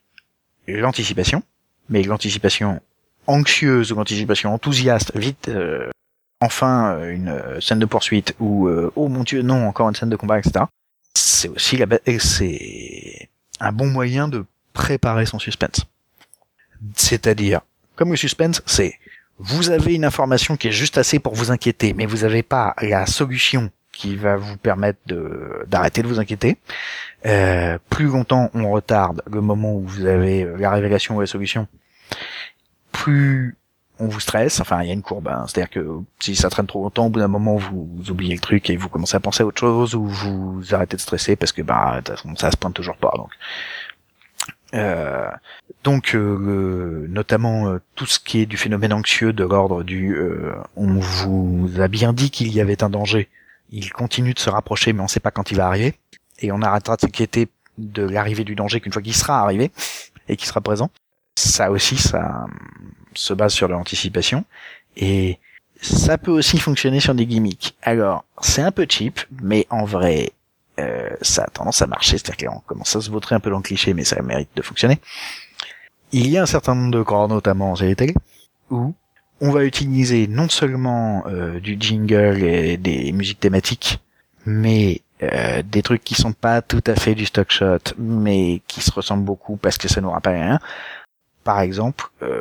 l'anticipation, 0.68 1.42
mais 1.88 2.02
l'anticipation 2.02 2.80
anxieuse 3.26 3.92
ou 3.92 3.96
l'anticipation 3.96 4.52
enthousiaste, 4.52 5.16
vite, 5.16 5.48
euh, 5.48 5.90
enfin 6.42 6.94
euh, 6.94 7.14
une 7.14 7.28
euh, 7.28 7.60
scène 7.60 7.78
de 7.78 7.86
poursuite 7.86 8.34
ou 8.40 8.66
euh, 8.66 8.92
oh 8.96 9.08
mon 9.08 9.22
dieu 9.22 9.42
non 9.42 9.66
encore 9.66 9.88
une 9.88 9.94
scène 9.94 10.10
de 10.10 10.16
combat 10.16 10.38
etc. 10.38 10.64
C'est 11.14 11.48
aussi 11.48 11.76
la 11.76 11.86
c'est 12.18 13.28
un 13.60 13.72
bon 13.72 13.86
moyen 13.86 14.28
de 14.28 14.44
préparer 14.72 15.24
son 15.24 15.38
suspense. 15.38 15.86
C'est-à-dire 16.96 17.60
comme 17.94 18.10
le 18.10 18.16
suspense 18.16 18.60
c'est 18.66 18.94
vous 19.38 19.70
avez 19.70 19.94
une 19.94 20.04
information 20.04 20.56
qui 20.56 20.68
est 20.68 20.72
juste 20.72 20.98
assez 20.98 21.20
pour 21.20 21.34
vous 21.34 21.52
inquiéter 21.52 21.94
mais 21.94 22.06
vous 22.06 22.18
n'avez 22.18 22.42
pas 22.42 22.74
la 22.80 23.06
solution 23.06 23.70
qui 23.92 24.16
va 24.16 24.36
vous 24.36 24.56
permettre 24.56 24.98
de 25.06 25.64
d'arrêter 25.68 26.02
de 26.02 26.08
vous 26.08 26.18
inquiéter. 26.18 26.56
Euh, 27.24 27.78
plus 27.88 28.06
longtemps 28.06 28.50
on 28.52 28.68
retarde 28.70 29.22
le 29.30 29.40
moment 29.40 29.74
où 29.76 29.82
vous 29.86 30.06
avez 30.06 30.44
la 30.58 30.70
révélation 30.70 31.16
ou 31.16 31.20
la 31.20 31.26
solution, 31.26 31.68
plus 32.90 33.56
on 33.98 34.08
vous 34.08 34.20
stresse, 34.20 34.60
enfin 34.60 34.82
il 34.82 34.88
y 34.88 34.90
a 34.90 34.94
une 34.94 35.02
courbe, 35.02 35.28
hein. 35.28 35.44
c'est-à-dire 35.46 35.70
que 35.70 36.00
si 36.18 36.34
ça 36.34 36.50
traîne 36.50 36.66
trop 36.66 36.82
longtemps, 36.82 37.06
au 37.06 37.10
bout 37.10 37.20
d'un 37.20 37.28
moment 37.28 37.56
vous, 37.56 37.88
oubliez 38.08 38.34
le 38.34 38.40
truc 38.40 38.70
et 38.70 38.76
vous 38.76 38.88
commencez 38.88 39.16
à 39.16 39.20
penser 39.20 39.42
à 39.42 39.46
autre 39.46 39.60
chose 39.60 39.94
ou 39.94 40.06
vous 40.06 40.74
arrêtez 40.74 40.96
de 40.96 41.00
stresser 41.00 41.36
parce 41.36 41.52
que 41.52 41.62
bah 41.62 42.00
ça 42.36 42.50
se 42.50 42.56
pointe 42.56 42.74
toujours 42.74 42.96
pas. 42.96 43.12
Donc, 43.16 43.30
euh, 44.74 45.30
donc 45.84 46.14
euh, 46.14 47.06
notamment 47.10 47.68
euh, 47.68 47.80
tout 47.94 48.06
ce 48.06 48.18
qui 48.18 48.40
est 48.40 48.46
du 48.46 48.56
phénomène 48.56 48.92
anxieux 48.92 49.32
de 49.32 49.44
l'ordre 49.44 49.82
du 49.82 50.16
on 50.76 50.98
vous 50.98 51.70
a 51.78 51.88
bien 51.88 52.12
dit 52.12 52.30
qu'il 52.30 52.52
y 52.52 52.60
avait 52.60 52.82
un 52.82 52.90
danger, 52.90 53.28
il 53.70 53.92
continue 53.92 54.34
de 54.34 54.38
se 54.38 54.50
rapprocher 54.50 54.92
mais 54.92 55.02
on 55.02 55.08
sait 55.08 55.20
pas 55.20 55.30
quand 55.30 55.50
il 55.50 55.58
va 55.58 55.66
arriver 55.66 55.94
et 56.40 56.50
on 56.50 56.62
arrêtera 56.62 56.96
de 56.96 57.02
s'inquiéter 57.02 57.48
de 57.78 58.02
l'arrivée 58.02 58.44
du 58.44 58.54
danger 58.54 58.80
qu'une 58.80 58.92
fois 58.92 59.02
qu'il 59.02 59.14
sera 59.14 59.40
arrivé 59.40 59.70
et 60.28 60.36
qu'il 60.36 60.48
sera 60.48 60.60
présent. 60.60 60.90
Ça 61.34 61.70
aussi 61.70 61.96
ça 61.96 62.46
se 63.14 63.34
base 63.34 63.52
sur 63.52 63.68
l'anticipation 63.68 64.44
et 64.96 65.38
ça 65.80 66.16
peut 66.16 66.30
aussi 66.30 66.58
fonctionner 66.58 67.00
sur 67.00 67.14
des 67.14 67.26
gimmicks. 67.26 67.74
Alors, 67.82 68.24
c'est 68.40 68.62
un 68.62 68.70
peu 68.70 68.86
cheap, 68.88 69.20
mais 69.42 69.66
en 69.68 69.84
vrai, 69.84 70.32
euh, 70.78 71.10
ça 71.20 71.42
a 71.44 71.46
tendance 71.48 71.82
à 71.82 71.86
marcher, 71.86 72.18
c'est-à-dire 72.18 72.50
qu'on 72.50 72.60
commence 72.60 72.94
à 72.94 73.00
se 73.00 73.10
vautrer 73.10 73.34
un 73.34 73.40
peu 73.40 73.50
dans 73.50 73.56
le 73.56 73.62
cliché, 73.62 73.92
mais 73.92 74.04
ça 74.04 74.22
mérite 74.22 74.50
de 74.54 74.62
fonctionner. 74.62 75.00
Il 76.12 76.28
y 76.28 76.38
a 76.38 76.42
un 76.42 76.46
certain 76.46 76.74
nombre 76.74 76.92
de 76.92 77.02
corps, 77.02 77.28
notamment 77.28 77.72
en 77.72 77.76
série 77.76 77.96
télé, 77.96 78.14
où 78.70 78.94
on 79.40 79.50
va 79.50 79.64
utiliser 79.64 80.28
non 80.28 80.48
seulement 80.48 81.24
euh, 81.26 81.58
du 81.58 81.76
jingle 81.78 82.44
et 82.44 82.76
des 82.76 83.10
musiques 83.12 83.40
thématiques, 83.40 83.98
mais 84.46 85.00
euh, 85.22 85.62
des 85.62 85.82
trucs 85.82 86.04
qui 86.04 86.14
sont 86.14 86.32
pas 86.32 86.62
tout 86.62 86.82
à 86.86 86.94
fait 86.94 87.14
du 87.16 87.26
stock 87.26 87.50
shot, 87.50 87.78
mais 87.98 88.62
qui 88.68 88.80
se 88.80 88.92
ressemblent 88.92 89.24
beaucoup 89.24 89.56
parce 89.56 89.78
que 89.78 89.88
ça 89.88 90.00
nous 90.00 90.10
rappelle 90.10 90.34
rien. 90.34 90.60
Par 91.44 91.60
exemple, 91.60 92.06
euh, 92.22 92.40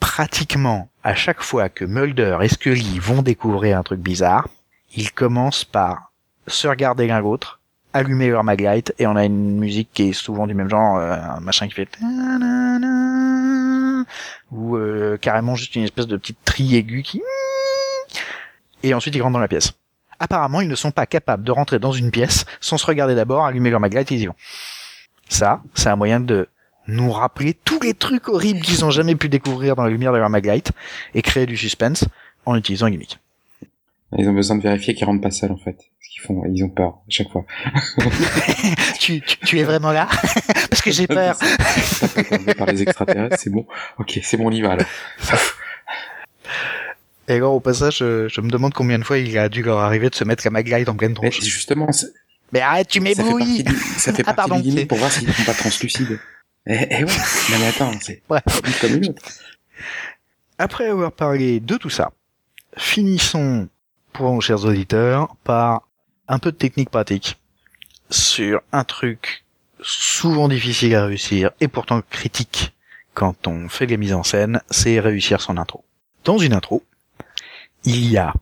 pratiquement 0.00 0.88
à 1.02 1.14
chaque 1.14 1.42
fois 1.42 1.68
que 1.68 1.84
Mulder 1.84 2.38
et 2.42 2.48
Scully 2.48 2.98
vont 2.98 3.22
découvrir 3.22 3.78
un 3.78 3.82
truc 3.82 4.00
bizarre, 4.00 4.48
ils 4.94 5.12
commencent 5.12 5.64
par 5.64 6.12
se 6.46 6.66
regarder 6.66 7.06
l'un 7.06 7.20
l'autre, 7.20 7.60
allumer 7.92 8.28
leur 8.30 8.44
maglite, 8.44 8.94
et 8.98 9.06
on 9.06 9.16
a 9.16 9.24
une 9.24 9.58
musique 9.58 9.90
qui 9.92 10.10
est 10.10 10.12
souvent 10.12 10.46
du 10.46 10.54
même 10.54 10.68
genre, 10.68 10.96
euh, 10.98 11.14
un 11.14 11.40
machin 11.40 11.68
qui 11.68 11.74
fait 11.74 11.88
ou 14.50 14.76
euh, 14.76 15.16
carrément 15.18 15.54
juste 15.54 15.74
une 15.76 15.84
espèce 15.84 16.06
de 16.06 16.16
petite 16.16 16.38
tri 16.44 16.76
aiguë 16.76 17.02
qui 17.02 17.22
et 18.82 18.94
ensuite 18.94 19.14
ils 19.14 19.20
rentrent 19.20 19.34
dans 19.34 19.40
la 19.40 19.48
pièce. 19.48 19.72
Apparemment, 20.20 20.60
ils 20.60 20.68
ne 20.68 20.74
sont 20.74 20.90
pas 20.90 21.06
capables 21.06 21.44
de 21.44 21.52
rentrer 21.52 21.78
dans 21.78 21.92
une 21.92 22.10
pièce 22.10 22.44
sans 22.60 22.78
se 22.78 22.86
regarder 22.86 23.14
d'abord, 23.14 23.44
allumer 23.44 23.70
leur 23.70 23.80
maglite 23.80 24.10
ils 24.10 24.20
y 24.20 24.26
vont. 24.26 24.34
Ça, 25.28 25.62
c'est 25.74 25.88
un 25.88 25.96
moyen 25.96 26.20
de 26.20 26.48
nous 26.88 27.12
rappeler 27.12 27.54
tous 27.54 27.80
les 27.80 27.94
trucs 27.94 28.28
horribles 28.28 28.60
qu'ils 28.60 28.84
ont 28.84 28.90
jamais 28.90 29.14
pu 29.14 29.28
découvrir 29.28 29.76
dans 29.76 29.84
la 29.84 29.90
lumière 29.90 30.12
de 30.12 30.18
leur 30.18 30.30
maglite 30.30 30.72
et 31.14 31.22
créer 31.22 31.46
du 31.46 31.56
suspense 31.56 32.04
en 32.46 32.56
utilisant 32.56 32.86
un 32.86 32.90
gimmick. 32.90 33.18
Ils 34.16 34.26
ont 34.28 34.32
besoin 34.32 34.56
de 34.56 34.62
vérifier 34.62 34.94
qu'ils 34.94 35.04
rentrent 35.04 35.20
pas 35.20 35.30
seuls 35.30 35.52
en 35.52 35.58
fait. 35.58 35.76
Parce 35.76 36.08
qu'ils 36.10 36.22
font, 36.22 36.42
ils 36.46 36.64
ont 36.64 36.70
peur 36.70 36.88
à 36.88 37.10
chaque 37.10 37.28
fois. 37.30 37.44
tu, 38.98 39.20
tu, 39.20 39.58
es 39.58 39.64
vraiment 39.64 39.92
là? 39.92 40.08
Parce 40.70 40.80
que 40.80 40.90
j'ai 40.90 41.06
peur. 41.06 41.36
par 42.56 42.66
les 42.68 42.82
extraterrestres, 42.82 43.36
c'est 43.38 43.50
bon. 43.50 43.66
Ok, 43.98 44.18
c'est 44.22 44.38
bon, 44.38 44.46
on 44.46 44.50
y 44.50 44.62
va 44.62 44.72
alors. 44.72 44.86
Et 47.28 47.34
alors 47.34 47.52
au 47.52 47.60
passage, 47.60 47.98
je, 47.98 48.40
me 48.40 48.48
demande 48.48 48.72
combien 48.72 48.98
de 48.98 49.04
fois 49.04 49.18
il 49.18 49.36
a 49.36 49.50
dû 49.50 49.62
leur 49.62 49.78
arriver 49.80 50.08
de 50.08 50.14
se 50.14 50.24
mettre 50.24 50.42
la 50.46 50.50
maglite 50.50 50.88
en 50.88 50.96
pleine 50.96 51.12
tronche. 51.12 51.40
Mais 51.40 51.46
justement, 51.46 51.90
mais 52.52 52.60
arrête, 52.60 52.88
tu 52.88 53.00
m'éblouis. 53.00 53.64
Ça 53.64 53.64
fait 53.64 53.64
partie, 53.64 53.64
du, 53.64 53.76
ça 53.98 54.12
fait 54.12 54.22
partie 54.22 54.52
ah, 54.54 54.60
du 54.60 54.86
pour 54.86 54.98
voir 54.98 55.12
s'ils 55.12 55.30
sont 55.30 55.44
pas 55.44 55.52
translucides. 55.52 56.18
Eh, 56.70 56.86
eh 56.90 57.04
ouais, 57.04 57.12
mais 57.50 57.66
attends, 57.66 57.92
c'est 58.00 58.22
ouais. 58.30 58.40
comme 58.80 58.94
une 58.96 59.08
autre. 59.08 59.22
Après 60.58 60.86
avoir 60.86 61.12
parlé 61.12 61.60
de 61.60 61.76
tout 61.76 61.88
ça, 61.88 62.12
finissons, 62.76 63.68
pour 64.12 64.32
nos 64.32 64.40
chers 64.42 64.64
auditeurs, 64.64 65.34
par 65.44 65.88
un 66.28 66.38
peu 66.38 66.52
de 66.52 66.56
technique 66.56 66.90
pratique 66.90 67.38
sur 68.10 68.60
un 68.72 68.84
truc 68.84 69.44
souvent 69.80 70.48
difficile 70.48 70.94
à 70.94 71.06
réussir 71.06 71.52
et 71.60 71.68
pourtant 71.68 72.02
critique 72.10 72.74
quand 73.14 73.46
on 73.46 73.68
fait 73.68 73.86
les 73.86 73.96
mises 73.96 74.12
en 74.12 74.22
scène, 74.22 74.60
c'est 74.70 75.00
réussir 75.00 75.40
son 75.40 75.56
intro. 75.56 75.84
Dans 76.24 76.38
une 76.38 76.52
intro, 76.52 76.84
il 77.84 78.10
y 78.10 78.18
a 78.18 78.34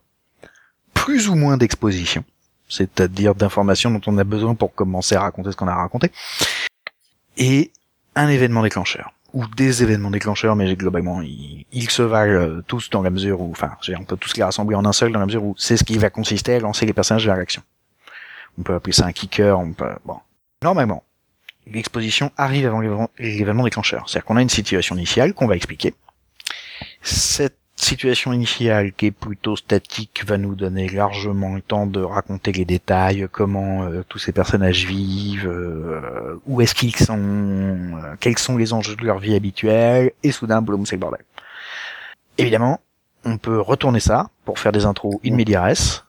plus 0.95 1.29
ou 1.29 1.35
moins 1.35 1.57
d'exposition, 1.57 2.24
c'est-à-dire 2.68 3.35
d'informations 3.35 3.91
dont 3.91 4.01
on 4.07 4.18
a 4.18 4.24
besoin 4.24 4.55
pour 4.55 4.74
commencer 4.74 5.14
à 5.14 5.20
raconter 5.20 5.53
ce 5.53 5.57
qu'on 5.57 5.68
a 5.68 5.74
raconté, 5.74 6.11
et 7.37 7.70
un 8.17 8.29
événement 8.29 8.62
déclencheur 8.62 9.12
ou 9.33 9.47
des 9.47 9.83
événements 9.83 10.11
déclencheurs, 10.11 10.57
mais 10.57 10.75
globalement 10.75 11.21
ils, 11.21 11.91
se 11.91 12.03
valent 12.03 12.33
euh, 12.33 12.64
tous 12.67 12.91
dans 12.91 13.03
la 13.03 13.11
mesure 13.11 13.41
où, 13.41 13.51
enfin, 13.51 13.77
on 13.99 14.05
peut 14.05 14.17
tous 14.17 14.37
les 14.37 14.43
rassembler 14.43 14.75
en 14.75 14.85
un 14.85 14.93
seul 14.93 15.12
dans 15.12 15.21
la 15.21 15.27
mesure 15.27 15.45
où 15.45 15.55
c'est 15.59 15.77
ce 15.77 15.85
qui 15.85 15.99
va 15.99 16.11
consister 16.11 16.55
à 16.55 16.61
lancer 16.61 16.87
les 16.87 16.95
personnages 16.95 17.27
vers 17.27 17.37
l'action. 17.37 17.62
On 18.59 18.62
peut 18.62 18.75
appeler 18.75 18.95
ça 18.95 19.05
un 19.05 19.12
kicker, 19.12 19.59
on 19.59 19.73
peut, 19.73 19.95
bon. 20.07 20.19
Normalement, 20.62 21.05
l'exposition 21.67 22.33
arrive 22.39 22.67
avant 22.67 22.81
l'événement 23.19 23.64
déclencheur. 23.64 24.09
C'est-à-dire 24.09 24.25
qu'on 24.25 24.37
a 24.39 24.43
une 24.43 24.49
situation 24.49 24.97
initiale 24.97 25.35
qu'on 25.35 25.47
va 25.47 25.57
expliquer. 25.57 25.95
Cette 27.03 27.59
situation 27.87 28.32
initiale 28.32 28.93
qui 28.93 29.07
est 29.07 29.11
plutôt 29.12 29.55
statique 29.55 30.24
va 30.26 30.39
nous 30.39 30.57
donner 30.57 30.89
largement 30.89 31.55
le 31.55 31.62
temps 31.62 31.87
de 31.87 32.03
raconter 32.03 32.51
les 32.51 32.64
détails, 32.64 33.28
comment 33.30 33.84
euh, 33.84 34.05
tous 34.09 34.18
ces 34.18 34.32
personnages 34.32 34.84
vivent, 34.87 35.47
euh, 35.47 36.41
où 36.47 36.61
est-ce 36.61 36.74
qu'ils 36.74 36.97
sont, 36.97 37.16
euh, 37.16 38.16
quels 38.18 38.39
sont 38.39 38.57
les 38.57 38.72
enjeux 38.72 38.97
de 38.97 39.05
leur 39.05 39.18
vie 39.18 39.37
habituelle, 39.37 40.11
et 40.24 40.32
soudain, 40.32 40.62
boum, 40.62 40.84
c'est 40.84 40.97
le 40.97 41.01
bordel. 41.01 41.20
Évidemment, 42.39 42.80
on 43.24 43.39
peut 43.39 43.61
retourner 43.61 44.01
ça 44.01 44.30
pour 44.45 44.59
faire 44.59 44.72
des 44.72 44.84
intros 44.84 45.16
in 45.24 45.34
medias 45.34 46.03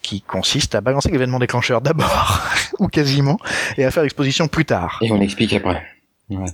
qui 0.00 0.22
consistent 0.22 0.76
à 0.76 0.80
balancer 0.80 1.10
l'événement 1.10 1.38
déclencheur 1.38 1.82
d'abord, 1.82 2.40
ou 2.78 2.88
quasiment, 2.88 3.38
et 3.76 3.84
à 3.84 3.90
faire 3.90 4.02
l'exposition 4.02 4.48
plus 4.48 4.64
tard. 4.64 4.98
Et 5.02 5.12
on 5.12 5.20
explique 5.20 5.52
après. 5.52 5.82
Ouais, 6.30 6.46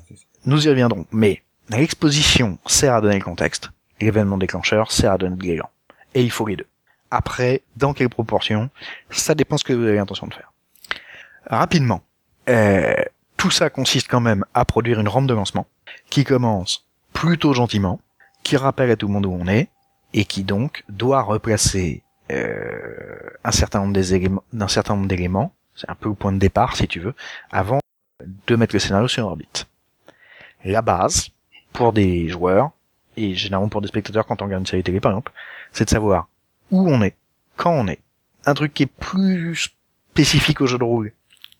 nous 0.46 0.66
y 0.66 0.68
reviendrons, 0.68 1.06
mais 1.12 1.42
l'exposition 1.70 2.58
sert 2.66 2.94
à 2.94 3.00
donner 3.00 3.18
le 3.18 3.24
contexte, 3.24 3.70
l'événement 4.00 4.38
déclencheur 4.38 4.88
donner 5.18 5.36
de 5.36 5.42
l'élan. 5.42 5.70
Et 6.14 6.22
il 6.22 6.30
faut 6.30 6.46
les 6.46 6.56
deux. 6.56 6.66
Après, 7.10 7.62
dans 7.76 7.94
quelle 7.94 8.08
proportion, 8.08 8.70
ça 9.10 9.34
dépend 9.34 9.56
ce 9.56 9.64
que 9.64 9.72
vous 9.72 9.84
avez 9.84 9.96
l'intention 9.96 10.26
de 10.26 10.34
faire. 10.34 10.52
Rapidement, 11.46 12.02
euh, 12.48 12.94
tout 13.36 13.50
ça 13.50 13.70
consiste 13.70 14.08
quand 14.08 14.20
même 14.20 14.44
à 14.54 14.64
produire 14.64 15.00
une 15.00 15.08
rampe 15.08 15.26
de 15.26 15.34
lancement 15.34 15.66
qui 16.10 16.24
commence 16.24 16.86
plutôt 17.12 17.54
gentiment, 17.54 18.00
qui 18.42 18.56
rappelle 18.56 18.90
à 18.90 18.96
tout 18.96 19.06
le 19.06 19.12
monde 19.12 19.26
où 19.26 19.32
on 19.32 19.46
est, 19.46 19.68
et 20.12 20.24
qui 20.24 20.44
donc 20.44 20.84
doit 20.88 21.22
replacer 21.22 22.02
euh, 22.30 23.30
un 23.44 23.52
certain 23.52 23.80
nombre 23.80 23.94
d'éléments, 23.94 24.42
d'un 24.52 24.68
certain 24.68 24.94
nombre 24.94 25.08
d'éléments, 25.08 25.54
c'est 25.74 25.88
un 25.88 25.94
peu 25.94 26.08
le 26.08 26.14
point 26.14 26.32
de 26.32 26.38
départ 26.38 26.76
si 26.76 26.88
tu 26.88 27.00
veux, 27.00 27.14
avant 27.50 27.80
de 28.46 28.56
mettre 28.56 28.74
le 28.74 28.80
scénario 28.80 29.08
sur 29.08 29.26
orbite. 29.26 29.66
La 30.64 30.82
base, 30.82 31.30
pour 31.72 31.92
des 31.92 32.28
joueurs, 32.28 32.72
et 33.18 33.34
généralement 33.34 33.68
pour 33.68 33.80
des 33.80 33.88
spectateurs 33.88 34.26
quand 34.26 34.42
on 34.42 34.46
regarde 34.46 34.62
une 34.62 34.66
série 34.66 34.82
télé 34.82 35.00
par 35.00 35.12
exemple, 35.12 35.32
c'est 35.72 35.84
de 35.84 35.90
savoir 35.90 36.28
où 36.70 36.88
on 36.88 37.02
est, 37.02 37.14
quand 37.56 37.72
on 37.72 37.86
est. 37.88 38.00
Un 38.46 38.54
truc 38.54 38.72
qui 38.72 38.84
est 38.84 38.86
plus 38.86 39.70
spécifique 40.10 40.60
au 40.60 40.66
jeu 40.66 40.78
de 40.78 40.84
rôle, 40.84 41.12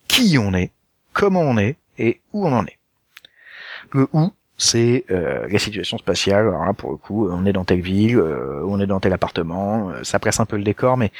qui 0.07 0.37
on 0.37 0.53
est, 0.53 0.71
comment 1.13 1.41
on 1.41 1.57
est 1.57 1.77
et 1.97 2.21
où 2.33 2.47
on 2.47 2.53
en 2.53 2.65
est. 2.65 2.77
Le 3.91 4.07
où, 4.13 4.31
c'est 4.57 5.05
euh, 5.09 5.47
la 5.49 5.59
situation 5.59 5.97
spatiale. 5.97 6.47
Alors 6.47 6.65
là, 6.65 6.73
pour 6.73 6.91
le 6.91 6.97
coup, 6.97 7.29
on 7.29 7.45
est 7.45 7.53
dans 7.53 7.65
telle 7.65 7.81
ville, 7.81 8.17
euh, 8.17 8.63
on 8.67 8.79
est 8.79 8.87
dans 8.87 8.99
tel 8.99 9.13
appartement. 9.13 9.89
Euh, 9.89 10.03
ça 10.03 10.19
presse 10.19 10.39
un 10.39 10.45
peu 10.45 10.57
le 10.57 10.63
décor, 10.63 10.97
mais 10.97 11.11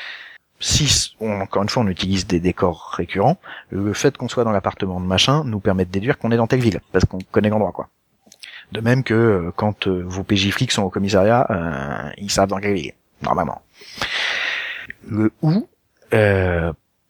si, 0.60 1.16
encore 1.22 1.64
une 1.64 1.70
fois, 1.70 1.84
on 1.84 1.88
utilise 1.88 2.28
des 2.28 2.40
décors 2.40 2.94
récurrents, 2.98 3.38
le 3.70 3.94
fait 3.94 4.18
qu'on 4.18 4.28
soit 4.28 4.44
dans 4.44 4.52
l'appartement 4.52 5.00
de 5.00 5.06
machin 5.06 5.44
nous 5.46 5.60
permet 5.60 5.86
de 5.86 5.92
déduire 5.92 6.18
qu'on 6.18 6.32
est 6.32 6.38
dans 6.38 6.48
telle 6.48 6.60
ville, 6.60 6.82
parce 6.92 7.06
qu'on 7.06 7.20
connaît 7.32 7.50
l'endroit, 7.50 7.72
quoi. 7.72 7.88
De 8.72 8.82
même 8.82 9.04
que 9.04 9.14
euh, 9.14 9.52
quand 9.56 9.88
euh, 9.88 10.04
vos 10.06 10.24
PJ 10.24 10.52
flics 10.52 10.72
sont 10.72 10.84
au 10.84 10.90
commissariat, 10.90 11.48
euh, 11.50 12.12
ils 12.18 12.32
savent 12.32 12.50
dans 12.50 12.60
quelle 12.60 12.76
ville, 12.76 12.94
normalement. 13.22 13.62
Le 15.08 15.32
où 15.42 15.68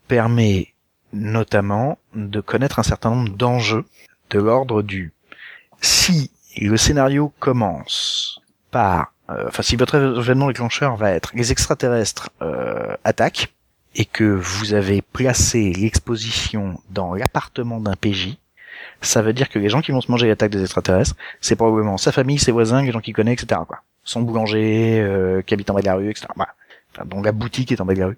permet 0.07 0.74
notamment 1.14 1.97
de 2.16 2.41
connaître 2.41 2.80
un 2.80 2.84
certain 2.84 3.12
nombre 3.12 3.30
d'enjeux 3.30 3.86
de 4.32 4.39
l'ordre 4.39 4.82
du 4.82 5.14
si 5.82 6.32
le 6.57 6.76
scénario 6.76 7.32
commence 7.39 8.41
par 8.72 9.14
enfin 9.30 9.64
si 9.64 9.76
votre 9.76 9.95
événement 9.95 10.47
déclencheur 10.47 10.95
va 10.97 11.12
être 11.12 11.32
les 11.36 11.51
extraterrestres 11.51 12.30
euh, 12.41 12.95
attaquent 13.03 13.53
et 13.95 14.05
que 14.05 14.24
vous 14.24 14.74
avez 14.74 15.01
placé 15.01 15.74
l'exposition 15.74 16.80
dans 16.89 17.14
l'appartement 17.14 17.80
d'un 17.80 17.95
PJ, 17.95 18.38
ça 19.02 19.22
veut 19.22 19.34
dire 19.34 19.50
que 19.50 19.60
les 19.60 19.70
gens 19.70 19.82
qui 19.82 19.91
vont 19.91 20.02
se 20.02 20.12
manger 20.12 20.28
l'attaque 20.28 20.52
des 20.52 20.62
extraterrestres, 20.62 21.16
c'est 21.41 21.56
probablement 21.56 21.97
sa 21.97 22.12
famille, 22.12 22.39
ses 22.39 22.52
voisins, 22.52 22.82
les 22.82 22.91
gens 22.91 23.00
qu'il 23.00 23.14
connaît, 23.14 23.34
etc. 23.34 23.62
Quoi. 23.68 23.82
Son 24.04 24.22
boulanger 24.22 25.00
euh, 25.00 25.41
qui 25.41 25.54
habite 25.54 25.70
en 25.70 25.74
bas 25.74 25.82
de 25.82 25.86
la 25.86 25.95
rue, 25.95 26.10
etc. 26.10 26.28
Voilà. 26.36 26.54
Enfin, 26.93 27.06
dont 27.06 27.22
la 27.22 27.32
boutique 27.32 27.72
est 27.72 27.82
en 27.82 27.86
bas 27.86 27.93
de 27.93 28.00
la 28.00 28.08
rue. 28.08 28.18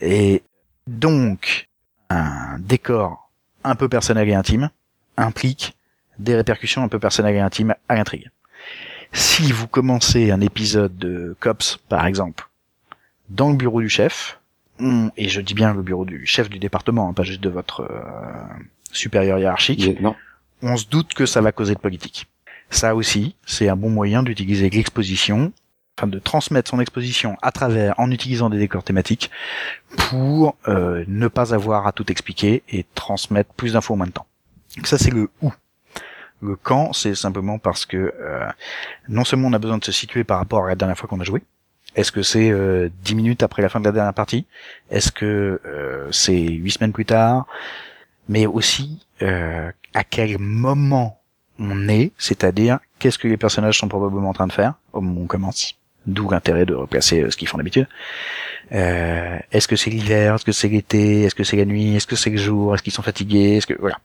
Et 0.00 0.42
donc, 0.86 1.68
un 2.10 2.58
décor 2.58 3.30
un 3.64 3.74
peu 3.74 3.88
personnel 3.88 4.28
et 4.28 4.34
intime 4.34 4.70
implique 5.16 5.76
des 6.18 6.34
répercussions 6.34 6.82
un 6.82 6.88
peu 6.88 6.98
personnelles 6.98 7.36
et 7.36 7.40
intimes 7.40 7.74
à 7.88 7.94
l'intrigue. 7.94 8.30
Si 9.12 9.50
vous 9.52 9.66
commencez 9.66 10.30
un 10.30 10.40
épisode 10.40 10.96
de 10.98 11.36
Cops, 11.40 11.78
par 11.88 12.06
exemple, 12.06 12.48
dans 13.28 13.50
le 13.50 13.56
bureau 13.56 13.80
du 13.80 13.88
chef, 13.88 14.38
et 15.16 15.28
je 15.28 15.40
dis 15.40 15.54
bien 15.54 15.74
le 15.74 15.82
bureau 15.82 16.04
du 16.04 16.26
chef 16.26 16.48
du 16.48 16.58
département, 16.58 17.08
hein, 17.08 17.12
pas 17.12 17.22
juste 17.22 17.40
de 17.40 17.50
votre 17.50 17.82
euh, 17.82 18.62
supérieur 18.92 19.38
hiérarchique, 19.38 19.98
on 20.62 20.76
se 20.76 20.86
doute 20.86 21.14
que 21.14 21.26
ça 21.26 21.40
va 21.40 21.52
causer 21.52 21.74
de 21.74 21.80
politique. 21.80 22.26
Ça 22.70 22.94
aussi, 22.94 23.34
c'est 23.46 23.68
un 23.68 23.76
bon 23.76 23.90
moyen 23.90 24.22
d'utiliser 24.22 24.70
l'exposition, 24.70 25.52
enfin 25.98 26.06
de 26.06 26.18
transmettre 26.18 26.70
son 26.70 26.80
exposition 26.80 27.36
à 27.42 27.50
travers, 27.50 27.98
en 27.98 28.10
utilisant 28.10 28.48
des 28.48 28.58
décors 28.58 28.84
thématiques, 28.84 29.30
pour 29.96 30.56
euh, 30.68 31.04
ne 31.08 31.28
pas 31.28 31.54
avoir 31.54 31.86
à 31.86 31.92
tout 31.92 32.10
expliquer 32.10 32.62
et 32.68 32.86
transmettre 32.94 33.52
plus 33.54 33.72
d'infos 33.72 33.94
en 33.94 33.98
même 33.98 34.12
temps. 34.12 34.26
Ça 34.84 34.98
c'est 34.98 35.10
le 35.10 35.30
où. 35.42 35.52
Le 36.42 36.56
quand, 36.56 36.94
c'est 36.94 37.14
simplement 37.14 37.58
parce 37.58 37.84
que 37.84 38.14
euh, 38.18 38.48
non 39.08 39.24
seulement 39.24 39.48
on 39.48 39.52
a 39.52 39.58
besoin 39.58 39.78
de 39.78 39.84
se 39.84 39.92
situer 39.92 40.24
par 40.24 40.38
rapport 40.38 40.64
à 40.64 40.68
la 40.68 40.74
dernière 40.74 40.96
fois 40.96 41.08
qu'on 41.08 41.20
a 41.20 41.24
joué, 41.24 41.42
est-ce 41.96 42.12
que 42.12 42.22
c'est 42.22 42.50
euh, 42.50 42.88
10 43.02 43.14
minutes 43.14 43.42
après 43.42 43.62
la 43.62 43.68
fin 43.68 43.80
de 43.80 43.84
la 43.84 43.92
dernière 43.92 44.14
partie? 44.14 44.46
Est-ce 44.90 45.10
que 45.10 45.60
euh, 45.64 46.08
c'est 46.12 46.40
8 46.40 46.70
semaines 46.70 46.92
plus 46.92 47.04
tard? 47.04 47.46
Mais 48.30 48.46
aussi 48.46 49.04
euh, 49.22 49.72
à 49.92 50.04
quel 50.04 50.38
moment 50.38 51.20
on 51.58 51.88
est, 51.88 52.12
c'est-à-dire 52.16 52.78
qu'est-ce 53.00 53.18
que 53.18 53.26
les 53.26 53.36
personnages 53.36 53.78
sont 53.78 53.88
probablement 53.88 54.30
en 54.30 54.32
train 54.32 54.46
de 54.46 54.52
faire 54.52 54.74
au 54.92 55.00
moment 55.00 55.22
où 55.22 55.24
on 55.24 55.26
commence. 55.26 55.74
D'où 56.06 56.30
l'intérêt 56.30 56.64
de 56.64 56.72
replacer 56.72 57.22
euh, 57.22 57.30
ce 57.30 57.36
qu'ils 57.36 57.48
font 57.48 57.58
d'habitude. 57.58 57.88
Euh, 58.72 59.36
est-ce 59.50 59.66
que 59.66 59.74
c'est 59.74 59.90
l'hiver 59.90 60.36
Est-ce 60.36 60.44
que 60.44 60.52
c'est 60.52 60.68
l'été 60.68 61.22
Est-ce 61.22 61.34
que 61.34 61.42
c'est 61.42 61.56
la 61.56 61.64
nuit 61.64 61.96
Est-ce 61.96 62.06
que 62.06 62.14
c'est 62.14 62.30
le 62.30 62.36
jour 62.36 62.72
Est-ce 62.72 62.84
qu'ils 62.84 62.92
sont 62.92 63.02
fatigués 63.02 63.56
Est-ce 63.56 63.66
que 63.66 63.74
voilà. 63.78 63.98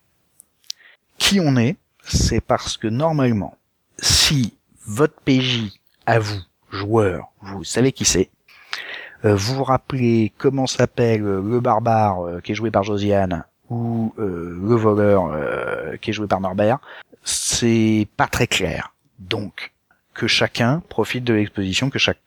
Qui 1.19 1.39
on 1.39 1.55
est, 1.55 1.77
c'est 2.03 2.41
parce 2.41 2.77
que 2.77 2.87
normalement, 2.87 3.55
si 3.99 4.57
votre 4.87 5.21
PJ 5.21 5.71
à 6.07 6.17
vous, 6.17 6.41
joueur, 6.71 7.31
vous 7.41 7.63
savez 7.63 7.91
qui 7.91 8.05
c'est, 8.05 8.31
vous 9.23 9.55
vous 9.55 9.63
rappelez 9.63 10.33
comment 10.37 10.67
s'appelle 10.67 11.21
le 11.21 11.59
barbare 11.59 12.41
qui 12.43 12.51
est 12.51 12.55
joué 12.55 12.69
par 12.69 12.83
Josiane 12.83 13.45
ou 13.69 14.13
euh, 14.19 14.57
le 14.61 14.75
voleur 14.75 15.31
euh, 15.33 15.97
qui 15.97 16.11
est 16.11 16.13
joué 16.13 16.27
par 16.27 16.41
Norbert, 16.41 16.79
c'est 17.23 18.07
pas 18.17 18.27
très 18.27 18.47
clair. 18.47 18.93
Donc 19.19 19.71
que 20.13 20.27
chacun 20.27 20.81
profite 20.87 21.23
de 21.23 21.33
l'exposition, 21.33 21.89
que 21.89 21.99
chaque 21.99 22.19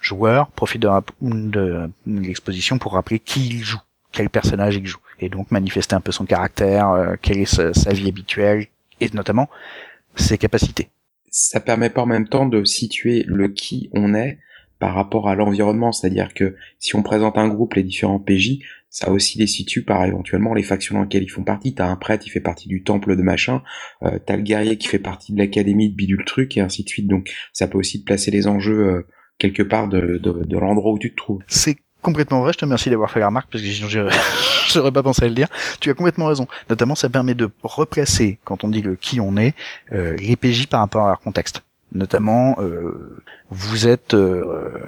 joueur 0.00 0.48
profite 0.48 0.82
de, 0.82 1.90
l'exposition 2.06 2.78
pour 2.78 2.94
rappeler 2.94 3.18
qui 3.18 3.46
il 3.48 3.62
joue, 3.62 3.80
quel 4.12 4.30
personnage 4.30 4.76
il 4.76 4.86
joue, 4.86 5.00
et 5.20 5.28
donc 5.28 5.50
manifester 5.50 5.94
un 5.94 6.00
peu 6.00 6.12
son 6.12 6.24
caractère, 6.24 6.90
euh, 6.90 7.14
quelle 7.20 7.38
est 7.38 7.44
sa, 7.44 7.72
sa, 7.74 7.92
vie 7.92 8.08
habituelle, 8.08 8.66
et 9.00 9.08
notamment 9.12 9.48
ses 10.16 10.38
capacités. 10.38 10.88
Ça 11.30 11.60
permet 11.60 11.90
pas 11.90 12.02
en 12.02 12.06
même 12.06 12.28
temps 12.28 12.46
de 12.46 12.64
situer 12.64 13.24
le 13.26 13.48
qui 13.48 13.88
on 13.92 14.14
est 14.14 14.38
par 14.80 14.94
rapport 14.94 15.28
à 15.28 15.34
l'environnement, 15.34 15.92
c'est-à-dire 15.92 16.34
que 16.34 16.56
si 16.78 16.96
on 16.96 17.02
présente 17.02 17.38
un 17.38 17.48
groupe, 17.48 17.74
les 17.74 17.82
différents 17.82 18.18
PJ, 18.18 18.58
ça 18.90 19.10
aussi 19.10 19.38
les 19.38 19.46
situe 19.46 19.82
par 19.82 20.04
éventuellement 20.04 20.52
les 20.52 20.62
factions 20.62 20.96
dans 20.96 21.02
lesquelles 21.02 21.22
ils 21.22 21.30
font 21.30 21.44
partie. 21.44 21.74
T'as 21.74 21.86
un 21.86 21.96
prêtre 21.96 22.24
qui 22.24 22.30
fait 22.30 22.40
partie 22.40 22.68
du 22.68 22.82
temple 22.82 23.16
de 23.16 23.22
machin, 23.22 23.62
euh, 24.02 24.18
t'as 24.24 24.36
le 24.36 24.42
guerrier 24.42 24.76
qui 24.76 24.88
fait 24.88 24.98
partie 24.98 25.32
de 25.32 25.38
l'académie 25.38 25.90
de 25.90 25.94
bidule 25.94 26.24
truc 26.24 26.56
et 26.56 26.60
ainsi 26.60 26.84
de 26.84 26.88
suite. 26.88 27.06
Donc 27.06 27.30
ça 27.52 27.68
peut 27.68 27.78
aussi 27.78 28.02
placer 28.02 28.30
les 28.30 28.46
enjeux 28.46 28.80
euh, 28.80 29.06
quelque 29.38 29.62
part 29.62 29.88
de, 29.88 30.20
l'endroit 30.50 30.92
où 30.92 30.98
tu 30.98 31.10
te 31.10 31.16
trouves. 31.16 31.42
C'est 31.48 31.78
complètement 32.02 32.40
vrai. 32.42 32.52
Je 32.52 32.58
te 32.58 32.64
remercie 32.64 32.90
d'avoir 32.90 33.10
fait 33.10 33.20
la 33.20 33.26
remarque 33.26 33.50
parce 33.50 33.64
que 33.64 33.68
j'aurais 34.68 34.92
pas 34.92 35.02
pensé 35.02 35.24
à 35.24 35.28
le 35.28 35.34
dire. 35.34 35.48
Tu 35.80 35.90
as 35.90 35.94
complètement 35.94 36.26
raison. 36.26 36.46
Notamment, 36.68 36.94
ça 36.94 37.08
permet 37.08 37.34
de 37.34 37.50
replacer 37.62 38.38
quand 38.44 38.62
on 38.62 38.68
dit 38.68 38.82
le 38.82 38.94
qui 38.94 39.20
on 39.20 39.36
est 39.36 39.54
euh, 39.92 40.16
les 40.16 40.36
PJ 40.36 40.66
par 40.66 40.80
rapport 40.80 41.04
à 41.04 41.08
leur 41.08 41.20
contexte. 41.20 41.62
Notamment, 41.92 42.56
euh, 42.60 43.22
vous 43.50 43.88
êtes 43.88 44.14
euh, 44.14 44.78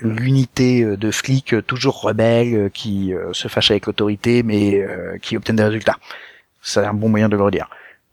l'unité 0.00 0.82
euh, 0.82 0.96
de 0.96 1.10
flics 1.10 1.54
euh, 1.54 1.62
toujours 1.62 2.00
rebelles 2.00 2.54
euh, 2.54 2.68
qui 2.68 3.12
se 3.32 3.48
fâchent 3.48 3.70
avec 3.70 3.86
l'autorité 3.86 4.42
mais 4.42 4.84
qui 5.22 5.36
obtiennent 5.36 5.56
des 5.56 5.64
résultats. 5.64 5.96
C'est 6.62 6.84
un 6.84 6.94
bon 6.94 7.08
moyen 7.08 7.28
de 7.28 7.36
le 7.36 7.42
redire. 7.42 7.68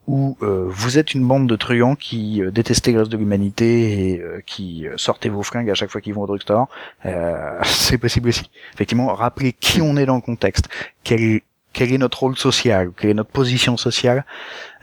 Ou 0.07 0.35
vous 0.41 0.97
êtes 0.97 1.13
une 1.13 1.25
bande 1.25 1.47
de 1.47 1.55
truands 1.55 1.95
qui 1.95 2.41
détestez 2.51 2.91
le 2.91 2.99
reste 2.99 3.11
de 3.11 3.17
l'humanité 3.17 4.09
et 4.11 4.23
qui 4.45 4.87
sortez 4.97 5.29
vos 5.29 5.43
fringues 5.43 5.69
à 5.69 5.75
chaque 5.75 5.89
fois 5.89 6.01
qu'ils 6.01 6.13
vont 6.13 6.23
au 6.23 6.27
drugstore. 6.27 6.67
c'est 7.63 7.97
possible 7.97 8.29
aussi. 8.29 8.49
Effectivement, 8.73 9.13
rappelez 9.13 9.53
qui 9.53 9.81
on 9.81 9.95
est 9.95 10.05
dans 10.05 10.15
le 10.15 10.21
contexte, 10.21 10.67
quel 11.03 11.41
quel 11.71 11.93
est 11.93 11.97
notre 11.97 12.19
rôle 12.19 12.37
social, 12.37 12.91
quelle 12.97 13.11
est 13.11 13.15
notre 13.15 13.29
position 13.29 13.77
sociale, 13.77 14.25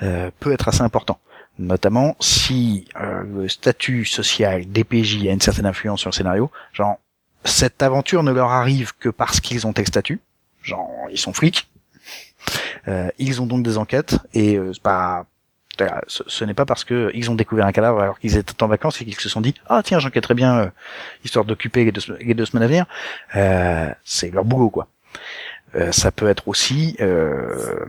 peut 0.01 0.53
être 0.53 0.69
assez 0.69 0.83
important. 0.83 1.19
Notamment 1.59 2.17
si 2.21 2.87
euh, 3.01 3.23
le 3.25 3.49
statut 3.49 4.05
social 4.05 4.71
des 4.71 4.85
PJ 4.85 5.27
a 5.27 5.33
une 5.33 5.41
certaine 5.41 5.67
influence 5.67 6.01
sur 6.01 6.11
le 6.11 6.15
scénario, 6.15 6.51
genre 6.73 6.99
cette 7.45 7.83
aventure 7.83 8.23
ne 8.23 8.31
leur 8.33 8.51
arrive 8.53 8.93
que 8.99 9.09
parce 9.09 9.41
qu'ils 9.41 9.67
ont 9.67 9.73
tel 9.73 9.87
statut, 9.87 10.21
genre 10.63 10.89
ils 11.11 11.19
sont 11.19 11.33
flics, 11.33 11.69
euh, 12.87 13.11
ils 13.19 13.43
ont 13.43 13.47
donc 13.47 13.65
des 13.65 13.77
enquêtes 13.77 14.19
et 14.35 14.57
euh, 14.57 14.73
pas 14.83 15.27
ce, 16.09 16.23
ce 16.27 16.45
n'est 16.45 16.55
pas 16.55 16.65
parce 16.67 16.83
que 16.85 17.11
ils 17.15 17.31
ont 17.31 17.37
découvert 17.37 17.65
un 17.67 17.73
cadavre 17.73 18.01
alors 18.01 18.19
qu'ils 18.19 18.37
étaient 18.37 18.63
en 18.63 18.67
vacances 18.69 19.01
et 19.01 19.05
qu'ils 19.05 19.15
se 19.15 19.29
sont 19.29 19.41
dit 19.41 19.55
ah 19.69 19.81
tiens 19.85 19.99
j'enquêterai 20.01 20.35
bien 20.35 20.59
euh, 20.59 20.71
histoire 21.25 21.45
d'occuper 21.45 21.85
les, 21.85 21.93
deux- 21.93 22.17
les 22.21 22.35
deux 22.35 22.45
semaines 22.47 22.65
à 22.65 22.67
venir. 22.67 22.87
Euh, 23.37 23.89
c'est 24.05 24.31
leur 24.33 24.45
boulot 24.45 24.71
quoi. 24.71 24.89
Euh, 25.75 25.93
ça 25.93 26.11
peut 26.11 26.29
être 26.29 26.49
aussi 26.49 26.97
euh, 27.01 27.85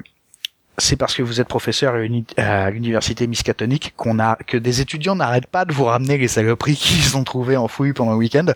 c'est 0.80 0.96
parce 0.96 1.14
que 1.16 1.22
vous 1.24 1.40
êtes 1.42 1.48
professeur 1.48 1.94
à 1.96 2.02
uni- 2.02 2.26
à 2.38 2.70
l'université 2.70 3.28
Miskatonic 3.28 3.94
qu'on 3.98 4.20
a 4.20 4.36
que 4.48 4.58
des 4.58 4.82
étudiants 4.82 5.16
n'arrêtent 5.16 5.48
pas 5.48 5.66
de 5.66 5.74
vous 5.74 5.86
ramener 5.86 6.18
les 6.18 6.28
saloperies 6.28 6.76
qu'ils 6.80 7.18
ont 7.18 7.24
trouvées 7.24 7.58
en 7.58 7.68
fouille 7.68 7.94
pendant 7.94 8.12
le 8.12 8.18
week-end 8.18 8.48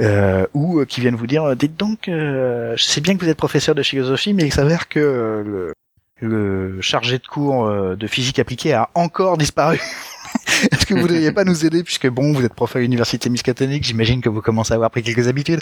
euh, 0.00 0.46
ou 0.54 0.80
euh, 0.80 0.84
qui 0.84 1.00
viennent 1.00 1.16
vous 1.16 1.26
dire 1.26 1.54
dites 1.56 1.76
donc 1.76 2.08
euh, 2.08 2.74
je 2.76 2.82
sais 2.84 3.00
bien 3.00 3.16
que 3.16 3.24
vous 3.24 3.30
êtes 3.30 3.36
professeur 3.38 3.74
de 3.74 3.82
philosophie 3.82 4.34
mais 4.34 4.44
il 4.44 4.52
s'avère 4.52 4.88
que 4.88 5.00
euh, 5.00 5.42
le 5.44 5.72
le 6.20 6.80
chargé 6.80 7.18
de 7.18 7.26
cours 7.28 7.66
euh, 7.66 7.94
de 7.94 8.06
physique 8.08 8.40
appliquée 8.40 8.72
a 8.72 8.90
encore 8.94 9.38
disparu. 9.38 9.78
Est-ce 10.72 10.84
que 10.84 10.94
vous 10.94 11.02
ne 11.02 11.06
devriez 11.06 11.30
pas 11.30 11.44
nous 11.44 11.64
aider 11.64 11.84
puisque 11.84 12.08
bon, 12.08 12.32
vous 12.32 12.44
êtes 12.44 12.54
prof 12.54 12.74
à 12.74 12.80
l'université 12.80 13.30
Miskatonic, 13.30 13.84
j'imagine 13.84 14.20
que 14.20 14.28
vous 14.28 14.42
commencez 14.42 14.72
à 14.72 14.74
avoir 14.74 14.90
pris 14.90 15.04
quelques 15.04 15.28
habitudes. 15.28 15.60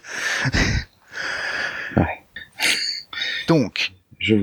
Ouais. 1.97 2.25
Donc, 3.49 3.93
Je, 4.19 4.37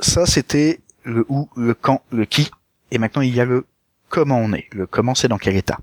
ça 0.00 0.24
c'était 0.24 0.80
le 1.04 1.24
où, 1.28 1.48
le 1.56 1.74
quand, 1.74 2.02
le 2.10 2.24
qui, 2.24 2.50
et 2.90 2.98
maintenant 2.98 3.22
il 3.22 3.34
y 3.34 3.40
a 3.40 3.44
le 3.44 3.66
comment 4.08 4.38
on 4.38 4.52
est. 4.52 4.66
Le 4.72 4.86
comment 4.86 5.14
c'est 5.14 5.28
dans 5.28 5.38
quel 5.38 5.56
état. 5.56 5.78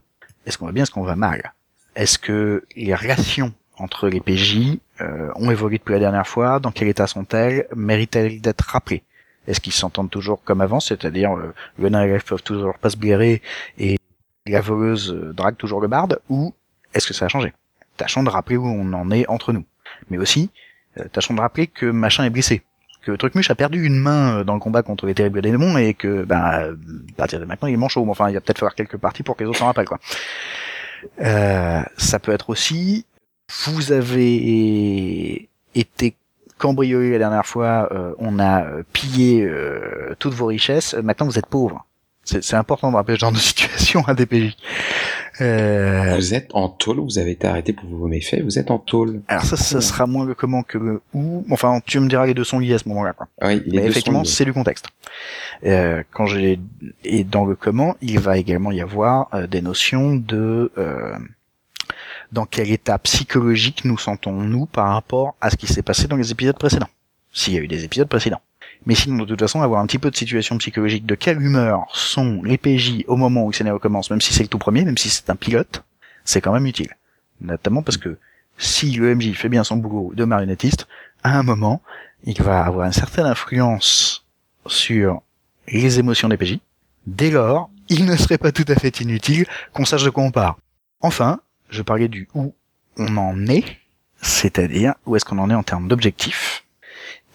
Est-ce 0.45 0.57
qu'on 0.57 0.65
va 0.65 0.71
bien, 0.71 0.83
est-ce 0.83 0.91
qu'on 0.91 1.03
va 1.03 1.15
mal? 1.15 1.53
Est-ce 1.95 2.19
que 2.19 2.65
les 2.75 2.93
relations 2.93 3.53
entre 3.77 4.07
les 4.07 4.19
PJ 4.19 4.79
euh, 5.01 5.31
ont 5.35 5.49
évolué 5.51 5.77
depuis 5.77 5.93
la 5.93 5.99
dernière 5.99 6.27
fois? 6.27 6.59
Dans 6.59 6.71
quel 6.71 6.87
état 6.87 7.07
sont-elles? 7.07 7.67
Méritent-elles 7.75 8.41
d'être 8.41 8.61
rappelées? 8.61 9.03
Est-ce 9.47 9.59
qu'ils 9.59 9.73
s'entendent 9.73 10.09
toujours 10.09 10.43
comme 10.43 10.61
avant? 10.61 10.79
C'est-à-dire 10.79 11.35
euh, 11.35 11.53
le 11.77 11.89
nain 11.89 12.03
et 12.03 12.07
l'elfe 12.07 12.25
peuvent 12.25 12.43
toujours 12.43 12.77
pas 12.77 12.89
se 12.89 12.97
blairer 12.97 13.41
et 13.77 13.97
la 14.45 14.61
voleuse 14.61 15.11
euh, 15.11 15.33
drague 15.33 15.57
toujours 15.57 15.81
le 15.81 15.87
barde? 15.87 16.19
Ou 16.29 16.53
est-ce 16.93 17.07
que 17.07 17.13
ça 17.13 17.25
a 17.25 17.27
changé? 17.27 17.53
Tâchons 17.97 18.23
de 18.23 18.29
rappeler 18.29 18.57
où 18.57 18.67
on 18.67 18.93
en 18.93 19.11
est 19.11 19.27
entre 19.27 19.53
nous. 19.53 19.63
Mais 20.09 20.17
aussi, 20.17 20.49
euh, 20.99 21.07
tâchons 21.11 21.33
de 21.33 21.41
rappeler 21.41 21.67
que 21.67 21.85
machin 21.85 22.23
est 22.25 22.29
blessé 22.29 22.63
que 23.05 23.11
Trucmuche 23.11 23.49
a 23.51 23.55
perdu 23.55 23.85
une 23.85 23.97
main 23.97 24.39
euh, 24.39 24.43
dans 24.43 24.53
le 24.53 24.59
combat 24.59 24.83
contre 24.83 25.05
les 25.05 25.13
terribles 25.13 25.41
démons 25.41 25.77
et 25.77 25.93
que, 25.93 26.07
euh, 26.07 26.25
à 26.29 26.67
partir 27.15 27.39
de 27.39 27.45
maintenant, 27.45 27.67
il 27.67 27.73
est 27.73 27.77
manchot. 27.77 28.03
Mais 28.03 28.11
enfin, 28.11 28.29
il 28.29 28.33
va 28.33 28.41
peut-être 28.41 28.59
falloir 28.59 28.75
quelques 28.75 28.97
parties 28.97 29.23
pour 29.23 29.35
que 29.35 29.43
les 29.43 29.49
autres 29.49 29.59
s'en 29.59 29.67
rappellent, 29.67 29.87
quoi. 29.87 29.99
Euh, 31.21 31.81
ça 31.97 32.19
peut 32.19 32.31
être 32.31 32.49
aussi, 32.49 33.05
vous 33.65 33.91
avez 33.91 35.49
été 35.75 36.15
cambriolé 36.57 37.11
la 37.11 37.17
dernière 37.19 37.45
fois, 37.45 37.89
euh, 37.91 38.13
on 38.17 38.39
a 38.39 38.63
euh, 38.63 38.83
pillé 38.93 39.49
toutes 40.19 40.33
vos 40.33 40.47
richesses, 40.47 40.93
maintenant 40.95 41.25
vous 41.25 41.37
êtes 41.37 41.47
pauvre. 41.47 41.85
C'est 42.23 42.55
important 42.55 42.89
de 42.89 42.95
rappeler 42.95 43.15
ce 43.15 43.19
genre 43.19 43.31
de 43.31 43.37
situation 43.51 44.03
à 44.07 44.15
des 44.15 44.25
PJ. 44.25 44.55
Euh, 45.41 46.15
vous 46.15 46.33
êtes 46.33 46.49
en 46.53 46.69
tôle, 46.69 46.99
vous 46.99 47.19
avez 47.19 47.31
été 47.31 47.47
arrêté 47.47 47.73
pour 47.73 47.89
vos 47.89 48.07
méfaits, 48.07 48.41
vous 48.41 48.57
êtes 48.57 48.71
en 48.71 48.77
tôle. 48.77 49.21
alors 49.27 49.43
ça, 49.43 49.57
ça 49.57 49.81
sera 49.81 50.07
moins 50.07 50.25
le 50.25 50.33
comment 50.33 50.63
que 50.63 51.01
où. 51.13 51.45
Enfin, 51.51 51.81
tu 51.85 51.99
me 51.99 52.07
diras 52.07 52.25
les 52.25 52.33
deux 52.33 52.43
sont 52.43 52.59
liés 52.59 52.73
à 52.73 52.77
ce 52.77 52.87
moment-là, 52.89 53.13
quoi. 53.13 53.27
Oui, 53.41 53.61
les 53.65 53.77
Mais 53.77 53.83
deux 53.83 53.89
effectivement, 53.89 54.23
sont 54.23 54.31
c'est 54.31 54.45
du 54.45 54.53
contexte. 54.53 54.87
Euh, 55.65 56.03
quand 56.11 56.25
j'ai 56.25 56.59
et 57.03 57.23
dans 57.23 57.45
le 57.45 57.55
comment, 57.55 57.95
il 58.01 58.19
va 58.19 58.37
également 58.37 58.71
y 58.71 58.81
avoir 58.81 59.29
euh, 59.33 59.47
des 59.47 59.61
notions 59.61 60.15
de 60.15 60.71
euh, 60.77 61.15
dans 62.31 62.45
quel 62.45 62.71
état 62.71 62.97
psychologique 62.99 63.85
nous 63.85 63.97
sentons-nous 63.97 64.65
par 64.65 64.93
rapport 64.93 65.35
à 65.41 65.49
ce 65.49 65.57
qui 65.57 65.67
s'est 65.67 65.81
passé 65.81 66.07
dans 66.07 66.17
les 66.17 66.31
épisodes 66.31 66.57
précédents. 66.57 66.89
S'il 67.33 67.53
y 67.53 67.57
a 67.57 67.59
eu 67.59 67.67
des 67.67 67.83
épisodes 67.83 68.07
précédents. 68.07 68.41
Mais 68.85 68.95
sinon, 68.95 69.23
de 69.23 69.25
toute 69.25 69.39
façon, 69.39 69.61
avoir 69.61 69.81
un 69.81 69.87
petit 69.87 69.99
peu 69.99 70.11
de 70.11 70.15
situation 70.15 70.57
psychologique, 70.57 71.05
de 71.05 71.15
quelle 71.15 71.41
humeur 71.41 71.85
sont 71.93 72.41
les 72.43 72.57
PJ 72.57 73.03
au 73.07 73.15
moment 73.15 73.43
où 73.43 73.49
le 73.49 73.55
scénario 73.55 73.79
commence, 73.79 74.09
même 74.09 74.21
si 74.21 74.33
c'est 74.33 74.43
le 74.43 74.49
tout 74.49 74.59
premier, 74.59 74.83
même 74.83 74.97
si 74.97 75.09
c'est 75.09 75.29
un 75.29 75.35
pilote, 75.35 75.83
c'est 76.23 76.41
quand 76.41 76.53
même 76.53 76.65
utile. 76.65 76.95
Notamment 77.41 77.81
parce 77.81 77.97
que 77.97 78.17
si 78.57 78.91
le 78.91 79.13
MJ 79.15 79.33
fait 79.33 79.49
bien 79.49 79.63
son 79.63 79.77
boulot 79.77 80.13
de 80.15 80.23
marionnettiste, 80.23 80.87
à 81.23 81.37
un 81.37 81.43
moment, 81.43 81.81
il 82.23 82.41
va 82.41 82.63
avoir 82.63 82.85
une 82.85 82.93
certaine 82.93 83.25
influence 83.25 84.25
sur 84.67 85.21
les 85.67 85.99
émotions 85.99 86.29
des 86.29 86.37
PJ. 86.37 86.59
Dès 87.07 87.31
lors, 87.31 87.69
il 87.89 88.05
ne 88.05 88.15
serait 88.15 88.37
pas 88.37 88.51
tout 88.51 88.65
à 88.67 88.75
fait 88.75 88.99
inutile 88.99 89.45
qu'on 89.73 89.85
sache 89.85 90.03
de 90.03 90.09
quoi 90.09 90.23
on 90.23 90.31
part. 90.31 90.57
Enfin, 91.01 91.39
je 91.69 91.81
parlais 91.81 92.07
du 92.07 92.27
où 92.33 92.53
on 92.97 93.17
en 93.17 93.45
est, 93.47 93.77
c'est-à-dire 94.21 94.95
où 95.05 95.15
est-ce 95.15 95.25
qu'on 95.25 95.37
en 95.37 95.49
est 95.49 95.55
en 95.55 95.63
termes 95.63 95.87
d'objectifs. 95.87 96.64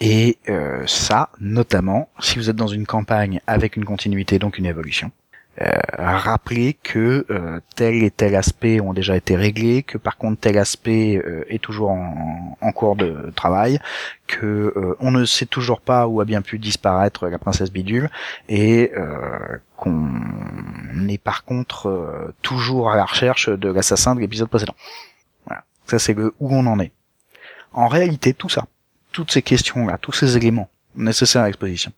Et 0.03 0.39
euh, 0.49 0.83
ça, 0.87 1.29
notamment, 1.39 2.09
si 2.19 2.39
vous 2.39 2.49
êtes 2.49 2.55
dans 2.55 2.65
une 2.65 2.87
campagne 2.87 3.39
avec 3.45 3.75
une 3.75 3.85
continuité, 3.85 4.39
donc 4.39 4.57
une 4.57 4.65
évolution, 4.65 5.11
euh, 5.61 5.69
rappelez 5.99 6.73
que 6.73 7.25
euh, 7.29 7.59
tel 7.75 8.01
et 8.01 8.09
tel 8.09 8.35
aspect 8.35 8.81
ont 8.81 8.93
déjà 8.93 9.15
été 9.15 9.35
réglés, 9.35 9.83
que 9.83 9.99
par 9.99 10.17
contre 10.17 10.39
tel 10.39 10.57
aspect 10.57 11.21
euh, 11.23 11.45
est 11.49 11.61
toujours 11.61 11.91
en, 11.91 12.57
en 12.59 12.71
cours 12.71 12.95
de 12.95 13.31
travail, 13.35 13.79
que 14.25 14.73
euh, 14.75 14.95
on 14.99 15.11
ne 15.11 15.23
sait 15.23 15.45
toujours 15.45 15.81
pas 15.81 16.07
où 16.07 16.19
a 16.19 16.25
bien 16.25 16.41
pu 16.41 16.57
disparaître 16.57 17.27
la 17.27 17.37
princesse 17.37 17.71
Bidule, 17.71 18.09
et 18.49 18.91
euh, 18.97 19.59
qu'on 19.77 20.09
est 21.07 21.19
par 21.19 21.43
contre 21.43 22.33
toujours 22.41 22.89
à 22.89 22.95
la 22.95 23.05
recherche 23.05 23.49
de 23.49 23.69
l'assassin 23.69 24.15
de 24.15 24.21
l'épisode 24.21 24.49
précédent. 24.49 24.75
Voilà. 25.45 25.63
Ça 25.85 25.99
c'est 25.99 26.13
le 26.13 26.33
où 26.39 26.55
on 26.55 26.65
en 26.65 26.79
est. 26.79 26.91
En 27.73 27.87
réalité, 27.87 28.33
tout 28.33 28.49
ça, 28.49 28.65
toutes 29.11 29.31
ces 29.31 29.41
questions-là, 29.41 29.97
tous 29.97 30.11
ces 30.13 30.37
éléments 30.37 30.69
nécessaires 30.95 31.43
à 31.43 31.47
l'exposition, 31.47 31.91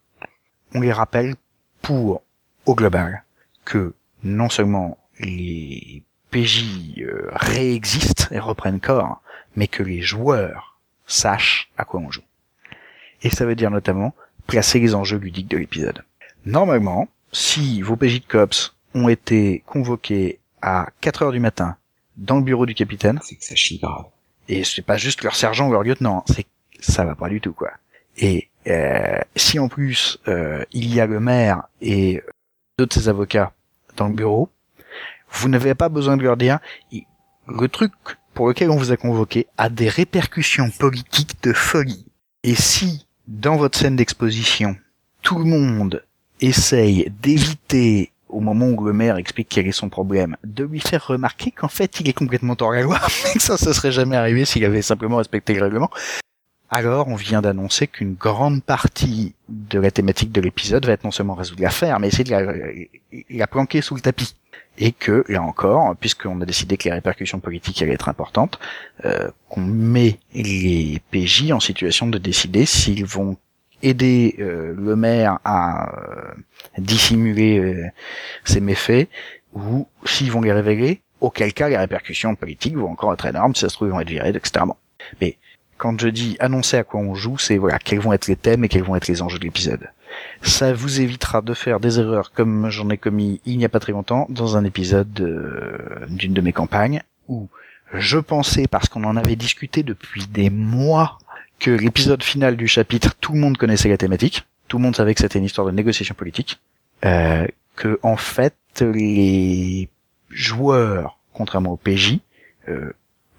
on 0.74 0.82
les 0.82 0.92
rappelle 0.92 1.36
pour, 1.82 2.24
au 2.66 2.76
global, 2.76 3.24
que 3.66 3.94
non 4.24 4.50
seulement 4.50 4.98
les 5.20 6.04
PJ 6.32 6.64
euh, 7.00 7.30
réexistent 7.34 8.30
et 8.32 8.40
reprennent 8.40 8.80
corps, 8.80 9.22
mais 9.56 9.68
que 9.68 9.84
les 9.84 10.02
joueurs 10.02 10.80
sachent 11.06 11.70
à 11.78 11.86
quoi 11.86 12.00
on 12.00 12.12
joue. 12.12 12.24
Et 13.22 13.30
ça 13.30 13.46
veut 13.46 13.56
dire 13.56 13.70
notamment 13.72 14.14
placer 14.48 14.80
les 14.80 14.96
enjeux 14.96 15.18
ludiques 15.18 15.50
de 15.50 15.58
l'épisode. 15.58 16.04
Normalement, 16.46 17.08
si 17.32 17.82
vos 17.82 17.96
PJ 17.96 18.22
de 18.22 18.28
COPS 18.28 18.76
ont 18.96 19.08
été 19.10 19.64
convoqués 19.66 20.40
à 20.62 20.88
4 21.02 21.24
heures 21.24 21.32
du 21.32 21.40
matin 21.40 21.78
dans 22.18 22.38
le 22.38 22.44
bureau 22.44 22.66
du 22.66 22.74
capitaine, 22.76 23.20
C'est 23.24 23.36
que 23.36 23.44
ça 23.44 23.56
chie 23.56 23.80
grave. 23.80 24.06
et 24.48 24.64
c'est 24.64 24.82
pas 24.82 24.98
juste 24.98 25.24
leur 25.24 25.36
sergent 25.36 25.68
ou 25.70 25.72
leur 25.72 25.84
lieutenant, 25.84 26.24
c'est 26.28 26.46
ça 26.84 27.06
va 27.06 27.16
pas 27.16 27.30
du 27.30 27.42
tout 27.42 27.54
quoi. 27.54 27.72
Et 28.18 28.50
euh, 28.68 29.20
si 29.36 29.60
en 29.60 29.68
plus 29.68 30.20
euh, 30.28 30.64
il 30.72 30.94
y 30.94 31.00
a 31.00 31.06
le 31.06 31.20
maire 31.20 31.64
et 31.82 32.22
deux 32.78 32.86
de 32.86 32.94
ses 32.94 33.10
avocats 33.10 33.54
dans 33.98 34.08
le 34.08 34.14
bureau, 34.14 34.50
vous 35.32 35.50
n'avez 35.50 35.74
pas 35.76 35.90
besoin 35.90 36.18
de 36.18 36.24
leur 36.24 36.38
dire 36.38 36.60
le 36.92 37.68
truc 37.68 37.92
pour 38.34 38.48
lequel 38.48 38.70
on 38.70 38.78
vous 38.78 38.92
a 38.92 38.98
convoqué 38.98 39.48
a 39.58 39.70
des 39.70 39.90
répercussions 39.90 40.70
politiques 40.72 41.42
de 41.44 41.54
folie. 41.54 42.06
Et 42.44 42.56
si 42.56 43.08
dans 43.28 43.56
votre 43.56 43.78
scène 43.78 43.96
d'exposition 43.96 44.76
tout 45.22 45.40
le 45.40 45.46
monde 45.46 46.04
essaye 46.42 47.12
d'éviter 47.22 48.12
au 48.34 48.40
moment 48.40 48.68
où 48.68 48.84
le 48.84 48.94
maire 48.94 49.18
explique 49.18 49.48
quel 49.50 49.68
est 49.68 49.72
son 49.72 49.90
problème, 49.90 50.36
de 50.44 50.64
lui 50.64 50.80
faire 50.80 51.06
remarquer 51.06 51.52
qu'en 51.52 51.68
fait 51.68 52.00
il 52.00 52.10
est 52.10 52.14
complètement 52.14 52.56
hors 52.60 52.72
la 52.72 52.82
loi, 52.82 53.00
mais 53.24 53.34
que 53.34 53.42
ça, 53.42 53.58
ça 53.58 53.74
serait 53.74 53.92
jamais 53.92 54.16
arrivé 54.16 54.44
s'il 54.44 54.66
avait 54.66 54.82
simplement 54.82 55.18
respecté 55.18 55.54
le 55.54 55.64
règlement. 55.64 55.90
Alors, 56.76 57.08
on 57.08 57.14
vient 57.14 57.44
d'annoncer 57.44 57.86
qu'une 57.86 58.16
grande 58.16 58.64
partie 58.64 59.36
de 59.48 59.80
la 59.80 59.92
thématique 59.92 60.32
de 60.32 60.42
l'épisode 60.42 60.84
va 60.88 60.94
être 60.94 61.04
non 61.04 61.12
seulement 61.12 61.36
résoudre 61.36 61.62
l'affaire, 61.62 62.00
mais 62.00 62.08
essayer 62.08 62.24
de 62.24 62.32
la, 62.32 62.52
la 63.30 63.46
planquer 63.46 63.82
sous 63.82 63.94
le 63.94 64.02
tapis. 64.02 64.36
Et 64.80 64.92
que, 64.92 65.24
là 65.28 65.44
encore, 65.44 65.96
puisqu'on 65.96 66.42
a 66.42 66.46
décidé 66.46 66.78
que 66.78 66.86
les 66.86 66.96
répercussions 66.96 67.40
politiques 67.40 67.84
allaient 67.84 67.94
être 67.94 68.10
importantes, 68.10 68.58
euh, 69.06 69.30
qu'on 69.50 69.62
met 69.62 70.18
les 70.34 71.00
PJ 71.12 71.52
en 71.52 71.60
situation 71.60 72.08
de 72.08 72.18
décider 72.18 72.66
s'ils 72.66 73.06
vont 73.06 73.38
aider 73.84 74.36
euh, 74.40 74.74
le 74.76 74.96
maire 74.96 75.38
à 75.46 75.96
euh, 75.96 76.34
dissimuler 76.80 77.60
euh, 77.60 77.86
ses 78.46 78.62
méfaits 78.62 79.10
ou 79.54 79.88
s'ils 80.06 80.32
vont 80.32 80.42
les 80.42 80.52
révéler, 80.52 81.02
auquel 81.22 81.54
cas 81.54 81.70
les 81.70 81.78
répercussions 81.78 82.34
politiques 82.34 82.76
vont 82.76 82.90
encore 82.90 83.14
être 83.14 83.28
énormes, 83.28 83.54
si 83.54 83.62
ça 83.62 83.70
se 83.70 83.76
trouve 83.76 83.90
ils 83.90 83.92
vont 83.92 84.00
être 84.00 84.10
virés, 84.10 84.30
etc. 84.30 84.66
Mais 85.22 85.38
quand 85.78 86.00
je 86.00 86.08
dis 86.08 86.38
annoncer 86.40 86.78
à 86.78 86.84
quoi 86.84 87.00
on 87.00 87.16
joue, 87.16 87.38
c'est 87.38 87.58
voilà, 87.58 87.80
quels 87.80 88.00
vont 88.00 88.14
être 88.14 88.28
les 88.28 88.36
thèmes 88.36 88.64
et 88.64 88.70
quels 88.70 88.84
vont 88.84 88.96
être 88.96 89.08
les 89.08 89.22
enjeux 89.22 89.40
de 89.40 89.44
l'épisode. 89.44 89.90
Ça 90.42 90.74
vous 90.74 91.02
évitera 91.02 91.42
de 91.42 91.54
faire 91.54 91.80
des 91.80 92.00
erreurs 92.00 92.32
comme 92.34 92.70
j'en 92.70 92.90
ai 92.90 92.98
commis 92.98 93.42
il 93.46 93.58
n'y 93.58 93.66
a 93.66 93.70
pas 93.70 93.80
très 93.80 93.92
longtemps 93.94 94.28
dans 94.30 94.58
un 94.58 94.64
épisode 94.64 95.12
de- 95.12 95.80
d'une 96.10 96.34
de 96.34 96.42
mes 96.42 96.54
campagnes 96.54 97.02
où 97.28 97.48
je 97.94 98.18
pensais, 98.18 98.68
parce 98.68 98.90
qu'on 98.90 99.04
en 99.04 99.18
avait 99.18 99.36
discuté 99.36 99.84
depuis 99.84 100.26
des 100.28 100.50
mois, 100.50 101.20
que 101.60 101.72
l'épisode 101.72 102.24
final 102.24 102.58
du 102.58 102.68
chapitre, 102.68 103.14
tout 103.22 103.34
le 103.34 103.40
monde 103.40 103.58
connaissait 103.58 103.90
la 103.90 103.98
thématique, 103.98 104.46
tout 104.68 104.78
le 104.78 104.84
monde 104.84 104.96
savait 104.96 105.14
que 105.14 105.22
c'était 105.22 105.40
une 105.40 105.46
histoire 105.46 105.68
de 105.68 105.72
négociation 105.72 106.16
politique, 106.16 106.60
euh, 107.06 107.46
que 107.76 108.00
en 108.04 108.18
fait 108.18 108.56
les 108.82 109.90
joueurs, 110.30 111.18
contrairement 111.34 111.72
au 111.74 111.78
PJ, 111.78 112.20
euh, 112.70 112.92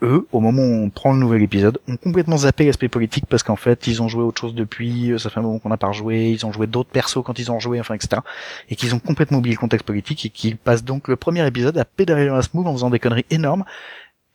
eux, 0.04 0.26
au 0.32 0.40
moment 0.40 0.62
où 0.62 0.84
on 0.84 0.90
prend 0.90 1.12
le 1.12 1.18
nouvel 1.18 1.42
épisode, 1.42 1.78
ont 1.88 1.96
complètement 1.96 2.36
zappé 2.38 2.66
l'aspect 2.66 2.88
politique 2.88 3.26
parce 3.26 3.42
qu'en 3.42 3.56
fait, 3.56 3.86
ils 3.86 4.02
ont 4.02 4.08
joué 4.08 4.22
autre 4.22 4.40
chose 4.40 4.54
depuis, 4.54 5.12
euh, 5.12 5.18
ça 5.18 5.30
fait 5.30 5.40
un 5.40 5.42
moment 5.42 5.58
qu'on 5.58 5.68
n'a 5.68 5.76
pas 5.76 5.88
rejoué, 5.88 6.30
ils 6.30 6.46
ont 6.46 6.52
joué 6.52 6.66
d'autres 6.66 6.90
persos 6.90 7.22
quand 7.24 7.38
ils 7.38 7.50
ont 7.50 7.58
joué, 7.58 7.80
enfin, 7.80 7.94
etc. 7.94 8.22
Et 8.68 8.76
qu'ils 8.76 8.94
ont 8.94 8.98
complètement 8.98 9.38
oublié 9.38 9.54
le 9.54 9.60
contexte 9.60 9.86
politique 9.86 10.24
et 10.26 10.28
qu'ils 10.28 10.56
passent 10.56 10.84
donc 10.84 11.08
le 11.08 11.16
premier 11.16 11.46
épisode 11.46 11.76
à 11.78 11.84
pédaler 11.84 12.26
dans 12.26 12.36
la 12.36 12.42
smooth 12.42 12.66
en 12.66 12.72
faisant 12.72 12.90
des 12.90 12.98
conneries 12.98 13.26
énormes 13.30 13.64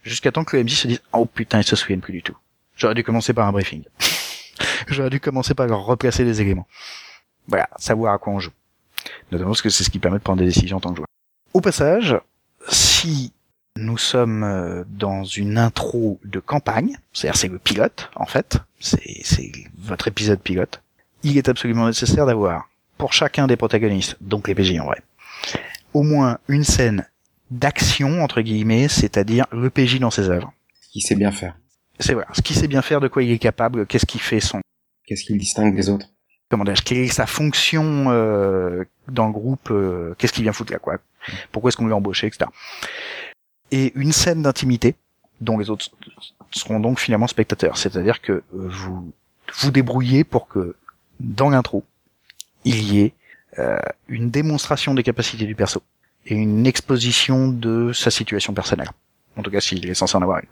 jusqu'à 0.04 0.32
temps 0.32 0.44
que 0.44 0.58
le 0.58 0.64
MJ 0.64 0.76
se 0.76 0.88
dise, 0.88 1.02
oh 1.14 1.26
putain, 1.26 1.60
ils 1.60 1.64
se 1.64 1.76
souviennent 1.76 2.02
plus 2.02 2.14
du 2.14 2.24
tout. 2.24 2.36
J'aurais 2.76 2.96
dû 2.96 3.04
commencer 3.04 3.34
par 3.34 3.48
un 3.48 3.52
briefing. 3.52 3.84
J'aurais 4.88 5.10
dû 5.10 5.20
commencer 5.20 5.54
par 5.54 5.68
leur 5.68 5.86
replacer 5.86 6.24
les 6.24 6.42
éléments. 6.42 6.68
Voilà, 7.48 7.70
savoir 7.78 8.14
à 8.14 8.18
quoi 8.18 8.34
on 8.34 8.40
joue. 8.40 8.52
Notamment 9.32 9.52
parce 9.52 9.62
que 9.62 9.70
c'est 9.70 9.84
ce 9.84 9.90
qui 9.90 10.00
permet 10.00 10.18
de 10.18 10.24
prendre 10.24 10.40
des 10.40 10.46
décisions 10.46 10.78
en 10.78 10.80
tant 10.80 10.92
que 10.92 10.98
joueur. 10.98 11.08
Au 11.54 11.62
passage, 11.62 12.18
si 12.68 13.34
nous 13.80 13.98
sommes 13.98 14.44
euh, 14.44 14.84
dans 14.90 15.24
une 15.24 15.58
intro 15.58 16.20
de 16.24 16.40
campagne, 16.40 16.98
c'est-à-dire 17.14 17.40
c'est 17.40 17.48
le 17.48 17.60
pilote 17.60 18.10
en 18.16 18.26
fait, 18.26 18.58
c'est 18.80 19.52
votre 19.78 20.08
épisode 20.08 20.40
pilote, 20.40 20.82
il 21.24 21.38
est 21.38 21.50
absolument 21.50 21.88
nécessaire 21.88 22.26
d'avoir 22.26 22.70
pour 22.98 23.14
chacun 23.14 23.48
des 23.48 23.56
protagonistes, 23.56 24.18
donc 24.22 24.48
les 24.48 24.56
PJ 24.56 24.80
en 24.80 24.86
vrai, 24.86 25.02
au 25.94 26.04
moins 26.04 26.38
une 26.48 26.64
scène 26.64 27.06
d'action 27.52 28.22
entre 28.22 28.42
guillemets, 28.42 28.88
c'est-à-dire 28.88 29.46
le 29.52 29.70
PJ 29.70 30.00
dans 30.00 30.12
ses 30.12 30.30
œuvres. 30.30 30.54
Qui 30.92 31.02
sait 31.02 31.16
bien 31.16 31.32
faire. 31.32 31.56
C'est 32.00 32.14
vrai, 32.14 32.26
ce 32.34 32.42
qui 32.42 32.54
sait 32.54 32.68
bien 32.68 32.82
faire, 32.82 33.02
de 33.02 33.08
quoi 33.08 33.24
il 33.24 33.32
est 33.32 33.40
capable, 33.40 33.86
qu'est-ce 33.86 34.06
qui 34.06 34.20
fait 34.20 34.40
son... 34.40 34.62
Qu'est-ce 35.06 35.24
qui 35.24 35.34
le 35.34 35.40
distingue 35.40 35.76
des 35.76 35.90
autres 35.90 36.08
Comment 36.50 36.64
dire, 36.64 36.84
quelle 36.84 37.00
est 37.00 37.08
sa 37.08 37.28
fonction 37.28 38.06
euh, 38.08 38.84
dans 39.08 39.28
le 39.28 39.34
groupe, 39.34 39.70
euh, 39.70 40.16
qu'est-ce 40.18 40.34
qu'il 40.34 40.44
vient 40.44 40.54
foutre 40.54 40.72
là, 40.72 40.80
quoi 40.80 40.98
Pourquoi 41.52 41.70
est-ce 41.70 41.78
qu'on 41.78 41.86
lui 41.86 41.94
a 41.94 41.96
embauché, 41.96 42.28
etc. 42.28 42.50
Et 43.72 43.92
une 43.96 44.12
scène 44.12 44.42
d'intimité, 44.42 44.96
dont 45.42 45.58
les 45.58 45.70
autres 45.70 45.90
seront 46.52 46.80
donc 46.80 47.00
finalement 47.00 47.28
spectateurs. 47.28 47.78
C'est-à-dire 47.78 48.22
que 48.22 48.44
vous 48.52 49.12
vous 49.58 49.72
débrouillez 49.72 50.24
pour 50.24 50.48
que, 50.48 50.76
dans 51.20 51.50
l'intro, 51.50 51.84
il 52.66 52.84
y 52.84 53.02
ait 53.02 53.14
euh, 53.58 53.78
une 54.08 54.30
démonstration 54.30 54.94
des 54.94 55.04
capacités 55.04 55.46
du 55.46 55.56
perso 55.56 55.82
et 56.26 56.36
une 56.36 56.68
exposition 56.68 57.48
de 57.48 57.94
sa 57.94 58.12
situation 58.12 58.54
personnelle. 58.54 58.90
En 59.38 59.42
tout 59.42 59.52
cas, 59.52 59.62
s'il 59.62 59.88
est 59.90 59.94
censé 59.94 60.18
en 60.18 60.22
avoir 60.22 60.40
une. 60.40 60.50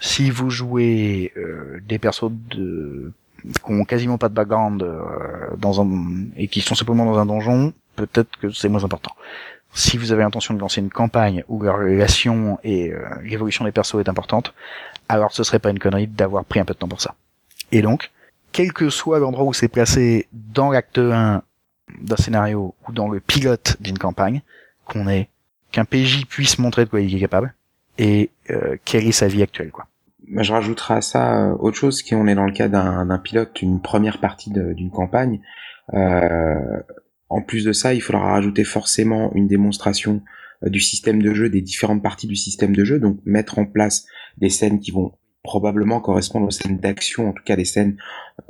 Si 0.00 0.30
vous 0.30 0.50
jouez 0.50 1.32
euh, 1.36 1.80
des 1.86 1.98
persos 1.98 2.30
de 2.50 3.12
qui 3.44 3.72
ont 3.72 3.84
quasiment 3.84 4.18
pas 4.18 4.28
de 4.28 4.34
background 4.34 4.82
euh, 4.82 5.56
dans 5.56 5.80
un 5.80 6.26
et 6.36 6.48
qui 6.48 6.60
sont 6.60 6.74
simplement 6.74 7.04
dans 7.04 7.18
un 7.18 7.26
donjon, 7.26 7.72
peut-être 7.96 8.36
que 8.38 8.50
c'est 8.50 8.68
moins 8.68 8.84
important. 8.84 9.14
Si 9.78 9.96
vous 9.96 10.10
avez 10.10 10.24
l'intention 10.24 10.54
de 10.54 10.58
lancer 10.58 10.80
une 10.80 10.90
campagne 10.90 11.44
où 11.46 11.62
la 11.62 11.72
relation 11.72 12.58
et 12.64 12.92
euh, 12.92 13.08
l'évolution 13.22 13.64
des 13.64 13.70
persos 13.70 14.00
est 14.00 14.08
importante, 14.08 14.52
alors 15.08 15.32
ce 15.32 15.44
serait 15.44 15.60
pas 15.60 15.70
une 15.70 15.78
connerie 15.78 16.08
d'avoir 16.08 16.44
pris 16.44 16.58
un 16.58 16.64
peu 16.64 16.74
de 16.74 16.78
temps 16.80 16.88
pour 16.88 17.00
ça. 17.00 17.14
Et 17.70 17.80
donc, 17.80 18.10
quel 18.50 18.72
que 18.72 18.90
soit 18.90 19.20
l'endroit 19.20 19.44
où 19.44 19.52
c'est 19.52 19.68
placé 19.68 20.26
dans 20.32 20.72
l'acte 20.72 20.98
1 20.98 21.42
d'un 22.00 22.16
scénario 22.16 22.74
ou 22.88 22.92
dans 22.92 23.08
le 23.08 23.20
pilote 23.20 23.76
d'une 23.78 23.98
campagne, 23.98 24.42
qu'on 24.84 25.06
ait 25.08 25.28
qu'un 25.70 25.84
PJ 25.84 26.26
puisse 26.26 26.58
montrer 26.58 26.84
de 26.84 26.90
quoi 26.90 27.00
il 27.00 27.14
est 27.14 27.20
capable 27.20 27.54
et 27.98 28.30
euh, 28.50 28.78
quelle 28.84 29.06
est 29.06 29.12
sa 29.12 29.28
vie 29.28 29.44
actuelle, 29.44 29.70
quoi. 29.70 29.86
Bah, 30.26 30.42
je 30.42 30.52
rajouterai 30.52 30.94
à 30.94 31.02
ça 31.02 31.50
euh, 31.50 31.56
autre 31.60 31.76
chose 31.76 32.02
qui 32.02 32.16
on 32.16 32.26
est 32.26 32.34
dans 32.34 32.46
le 32.46 32.52
cas 32.52 32.66
d'un 32.66 33.18
pilote, 33.18 33.62
une 33.62 33.80
première 33.80 34.18
partie 34.18 34.50
d'une 34.50 34.90
campagne. 34.90 35.40
Euh, 35.94 36.82
en 37.28 37.42
plus 37.42 37.64
de 37.64 37.72
ça, 37.72 37.94
il 37.94 38.00
faudra 38.00 38.32
rajouter 38.32 38.64
forcément 38.64 39.32
une 39.34 39.48
démonstration 39.48 40.22
euh, 40.64 40.70
du 40.70 40.80
système 40.80 41.22
de 41.22 41.34
jeu, 41.34 41.48
des 41.48 41.60
différentes 41.60 42.02
parties 42.02 42.26
du 42.26 42.36
système 42.36 42.74
de 42.74 42.84
jeu, 42.84 42.98
donc 42.98 43.18
mettre 43.24 43.58
en 43.58 43.66
place 43.66 44.06
des 44.38 44.50
scènes 44.50 44.80
qui 44.80 44.90
vont 44.90 45.12
probablement 45.42 46.00
correspondre 46.00 46.46
aux 46.46 46.50
scènes 46.50 46.78
d'action, 46.78 47.28
en 47.28 47.32
tout 47.32 47.44
cas 47.44 47.56
des 47.56 47.64
scènes 47.64 47.96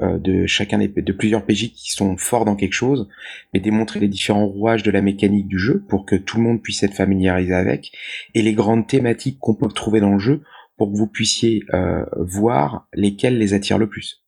euh, 0.01 0.18
de 0.18 0.47
chacun 0.47 0.79
des, 0.79 0.89
de 0.89 1.12
plusieurs 1.12 1.45
PJ 1.45 1.72
qui 1.72 1.93
sont 1.93 2.16
forts 2.16 2.45
dans 2.45 2.57
quelque 2.57 2.72
chose, 2.72 3.09
mais 3.53 3.61
démontrer 3.61 4.01
les 4.01 4.09
différents 4.09 4.47
rouages 4.47 4.83
de 4.83 4.91
la 4.91 5.03
mécanique 5.03 5.47
du 5.47 5.59
jeu 5.59 5.85
pour 5.89 6.07
que 6.07 6.16
tout 6.16 6.39
le 6.39 6.43
monde 6.43 6.62
puisse 6.62 6.83
être 6.83 6.95
familiarisé 6.95 7.55
avec, 7.55 7.93
et 8.35 8.43
les 8.43 8.55
grandes 8.55 8.87
thématiques 8.87 9.39
qu'on 9.39 9.55
peut 9.55 9.68
trouver 9.68 10.01
dans 10.01 10.12
le 10.12 10.18
jeu 10.18 10.43
pour 10.76 10.91
que 10.91 10.97
vous 10.97 11.09
puissiez 11.09 11.62
euh, 11.74 12.05
voir 12.16 12.89
lesquelles 12.95 13.39
les 13.39 13.55
attirent 13.55 13.79
le 13.79 13.89
plus. 13.89 14.24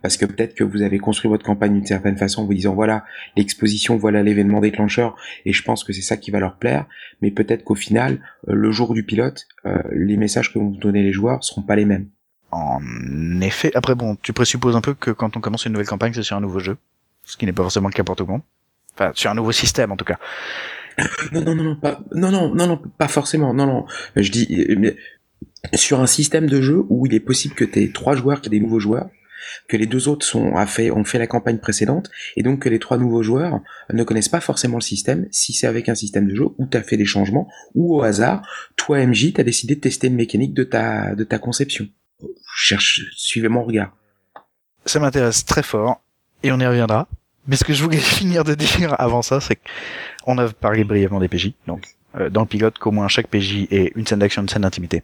Parce 0.00 0.16
que 0.16 0.24
peut-être 0.24 0.54
que 0.54 0.64
vous 0.64 0.82
avez 0.82 0.98
construit 0.98 1.28
votre 1.28 1.44
campagne 1.44 1.74
d'une 1.74 1.86
certaine 1.86 2.16
façon 2.16 2.42
en 2.42 2.44
vous 2.44 2.54
disant 2.54 2.74
voilà 2.74 3.04
l'exposition, 3.36 3.96
voilà 3.96 4.22
l'événement 4.22 4.60
déclencheur, 4.60 5.16
et 5.44 5.52
je 5.52 5.62
pense 5.62 5.84
que 5.84 5.92
c'est 5.92 6.02
ça 6.02 6.16
qui 6.16 6.30
va 6.30 6.40
leur 6.40 6.56
plaire, 6.56 6.86
mais 7.20 7.30
peut-être 7.30 7.64
qu'au 7.64 7.74
final, 7.74 8.20
euh, 8.48 8.54
le 8.54 8.70
jour 8.70 8.94
du 8.94 9.04
pilote, 9.04 9.46
euh, 9.66 9.78
les 9.92 10.16
messages 10.16 10.52
que 10.52 10.58
vont 10.58 10.70
vous 10.70 10.76
donner 10.76 11.02
les 11.02 11.12
joueurs 11.12 11.42
seront 11.44 11.62
pas 11.62 11.76
les 11.76 11.84
mêmes. 11.84 12.08
En 12.50 12.80
effet, 13.40 13.72
après 13.74 13.94
bon, 13.94 14.16
tu 14.22 14.32
présupposes 14.32 14.76
un 14.76 14.82
peu 14.82 14.94
que 14.94 15.10
quand 15.10 15.36
on 15.36 15.40
commence 15.40 15.64
une 15.64 15.72
nouvelle 15.72 15.86
campagne, 15.86 16.12
c'est 16.12 16.22
sur 16.22 16.36
un 16.36 16.40
nouveau 16.40 16.60
jeu, 16.60 16.76
ce 17.24 17.36
qui 17.36 17.46
n'est 17.46 17.52
pas 17.52 17.62
forcément 17.62 17.88
le 17.88 17.94
cas 17.94 18.04
pour 18.04 18.16
tout 18.16 18.26
le 18.26 18.32
monde. 18.32 18.42
Enfin, 18.94 19.12
sur 19.14 19.30
un 19.30 19.34
nouveau 19.34 19.52
système 19.52 19.90
en 19.90 19.96
tout 19.96 20.04
cas. 20.04 20.18
non, 21.32 21.40
non, 21.40 21.54
non, 21.54 21.64
non, 21.64 21.76
pas, 21.76 22.00
non, 22.14 22.30
non, 22.30 22.54
non, 22.54 22.66
non, 22.66 22.82
pas 22.98 23.08
forcément. 23.08 23.54
Non, 23.54 23.66
non. 23.66 23.86
Je 24.16 24.30
dis, 24.30 24.66
mais 24.76 24.96
sur 25.74 26.00
un 26.00 26.06
système 26.06 26.46
de 26.46 26.60
jeu 26.60 26.84
où 26.88 27.06
il 27.06 27.14
est 27.14 27.20
possible 27.20 27.54
que 27.54 27.64
tu 27.64 27.82
aies 27.82 27.92
trois 27.92 28.14
joueurs, 28.16 28.40
qu'il 28.40 28.52
y 28.52 28.56
ait 28.56 28.58
des 28.58 28.64
nouveaux 28.64 28.80
joueurs, 28.80 29.08
que 29.68 29.76
les 29.76 29.86
deux 29.86 30.08
autres 30.08 30.26
sont, 30.26 30.52
ont 30.54 31.04
fait 31.04 31.18
la 31.18 31.26
campagne 31.26 31.58
précédente, 31.58 32.10
et 32.36 32.42
donc 32.42 32.60
que 32.60 32.68
les 32.68 32.78
trois 32.78 32.98
nouveaux 32.98 33.22
joueurs 33.22 33.60
ne 33.92 34.04
connaissent 34.04 34.28
pas 34.28 34.40
forcément 34.40 34.76
le 34.76 34.82
système, 34.82 35.26
si 35.30 35.52
c'est 35.52 35.66
avec 35.66 35.88
un 35.88 35.94
système 35.94 36.28
de 36.28 36.34
jeu 36.34 36.46
où 36.58 36.66
tu 36.66 36.76
as 36.76 36.82
fait 36.82 36.96
des 36.96 37.04
changements, 37.04 37.48
ou 37.74 37.96
au 37.96 38.02
hasard, 38.02 38.46
toi 38.76 39.04
MJ, 39.04 39.32
tu 39.32 39.40
as 39.40 39.44
décidé 39.44 39.74
de 39.76 39.80
tester 39.80 40.08
une 40.08 40.16
mécanique 40.16 40.54
de 40.54 40.64
ta, 40.64 41.14
de 41.14 41.24
ta 41.24 41.38
conception. 41.38 41.86
cherche, 42.56 43.02
suivez 43.16 43.48
mon 43.48 43.64
regard. 43.64 43.96
Ça 44.86 45.00
m'intéresse 45.00 45.44
très 45.44 45.62
fort, 45.62 46.02
et 46.42 46.52
on 46.52 46.60
y 46.60 46.66
reviendra. 46.66 47.08
Mais 47.46 47.56
ce 47.56 47.64
que 47.64 47.72
je 47.72 47.82
voulais 47.82 47.96
finir 47.98 48.44
de 48.44 48.54
dire 48.54 48.94
avant 49.00 49.22
ça, 49.22 49.40
c'est 49.40 49.58
qu'on 50.24 50.38
a 50.38 50.48
parlé 50.48 50.84
brièvement 50.84 51.20
des 51.20 51.28
PJ, 51.28 51.52
donc 51.66 51.86
euh, 52.16 52.30
dans 52.30 52.42
le 52.42 52.46
pilote 52.46 52.78
qu'au 52.78 52.90
moins 52.90 53.08
chaque 53.08 53.28
PJ 53.28 53.66
ait 53.70 53.92
une 53.96 54.06
scène 54.06 54.18
d'action, 54.18 54.42
une 54.42 54.48
scène 54.48 54.62
d'intimité. 54.62 55.02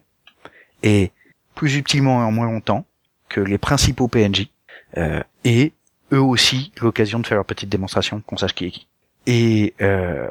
Et 0.83 1.11
plus 1.55 1.71
subtilement 1.71 2.23
et 2.23 2.25
en 2.25 2.31
moins 2.31 2.47
longtemps, 2.47 2.85
que 3.29 3.41
les 3.41 3.59
principaux 3.59 4.09
PNJ 4.09 4.49
euh, 4.97 5.23
et 5.45 5.73
eux 6.13 6.21
aussi 6.21 6.73
l'occasion 6.81 7.19
de 7.19 7.27
faire 7.27 7.37
leur 7.37 7.45
petite 7.45 7.69
démonstration, 7.69 8.21
qu'on 8.21 8.37
sache 8.37 8.55
qui 8.55 8.67
est 8.67 8.71
qui. 8.71 8.87
Et 9.27 9.75
euh, 9.83 10.29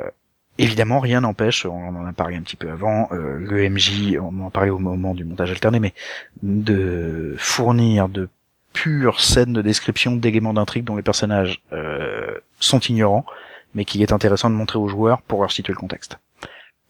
évidemment, 0.58 1.00
rien 1.00 1.22
n'empêche, 1.22 1.66
on 1.66 1.95
en 1.95 2.06
a 2.06 2.14
parlé 2.14 2.36
un 2.36 2.41
petit 2.41 2.56
peu 2.56 2.70
avant, 2.70 3.10
euh, 3.12 4.20
on 4.22 4.41
en 4.41 4.50
parlait 4.50 4.70
au 4.70 4.80
moment 4.80 5.14
du 5.14 5.24
montage 5.24 5.52
alterné, 5.52 5.80
mais 5.80 5.93
de 6.41 7.36
fournir 7.38 8.10
de 8.10 8.30
pures 8.74 9.20
scènes 9.20 9.54
de 9.54 9.62
description 9.62 10.16
d'éléments 10.16 10.54
d'intrigue 10.54 10.84
dont 10.84 10.95
les 10.95 11.04
personnages 11.04 11.62
euh, 11.74 12.38
sont 12.60 12.80
ignorants, 12.80 13.26
mais 13.74 13.86
qu'il 13.86 14.02
est 14.02 14.12
intéressant 14.12 14.50
de 14.50 14.56
montrer 14.56 14.80
aux 14.80 14.88
joueurs 14.88 15.22
pour 15.22 15.41
leur 15.41 15.52
situer 15.52 15.74
le 15.74 15.80
contexte. 15.80 16.18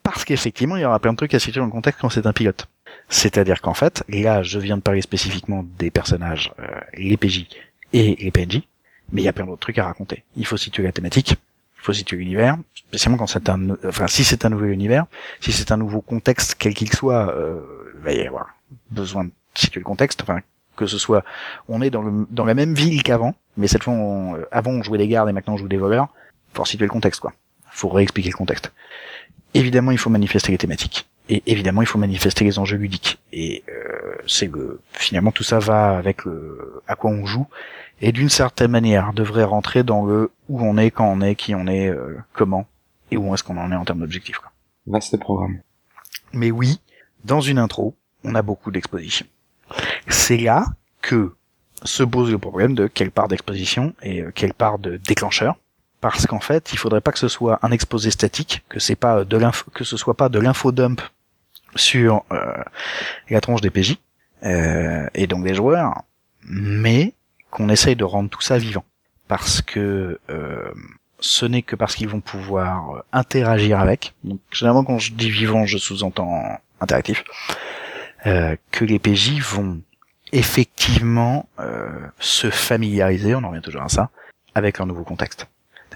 Parce 0.04 0.24
qu'effectivement, 0.26 0.78
il 0.78 0.82
y 0.82 0.86
aura 0.86 1.00
plein 1.00 1.12
de 1.12 1.18
trucs 1.18 1.34
à 1.34 1.40
situer 1.40 1.60
dans 1.60 1.66
le 1.66 1.72
contexte 1.72 2.02
quand 2.02 2.10
c'est 2.10 2.26
un 2.26 2.34
pilote. 2.34 2.68
C'est-à-dire 3.10 3.62
qu'en 3.62 3.74
fait, 3.74 4.04
là, 4.10 4.44
je 4.44 4.60
viens 4.60 4.78
de 4.78 4.82
parler 4.82 5.02
spécifiquement 5.02 5.66
des 5.80 5.92
personnages, 5.92 6.52
euh, 6.60 6.68
les 6.94 7.16
PJ 7.16 7.48
et 7.94 8.16
les 8.16 8.32
PNJ, 8.32 8.64
mais 9.12 9.22
il 9.22 9.26
y 9.26 9.30
a 9.30 9.34
plein 9.34 9.46
d'autres 9.46 9.62
trucs 9.62 9.78
à 9.78 9.86
raconter. 9.86 10.24
Il 10.36 10.46
faut 10.46 10.58
situer 10.58 10.84
la 10.84 10.92
thématique, 10.92 11.32
il 11.32 11.84
faut 11.84 11.94
situer 11.94 12.18
l'univers, 12.18 12.58
spécialement 12.76 13.18
quand 13.18 13.28
c'est 13.28 13.48
un, 13.48 13.70
enfin, 13.86 14.08
si 14.08 14.26
c'est 14.26 14.44
un 14.44 14.50
nouvel 14.50 14.72
univers, 14.72 15.06
si 15.40 15.54
c'est 15.54 15.72
un 15.72 15.78
nouveau 15.78 16.02
contexte, 16.02 16.56
quel 16.60 16.74
qu'il 16.74 16.92
soit, 16.92 17.34
euh, 17.34 17.62
il 17.96 18.04
va 18.04 18.12
y 18.12 18.28
avoir 18.28 18.48
besoin 18.92 19.24
de 19.24 19.32
situer 19.56 19.80
le 19.80 19.86
contexte, 19.86 20.22
enfin, 20.22 20.42
que 20.76 20.86
ce 20.86 20.98
soit, 20.98 21.24
on 21.70 21.82
est 21.82 21.90
dans, 21.90 22.02
le, 22.02 22.28
dans 22.30 22.46
la 22.46 22.54
même 22.54 22.74
ville 22.74 23.04
qu'avant, 23.04 23.36
mais 23.56 23.68
cette 23.68 23.84
fois, 23.84 23.94
on, 23.94 24.36
euh, 24.36 24.46
avant 24.52 24.72
on 24.72 24.84
jouait 24.84 24.98
des 24.98 25.08
gardes 25.08 25.30
et 25.30 25.34
maintenant 25.34 25.54
on 25.54 25.58
joue 25.58 25.70
des 25.70 25.78
voleurs, 25.78 26.10
faut 26.54 26.66
situer 26.66 26.86
le 26.86 26.92
contexte, 26.92 27.22
quoi. 27.22 27.34
Faut 27.72 27.90
réexpliquer 27.90 28.32
le 28.32 28.36
contexte. 28.36 28.74
Évidemment, 29.54 29.92
il 29.92 29.98
faut 29.98 30.10
manifester 30.10 30.52
les 30.52 30.58
thématiques 30.58 31.08
et 31.30 31.44
évidemment, 31.46 31.82
il 31.82 31.88
faut 31.88 31.98
manifester 31.98 32.46
les 32.46 32.60
enjeux 32.60 32.78
ludiques. 32.78 33.20
Et 33.34 33.64
euh, 33.70 34.16
c'est 34.28 34.48
que 34.48 34.80
finalement 34.94 35.32
tout 35.32 35.44
ça 35.44 35.60
va 35.60 35.98
avec 35.98 36.26
le, 36.26 36.82
à 36.88 36.96
quoi 36.96 37.12
on 37.12 37.26
joue, 37.26 37.48
et 38.02 38.12
d'une 38.12 38.30
certaine 38.30 38.72
manière 38.72 39.14
devrait 39.14 39.44
rentrer 39.44 39.84
dans 39.84 40.06
le 40.06 40.32
où 40.50 40.62
on 40.62 40.78
est, 40.78 40.92
quand 40.92 41.08
on 41.08 41.22
est, 41.22 41.36
qui 41.36 41.56
on 41.56 41.68
est, 41.68 41.90
euh, 41.90 42.18
comment, 42.34 42.66
et 43.12 43.18
où 43.18 43.34
est-ce 43.34 43.44
qu'on 43.44 43.58
en 43.58 43.72
est 43.72 43.76
en 43.76 43.86
termes 43.86 44.00
d'objectifs. 44.00 44.40
Vaste 44.86 45.20
programme. 45.20 45.60
Mais 46.34 46.52
oui, 46.52 46.80
dans 47.26 47.42
une 47.42 47.58
intro, 47.58 47.96
on 48.24 48.36
a 48.36 48.42
beaucoup 48.42 48.72
d'exposition. 48.72 49.26
C'est 50.08 50.38
là 50.38 50.66
que 51.02 51.36
se 51.84 52.04
pose 52.04 52.32
le 52.32 52.38
problème 52.38 52.74
de 52.74 52.88
quelle 52.88 53.12
part 53.12 53.28
d'exposition 53.28 53.94
et 54.02 54.22
euh, 54.22 54.32
quelle 54.34 54.54
part 54.54 54.80
de 54.80 54.98
déclencheur 54.98 55.58
parce 56.00 56.28
qu'en 56.28 56.40
fait, 56.40 56.74
il 56.74 56.78
faudrait 56.78 57.02
pas 57.02 57.12
que 57.12 57.18
ce 57.18 57.28
soit 57.28 57.58
un 57.64 57.72
exposé 57.72 58.12
statique, 58.12 58.64
que 58.70 58.80
c'est 58.80 58.96
pas 58.96 59.26
de 59.26 59.36
l'info, 59.36 59.66
que 59.74 59.84
ce 59.84 59.98
soit 59.98 60.14
pas 60.14 60.30
de 60.30 60.40
l'info 60.40 60.72
dump 60.72 61.02
sur 61.78 62.24
euh, 62.32 62.64
la 63.30 63.42
tronche 63.42 63.62
des 63.62 63.70
PJ 63.70 63.98
euh, 64.44 65.08
et 65.14 65.28
donc 65.28 65.44
des 65.44 65.54
joueurs, 65.54 66.04
mais 66.44 67.14
qu'on 67.50 67.70
essaye 67.70 67.96
de 67.96 68.04
rendre 68.04 68.30
tout 68.30 68.42
ça 68.42 68.58
vivant. 68.58 68.84
Parce 69.28 69.62
que 69.62 70.20
euh, 70.30 70.72
ce 71.20 71.46
n'est 71.46 71.62
que 71.62 71.76
parce 71.76 71.96
qu'ils 71.96 72.08
vont 72.08 72.22
pouvoir 72.22 73.04
interagir 73.12 73.80
avec. 73.80 74.14
Donc, 74.24 74.40
généralement, 74.52 74.84
quand 74.84 75.00
je 75.00 75.14
dis 75.14 75.30
vivant, 75.30 75.66
je 75.66 75.78
sous-entends 75.78 76.44
interactif. 76.80 77.24
Que 78.24 78.84
les 78.84 79.00
PJ 79.00 79.40
vont 79.40 79.82
effectivement 80.34 81.48
se 82.20 82.50
familiariser, 82.50 83.36
on 83.36 83.44
en 83.46 83.50
revient 83.50 83.62
toujours 83.62 83.84
à 83.84 83.90
ça, 83.90 84.10
avec 84.54 84.82
un 84.82 84.86
nouveau 84.86 85.06
contexte. 85.06 85.48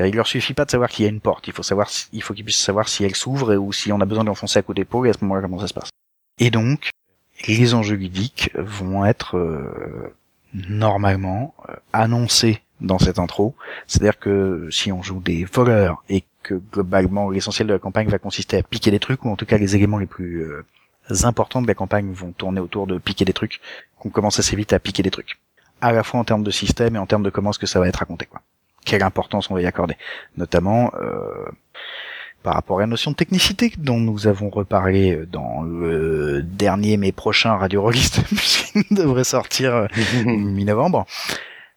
Il 0.07 0.15
leur 0.15 0.27
suffit 0.27 0.53
pas 0.53 0.65
de 0.65 0.71
savoir 0.71 0.89
qu'il 0.89 1.05
y 1.05 1.07
a 1.07 1.11
une 1.11 1.21
porte, 1.21 1.47
il 1.47 1.53
faut 1.53 1.63
savoir, 1.63 1.89
si, 1.89 2.07
il 2.13 2.23
faut 2.23 2.33
qu'ils 2.33 2.45
puissent 2.45 2.61
savoir 2.61 2.87
si 2.87 3.03
elle 3.03 3.15
s'ouvre 3.15 3.55
ou 3.55 3.73
si 3.73 3.91
on 3.91 3.99
a 4.01 4.05
besoin 4.05 4.23
de 4.23 4.29
l'enfoncer 4.29 4.59
à 4.59 4.61
côté 4.61 4.81
d'épaule 4.81 5.07
et 5.07 5.09
à 5.09 5.13
ce 5.13 5.19
moment-là 5.21 5.41
comment 5.41 5.59
ça 5.59 5.67
se 5.67 5.73
passe. 5.73 5.89
Et 6.39 6.49
donc, 6.49 6.89
les 7.47 7.73
enjeux 7.73 7.95
ludiques 7.95 8.51
vont 8.55 9.05
être 9.05 9.37
euh, 9.37 10.13
normalement 10.53 11.53
euh, 11.69 11.75
annoncés 11.93 12.61
dans 12.79 12.99
cette 12.99 13.19
intro. 13.19 13.55
C'est-à-dire 13.87 14.19
que 14.19 14.67
si 14.71 14.91
on 14.91 15.01
joue 15.01 15.19
des 15.19 15.45
voleurs 15.45 16.03
et 16.09 16.23
que 16.43 16.55
globalement 16.55 17.29
l'essentiel 17.29 17.67
de 17.67 17.73
la 17.73 17.79
campagne 17.79 18.09
va 18.09 18.19
consister 18.19 18.57
à 18.57 18.63
piquer 18.63 18.91
des 18.91 18.99
trucs, 18.99 19.23
ou 19.25 19.29
en 19.29 19.35
tout 19.35 19.45
cas 19.45 19.57
les 19.57 19.75
éléments 19.75 19.97
les 19.97 20.07
plus 20.07 20.41
euh, 20.41 20.65
importants 21.23 21.61
de 21.61 21.67
la 21.67 21.75
campagne 21.75 22.11
vont 22.11 22.31
tourner 22.31 22.59
autour 22.59 22.87
de 22.87 22.97
piquer 22.97 23.25
des 23.25 23.33
trucs, 23.33 23.61
qu'on 23.99 24.09
commence 24.09 24.39
assez 24.39 24.55
vite 24.55 24.73
à 24.73 24.79
piquer 24.79 25.03
des 25.03 25.11
trucs. 25.11 25.39
À 25.81 25.91
la 25.91 26.03
fois 26.03 26.19
en 26.19 26.23
termes 26.23 26.43
de 26.43 26.51
système 26.51 26.95
et 26.95 26.99
en 26.99 27.05
termes 27.05 27.23
de 27.23 27.29
comment 27.29 27.51
est-ce 27.51 27.59
que 27.59 27.67
ça 27.67 27.79
va 27.79 27.87
être 27.87 27.97
raconté. 27.97 28.25
Quoi. 28.25 28.41
Quelle 28.85 29.03
importance 29.03 29.49
on 29.51 29.55
va 29.55 29.61
y 29.61 29.65
accorder. 29.65 29.95
Notamment 30.37 30.91
euh, 30.99 31.45
par 32.43 32.55
rapport 32.55 32.79
à 32.79 32.81
la 32.81 32.87
notion 32.87 33.11
de 33.11 33.15
technicité 33.15 33.71
dont 33.77 33.99
nous 33.99 34.27
avons 34.27 34.49
reparlé 34.49 35.25
dans 35.31 35.61
le 35.61 36.41
dernier 36.41 36.97
mais 36.97 37.11
prochain 37.11 37.55
Radio 37.55 37.81
Rollist, 37.81 38.21
puisqu'il 38.27 38.95
devrait 38.95 39.23
sortir 39.23 39.75
euh, 39.75 39.87
mi-novembre. 40.25 41.05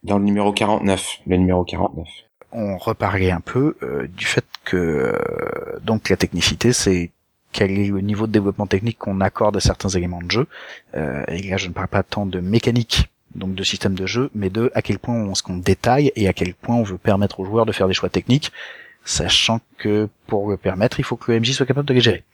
Dans 0.02 0.18
le 0.18 0.24
numéro 0.24 0.52
49, 0.52 1.20
le 1.26 1.36
numéro 1.36 1.64
49. 1.64 2.06
On 2.52 2.76
reparlait 2.76 3.30
un 3.30 3.40
peu 3.40 3.76
euh, 3.82 4.06
du 4.06 4.26
fait 4.26 4.44
que 4.64 4.76
euh, 4.76 5.78
donc 5.82 6.08
la 6.08 6.16
technicité, 6.16 6.72
c'est 6.72 7.10
quel 7.52 7.70
est 7.70 7.88
le 7.88 8.00
niveau 8.00 8.26
de 8.26 8.32
développement 8.32 8.66
technique 8.66 8.98
qu'on 8.98 9.20
accorde 9.20 9.56
à 9.56 9.60
certains 9.60 9.88
éléments 9.88 10.20
de 10.20 10.30
jeu. 10.30 10.46
Euh, 10.94 11.24
et 11.28 11.48
là, 11.48 11.56
je 11.56 11.68
ne 11.68 11.72
parle 11.72 11.88
pas 11.88 12.02
tant 12.02 12.26
de 12.26 12.40
mécanique, 12.40 13.08
donc 13.34 13.54
de 13.54 13.62
système 13.62 13.94
de 13.94 14.06
jeu, 14.06 14.30
mais 14.34 14.50
de 14.50 14.70
à 14.74 14.82
quel 14.82 14.98
point 14.98 15.14
on, 15.14 15.34
ce 15.34 15.42
qu'on 15.42 15.56
détaille 15.56 16.12
et 16.16 16.28
à 16.28 16.32
quel 16.32 16.54
point 16.54 16.76
on 16.76 16.82
veut 16.82 16.98
permettre 16.98 17.40
aux 17.40 17.44
joueurs 17.44 17.66
de 17.66 17.72
faire 17.72 17.88
des 17.88 17.94
choix 17.94 18.08
techniques, 18.08 18.52
sachant 19.04 19.60
que 19.78 20.08
pour 20.26 20.50
le 20.50 20.56
permettre, 20.56 21.00
il 21.00 21.04
faut 21.04 21.16
que 21.16 21.32
le 21.32 21.40
MJ 21.40 21.52
soit 21.52 21.66
capable 21.66 21.88
de 21.88 21.94
les 21.94 22.00
gérer. 22.00 22.24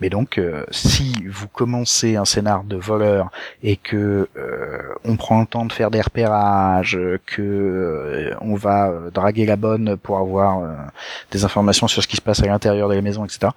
Mais 0.00 0.08
donc, 0.08 0.38
euh, 0.38 0.64
si 0.70 1.12
vous 1.28 1.46
commencez 1.46 2.16
un 2.16 2.24
scénar 2.24 2.64
de 2.64 2.76
voleur 2.76 3.30
et 3.62 3.76
que 3.76 4.28
euh, 4.36 4.80
on 5.04 5.16
prend 5.16 5.40
le 5.40 5.46
temps 5.46 5.66
de 5.66 5.72
faire 5.72 5.90
des 5.90 6.00
repérages, 6.00 6.98
que 7.26 7.42
euh, 7.42 8.34
on 8.40 8.54
va 8.54 8.92
draguer 9.12 9.44
la 9.44 9.56
bonne 9.56 9.96
pour 9.98 10.18
avoir 10.18 10.90
des 11.30 11.44
informations 11.44 11.86
sur 11.86 12.02
ce 12.02 12.08
qui 12.08 12.16
se 12.16 12.22
passe 12.22 12.42
à 12.42 12.46
l'intérieur 12.46 12.88
de 12.88 12.94
la 12.94 13.02
maison, 13.02 13.24
etc., 13.24 13.52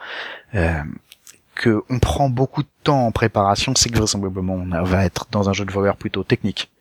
que 1.56 1.84
on 1.89 1.99
prend 1.99 2.30
beaucoup 2.30 2.64
de 2.64 2.70
temps 2.84 3.06
en 3.06 3.12
préparation, 3.12 3.74
c'est 3.76 3.89
que 3.89 3.97
vraisemblablement 3.97 4.56
on 4.56 4.84
va 4.84 5.06
être 5.06 5.28
dans 5.32 5.49
un 5.49 5.54
jeu 5.54 5.66
de 5.66 5.72
voleur 5.72 5.97
plutôt 5.97 6.24
technique. 6.24 6.72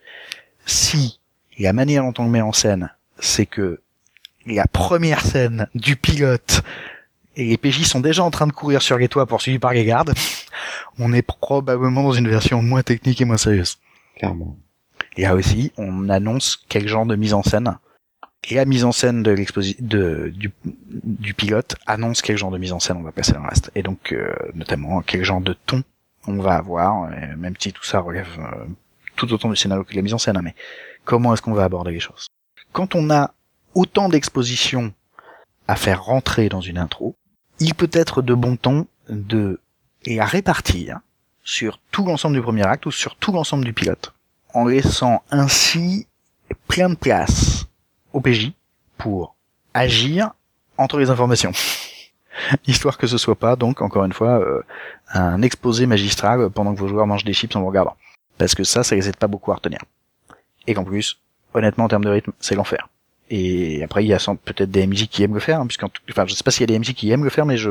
Si 0.66 1.18
la 1.58 1.72
manière 1.72 2.02
dont 2.02 2.14
on 2.18 2.24
le 2.24 2.30
met 2.30 2.40
en 2.40 2.52
scène, 2.52 2.90
c'est 3.18 3.46
que 3.46 3.80
la 4.46 4.66
première 4.66 5.20
scène 5.20 5.68
du 5.74 5.96
pilote 5.96 6.62
et 7.36 7.44
les 7.44 7.56
PJ 7.56 7.84
sont 7.84 8.00
déjà 8.00 8.22
en 8.22 8.30
train 8.30 8.46
de 8.46 8.52
courir 8.52 8.82
sur 8.82 8.98
les 8.98 9.08
toits 9.08 9.26
poursuivis 9.26 9.58
par 9.58 9.72
les 9.72 9.84
gardes, 9.84 10.14
on 10.98 11.12
est 11.12 11.22
probablement 11.22 12.02
dans 12.02 12.12
une 12.12 12.28
version 12.28 12.62
moins 12.62 12.82
technique 12.82 13.20
et 13.20 13.24
moins 13.24 13.38
sérieuse. 13.38 13.78
Clairement. 14.16 14.56
Et 15.16 15.22
là 15.22 15.34
aussi, 15.34 15.72
on 15.76 16.08
annonce 16.08 16.62
quel 16.68 16.88
genre 16.88 17.06
de 17.06 17.16
mise 17.16 17.34
en 17.34 17.42
scène. 17.42 17.78
Et 18.48 18.56
la 18.56 18.64
mise 18.64 18.84
en 18.84 18.92
scène 18.92 19.22
de 19.22 19.36
de, 19.80 20.32
du, 20.34 20.50
du 20.64 21.34
pilote 21.34 21.76
annonce 21.86 22.22
quel 22.22 22.36
genre 22.36 22.50
de 22.50 22.58
mise 22.58 22.72
en 22.72 22.80
scène 22.80 22.96
on 22.96 23.02
va 23.02 23.12
passer 23.12 23.32
dans 23.32 23.42
le 23.42 23.48
reste. 23.48 23.70
Et 23.74 23.82
donc, 23.82 24.12
euh, 24.12 24.34
notamment, 24.54 25.00
quel 25.02 25.22
genre 25.24 25.40
de 25.40 25.52
ton 25.52 25.82
on 26.26 26.38
va 26.38 26.54
avoir, 26.54 27.10
même 27.36 27.54
si 27.58 27.72
tout 27.72 27.84
ça 27.84 28.00
relève 28.00 28.28
euh, 28.38 28.64
tout 29.16 29.32
autant 29.32 29.48
du 29.48 29.56
scénario 29.56 29.84
que 29.84 29.90
de 29.90 29.96
la 29.96 30.02
mise 30.02 30.14
en 30.14 30.18
scène, 30.18 30.36
hein, 30.36 30.42
mais 30.42 30.54
comment 31.04 31.34
est-ce 31.34 31.42
qu'on 31.42 31.52
va 31.52 31.64
aborder 31.64 31.90
les 31.90 32.00
choses? 32.00 32.26
Quand 32.72 32.94
on 32.94 33.10
a 33.10 33.34
autant 33.74 34.08
d'expositions 34.08 34.92
à 35.68 35.76
faire 35.76 36.04
rentrer 36.04 36.48
dans 36.48 36.60
une 36.60 36.78
intro, 36.78 37.16
il 37.58 37.74
peut 37.74 37.90
être 37.92 38.22
de 38.22 38.34
bon 38.34 38.56
ton 38.56 38.86
de 39.08 39.60
et 40.04 40.20
à 40.20 40.24
répartir 40.24 41.00
sur 41.44 41.78
tout 41.90 42.04
l'ensemble 42.04 42.34
du 42.34 42.42
premier 42.42 42.66
acte 42.66 42.86
ou 42.86 42.90
sur 42.90 43.16
tout 43.16 43.32
l'ensemble 43.32 43.64
du 43.64 43.72
pilote, 43.72 44.14
en 44.54 44.64
laissant 44.64 45.22
ainsi 45.30 46.06
plein 46.68 46.88
de 46.88 46.94
place 46.94 47.66
au 48.12 48.20
PJ 48.20 48.52
pour 48.98 49.34
agir 49.74 50.32
entre 50.78 50.98
les 50.98 51.10
informations. 51.10 51.52
Histoire 52.66 52.98
que 52.98 53.06
ce 53.06 53.18
soit 53.18 53.38
pas, 53.38 53.56
donc, 53.56 53.82
encore 53.82 54.04
une 54.04 54.12
fois, 54.12 54.40
euh, 54.40 54.62
un 55.12 55.42
exposé 55.42 55.86
magistral 55.86 56.50
pendant 56.50 56.74
que 56.74 56.80
vos 56.80 56.88
joueurs 56.88 57.06
mangent 57.06 57.24
des 57.24 57.34
chips 57.34 57.54
en 57.56 57.60
vous 57.60 57.66
regardant. 57.66 57.96
Parce 58.38 58.54
que 58.54 58.64
ça, 58.64 58.82
ça 58.82 58.94
les 58.94 59.08
aide 59.08 59.16
pas 59.16 59.26
beaucoup 59.26 59.52
à 59.52 59.56
retenir. 59.56 59.80
Et 60.66 60.74
qu'en 60.74 60.84
plus, 60.84 61.20
honnêtement, 61.54 61.84
en 61.84 61.88
termes 61.88 62.04
de 62.04 62.10
rythme, 62.10 62.32
c'est 62.40 62.54
l'enfer. 62.54 62.88
Et 63.30 63.82
après, 63.82 64.04
il 64.04 64.08
y 64.08 64.14
a 64.14 64.18
peut-être 64.44 64.70
des 64.70 64.86
MJ 64.86 65.08
qui 65.08 65.22
aiment 65.22 65.34
le 65.34 65.40
faire, 65.40 65.60
hein, 65.60 65.66
puisqu'en 65.66 65.88
enfin, 66.10 66.26
je 66.26 66.34
sais 66.34 66.44
pas 66.44 66.50
s'il 66.50 66.62
y 66.62 66.64
a 66.64 66.78
des 66.78 66.78
MJ 66.78 66.94
qui 66.94 67.10
aiment 67.10 67.24
le 67.24 67.30
faire, 67.30 67.46
mais 67.46 67.56
je 67.56 67.70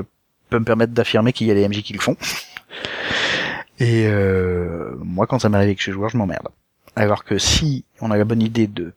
peux 0.49 0.59
me 0.59 0.65
permettre 0.65 0.93
d'affirmer 0.93 1.33
qu'il 1.33 1.47
y 1.47 1.51
a 1.51 1.53
des 1.53 1.67
MJ 1.67 1.81
qui 1.81 1.93
le 1.93 1.99
font. 1.99 2.15
Et 3.79 4.05
euh, 4.07 4.95
moi, 4.99 5.27
quand 5.27 5.39
ça 5.39 5.49
m'arrive 5.49 5.75
je 5.77 5.83
suis 5.83 5.91
joueur, 5.91 6.09
je 6.09 6.17
m'emmerde. 6.17 6.49
Alors 6.95 7.23
que 7.23 7.37
si 7.37 7.85
on 7.99 8.11
a 8.11 8.17
la 8.17 8.25
bonne 8.25 8.41
idée 8.41 8.67
de 8.67 8.93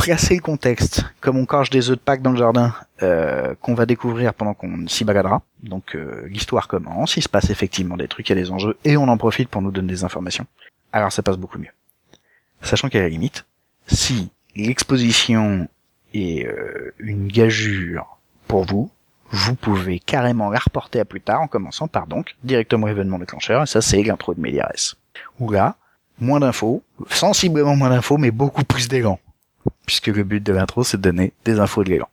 placer 0.00 0.34
le 0.34 0.40
contexte, 0.40 1.04
comme 1.20 1.36
on 1.36 1.44
cache 1.44 1.68
des 1.68 1.90
œufs 1.90 1.96
de 1.96 2.02
Pâques 2.02 2.22
dans 2.22 2.32
le 2.32 2.38
jardin, 2.38 2.74
euh, 3.02 3.54
qu'on 3.60 3.74
va 3.74 3.84
découvrir 3.84 4.32
pendant 4.32 4.54
qu'on 4.54 4.88
s'y 4.88 5.04
baladera. 5.04 5.42
Donc 5.62 5.94
euh, 5.94 6.26
l'histoire 6.26 6.68
commence, 6.68 7.18
il 7.18 7.22
se 7.22 7.28
passe 7.28 7.50
effectivement 7.50 7.98
des 7.98 8.08
trucs, 8.08 8.28
il 8.28 8.36
y 8.36 8.38
a 8.38 8.42
des 8.42 8.50
enjeux, 8.50 8.78
et 8.84 8.96
on 8.96 9.08
en 9.08 9.18
profite 9.18 9.50
pour 9.50 9.60
nous 9.60 9.70
donner 9.70 9.88
des 9.88 10.02
informations. 10.02 10.46
Alors 10.92 11.12
ça 11.12 11.22
passe 11.22 11.36
beaucoup 11.36 11.58
mieux. 11.58 11.72
Sachant 12.62 12.88
qu'à 12.88 13.00
la 13.00 13.10
limite, 13.10 13.44
si 13.86 14.30
l'exposition 14.56 15.68
et 16.14 16.46
euh, 16.46 16.94
une 16.98 17.28
gageure 17.28 18.18
pour 18.48 18.64
vous, 18.64 18.90
vous 19.30 19.54
pouvez 19.54 20.00
carrément 20.00 20.48
la 20.48 20.58
reporter 20.58 21.00
à 21.00 21.04
plus 21.04 21.20
tard 21.20 21.42
en 21.42 21.46
commençant 21.46 21.88
par 21.88 22.06
donc 22.06 22.36
directement 22.42 22.86
l'événement 22.86 23.18
déclencheur, 23.18 23.62
et 23.62 23.66
ça 23.66 23.82
c'est 23.82 24.02
l'intro 24.02 24.32
de 24.32 24.40
Mediares. 24.40 24.96
Où 25.38 25.50
là, 25.50 25.76
moins 26.18 26.40
d'infos, 26.40 26.82
sensiblement 27.10 27.76
moins 27.76 27.90
d'infos, 27.90 28.16
mais 28.16 28.30
beaucoup 28.30 28.64
plus 28.64 28.88
d'élan. 28.88 29.18
Puisque 29.90 30.06
le 30.06 30.22
but 30.22 30.40
de 30.40 30.52
l'intro 30.52 30.84
c'est 30.84 30.98
de 30.98 31.02
donner 31.02 31.32
des 31.44 31.58
infos 31.58 31.82
de 31.82 31.90
l'élan. 31.90 32.08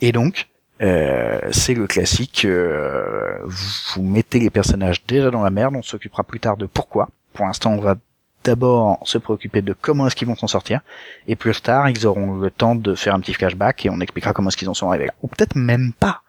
Et 0.00 0.12
donc, 0.12 0.48
euh, 0.80 1.38
c'est 1.50 1.74
le 1.74 1.86
classique, 1.86 2.46
euh, 2.46 3.36
vous 3.44 4.02
mettez 4.02 4.38
les 4.38 4.48
personnages 4.48 5.04
déjà 5.04 5.30
dans 5.30 5.42
la 5.42 5.50
merde, 5.50 5.74
on 5.76 5.82
s'occupera 5.82 6.24
plus 6.24 6.40
tard 6.40 6.56
de 6.56 6.64
pourquoi. 6.64 7.10
Pour 7.34 7.44
l'instant, 7.44 7.72
on 7.74 7.80
va 7.82 7.96
d'abord 8.44 8.98
se 9.04 9.18
préoccuper 9.18 9.60
de 9.60 9.74
comment 9.78 10.06
est-ce 10.06 10.16
qu'ils 10.16 10.26
vont 10.26 10.36
s'en 10.36 10.46
sortir, 10.46 10.80
et 11.28 11.36
plus 11.36 11.60
tard, 11.60 11.90
ils 11.90 12.06
auront 12.06 12.36
le 12.36 12.50
temps 12.50 12.74
de 12.74 12.94
faire 12.94 13.14
un 13.14 13.20
petit 13.20 13.34
flashback 13.34 13.84
et 13.84 13.90
on 13.90 14.00
expliquera 14.00 14.32
comment 14.32 14.48
est-ce 14.48 14.56
qu'ils 14.56 14.70
en 14.70 14.74
sont 14.74 14.88
arrivés. 14.88 15.10
Ou 15.20 15.28
peut-être 15.28 15.56
même 15.56 15.92
pas. 15.92 16.22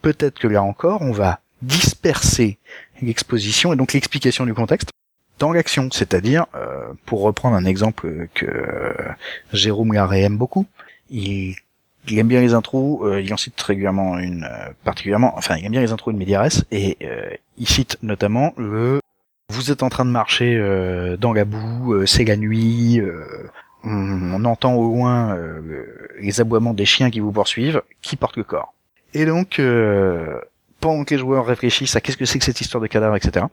Peut-être 0.00 0.38
que 0.38 0.48
là 0.48 0.62
encore, 0.62 1.02
on 1.02 1.12
va 1.12 1.40
disperser 1.60 2.58
l'exposition 3.02 3.74
et 3.74 3.76
donc 3.76 3.92
l'explication 3.92 4.46
du 4.46 4.54
contexte 4.54 4.88
dans 5.40 5.52
l'action, 5.52 5.88
c'est-à-dire, 5.90 6.46
euh, 6.54 6.92
pour 7.06 7.22
reprendre 7.22 7.56
un 7.56 7.64
exemple 7.64 8.28
que 8.34 8.46
euh, 8.46 8.92
Jérôme 9.52 9.94
Larrey 9.94 10.20
aime 10.20 10.36
beaucoup, 10.36 10.66
il, 11.08 11.56
aime 12.08 12.28
bien 12.28 12.40
les 12.40 12.52
intros, 12.54 13.00
euh, 13.02 13.20
il 13.20 13.32
en 13.32 13.38
cite 13.38 13.60
régulièrement 13.60 14.18
une 14.18 14.46
particulièrement, 14.84 15.36
enfin 15.36 15.56
il 15.56 15.64
aime 15.64 15.72
bien 15.72 15.80
les 15.80 15.92
intros 15.92 16.14
de 16.14 16.18
Mediares 16.18 16.62
et 16.70 16.98
il 17.56 17.66
cite 17.66 17.96
notamment 18.02 18.52
le 18.56 19.00
vous 19.48 19.72
êtes 19.72 19.82
en 19.82 19.88
train 19.88 20.04
de 20.04 20.10
marcher 20.10 20.56
dans 21.18 21.32
la 21.32 21.44
boue, 21.44 22.06
c'est 22.06 22.24
la 22.24 22.36
nuit, 22.36 23.00
euh, 23.00 23.24
on, 23.82 24.44
entend 24.44 24.74
au 24.74 24.84
loin 24.84 25.36
les 26.20 26.40
aboiements 26.40 26.72
des 26.74 26.84
chiens 26.84 27.10
qui 27.10 27.18
vous 27.18 27.32
poursuivent, 27.32 27.82
qui 28.00 28.14
portent 28.14 28.36
le 28.36 28.44
corps. 28.44 28.74
Et 29.12 29.24
donc, 29.24 29.60
pendant 30.80 31.04
que 31.04 31.14
les 31.14 31.18
joueurs 31.18 31.46
réfléchissent 31.46 31.96
à 31.96 32.00
qu'est-ce 32.00 32.16
que 32.16 32.26
c'est 32.26 32.38
que 32.38 32.44
cette 32.44 32.60
histoire 32.60 32.80
de 32.80 32.86
cadavre, 32.86 33.16
etc., 33.16 33.46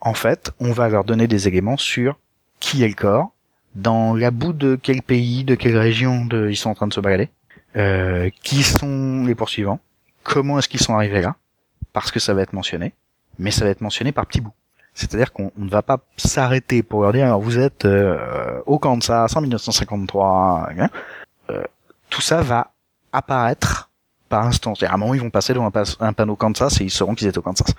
en 0.00 0.14
fait, 0.14 0.52
on 0.60 0.72
va 0.72 0.88
leur 0.88 1.04
donner 1.04 1.26
des 1.26 1.48
éléments 1.48 1.76
sur 1.76 2.18
qui 2.58 2.82
est 2.84 2.88
le 2.88 2.94
corps, 2.94 3.32
dans 3.74 4.14
la 4.14 4.30
boue 4.30 4.52
de 4.52 4.78
quel 4.80 5.02
pays, 5.02 5.44
de 5.44 5.54
quelle 5.54 5.78
région 5.78 6.28
ils 6.32 6.56
sont 6.56 6.70
en 6.70 6.74
train 6.74 6.88
de 6.88 6.92
se 6.92 7.00
balader, 7.00 7.30
qui 8.42 8.62
sont 8.62 9.24
les 9.24 9.34
poursuivants, 9.34 9.80
comment 10.22 10.58
est-ce 10.58 10.68
qu'ils 10.68 10.80
sont 10.80 10.94
arrivés 10.94 11.22
là, 11.22 11.36
parce 11.92 12.10
que 12.10 12.20
ça 12.20 12.34
va 12.34 12.42
être 12.42 12.52
mentionné, 12.52 12.92
mais 13.38 13.50
ça 13.50 13.64
va 13.64 13.70
être 13.70 13.80
mentionné 13.80 14.12
par 14.12 14.26
petits 14.26 14.40
bouts. 14.40 14.52
C'est-à-dire 14.94 15.32
qu'on 15.32 15.52
ne 15.56 15.70
va 15.70 15.82
pas 15.82 15.98
s'arrêter 16.16 16.82
pour 16.82 17.02
leur 17.02 17.12
dire 17.12 17.26
alors 17.26 17.40
vous 17.40 17.58
êtes 17.58 17.84
euh, 17.84 18.60
au 18.66 18.78
Kansas 18.78 19.34
en 19.36 19.40
1953. 19.40 20.68
Hein. 20.78 20.88
Euh, 21.50 21.62
tout 22.08 22.20
ça 22.20 22.42
va 22.42 22.72
apparaître 23.12 23.90
par 24.28 24.44
instant. 24.46 24.74
À 24.82 24.94
un 24.94 24.96
moment, 24.96 25.14
ils 25.14 25.20
vont 25.20 25.30
passer 25.30 25.54
devant 25.54 25.70
un, 26.00 26.12
panneau 26.12 26.36
Kansas 26.36 26.80
et 26.80 26.84
ils 26.84 26.90
sauront 26.90 27.14
qu'ils 27.14 27.28
étaient 27.28 27.38
au 27.38 27.42
Kansas. 27.42 27.74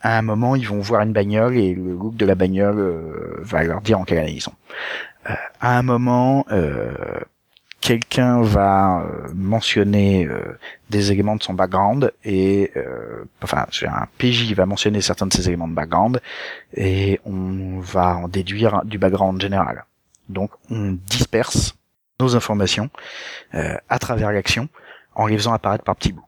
À 0.00 0.18
un 0.18 0.22
moment, 0.22 0.54
ils 0.54 0.68
vont 0.68 0.80
voir 0.80 1.02
une 1.02 1.12
bagnole 1.12 1.56
et 1.56 1.74
le 1.74 1.92
look 1.92 2.16
de 2.16 2.24
la 2.24 2.34
bagnole 2.34 2.78
euh, 2.78 3.36
va 3.40 3.64
leur 3.64 3.80
dire 3.80 3.98
en 3.98 4.04
quelle 4.04 4.18
année 4.18 4.32
ils 4.32 4.40
sont. 4.40 4.54
à 5.60 5.78
un 5.78 5.82
moment, 5.82 6.46
quelqu'un 7.80 8.40
va 8.40 9.04
mentionner 9.34 10.26
des 10.88 11.12
éléments 11.12 11.36
de 11.36 11.42
son 11.42 11.52
background 11.52 12.12
et 12.24 12.72
enfin 13.42 13.66
un 13.82 14.06
PJ 14.16 14.54
va 14.54 14.64
mentionner 14.64 15.02
certains 15.02 15.26
de 15.26 15.34
ces 15.34 15.48
éléments 15.48 15.68
de 15.68 15.74
background 15.74 16.22
et 16.74 17.20
on 17.26 17.80
va 17.80 18.16
en 18.16 18.28
déduire 18.28 18.84
du 18.84 18.96
background 18.96 19.40
général. 19.40 19.84
Donc 20.30 20.50
on 20.70 20.96
disperse 21.06 21.74
nos 22.20 22.34
informations 22.36 22.88
à 23.52 23.98
travers 23.98 24.32
l'action 24.32 24.68
en 25.14 25.26
les 25.26 25.36
faisant 25.36 25.52
apparaître 25.52 25.84
par 25.84 25.96
petits 25.96 26.12
bouts 26.12 26.27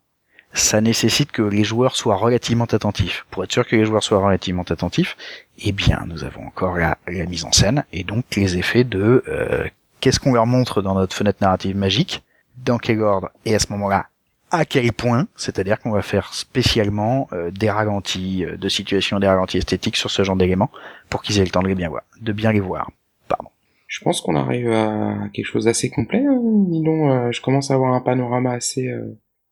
ça 0.52 0.80
nécessite 0.80 1.30
que 1.30 1.42
les 1.42 1.64
joueurs 1.64 1.96
soient 1.96 2.16
relativement 2.16 2.64
attentifs. 2.64 3.24
Pour 3.30 3.44
être 3.44 3.52
sûr 3.52 3.66
que 3.66 3.76
les 3.76 3.84
joueurs 3.84 4.02
soient 4.02 4.24
relativement 4.24 4.62
attentifs, 4.62 5.16
eh 5.58 5.72
bien, 5.72 6.04
nous 6.06 6.24
avons 6.24 6.44
encore 6.46 6.76
la, 6.76 6.98
mise 7.06 7.44
en 7.44 7.52
scène 7.52 7.84
et 7.92 8.02
donc 8.02 8.24
les 8.36 8.58
effets 8.58 8.84
de 8.84 9.22
euh, 9.28 9.66
qu'est-ce 10.00 10.18
qu'on 10.18 10.32
leur 10.32 10.46
montre 10.46 10.82
dans 10.82 10.94
notre 10.94 11.14
fenêtre 11.14 11.38
narrative 11.40 11.76
magique, 11.76 12.24
dans 12.64 12.78
quel 12.78 13.00
ordre 13.00 13.30
et 13.44 13.54
à 13.54 13.58
ce 13.58 13.70
moment-là 13.72 14.06
à 14.52 14.64
quel 14.64 14.92
point, 14.92 15.28
c'est-à-dire 15.36 15.78
qu'on 15.78 15.92
va 15.92 16.02
faire 16.02 16.34
spécialement 16.34 17.28
euh, 17.32 17.52
des 17.52 17.70
ralentis 17.70 18.44
euh, 18.44 18.56
de 18.56 18.68
situation, 18.68 19.20
des 19.20 19.28
ralentis 19.28 19.58
esthétiques 19.58 19.94
sur 19.94 20.10
ce 20.10 20.24
genre 20.24 20.34
d'éléments 20.34 20.72
pour 21.08 21.22
qu'ils 21.22 21.38
aient 21.38 21.44
le 21.44 21.50
temps 21.50 21.62
de 21.62 21.68
les 21.68 21.76
bien 21.76 21.88
voir, 21.88 22.02
de 22.20 22.32
bien 22.32 22.50
les 22.50 22.58
voir. 22.58 22.90
Pardon. 23.28 23.50
Je 23.86 24.00
pense 24.02 24.20
qu'on 24.20 24.34
arrive 24.34 24.68
à 24.72 25.28
quelque 25.32 25.46
chose 25.46 25.66
d'assez 25.66 25.88
complet. 25.88 26.24
Hein. 26.26 27.30
je 27.30 27.40
commence 27.40 27.70
à 27.70 27.74
avoir 27.74 27.94
un 27.94 28.00
panorama 28.00 28.50
assez 28.50 28.92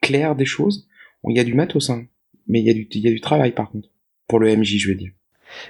clair 0.01 0.35
des 0.35 0.45
choses. 0.45 0.89
Il 1.29 1.37
y 1.37 1.41
a 1.41 1.45
du 1.45 1.55
matos, 1.55 1.91
hein, 1.91 2.05
mais 2.47 2.61
il 2.61 2.67
y, 2.67 2.71
a 2.71 2.75
du, 2.75 2.89
il 2.91 3.01
y 3.01 3.09
a 3.09 3.11
du 3.11 3.21
travail 3.21 3.53
par 3.53 3.71
contre. 3.71 3.89
Pour 4.27 4.41
le 4.41 4.55
MJ, 4.55 4.77
je 4.79 4.89
veux 4.89 4.95
dire. 4.95 5.13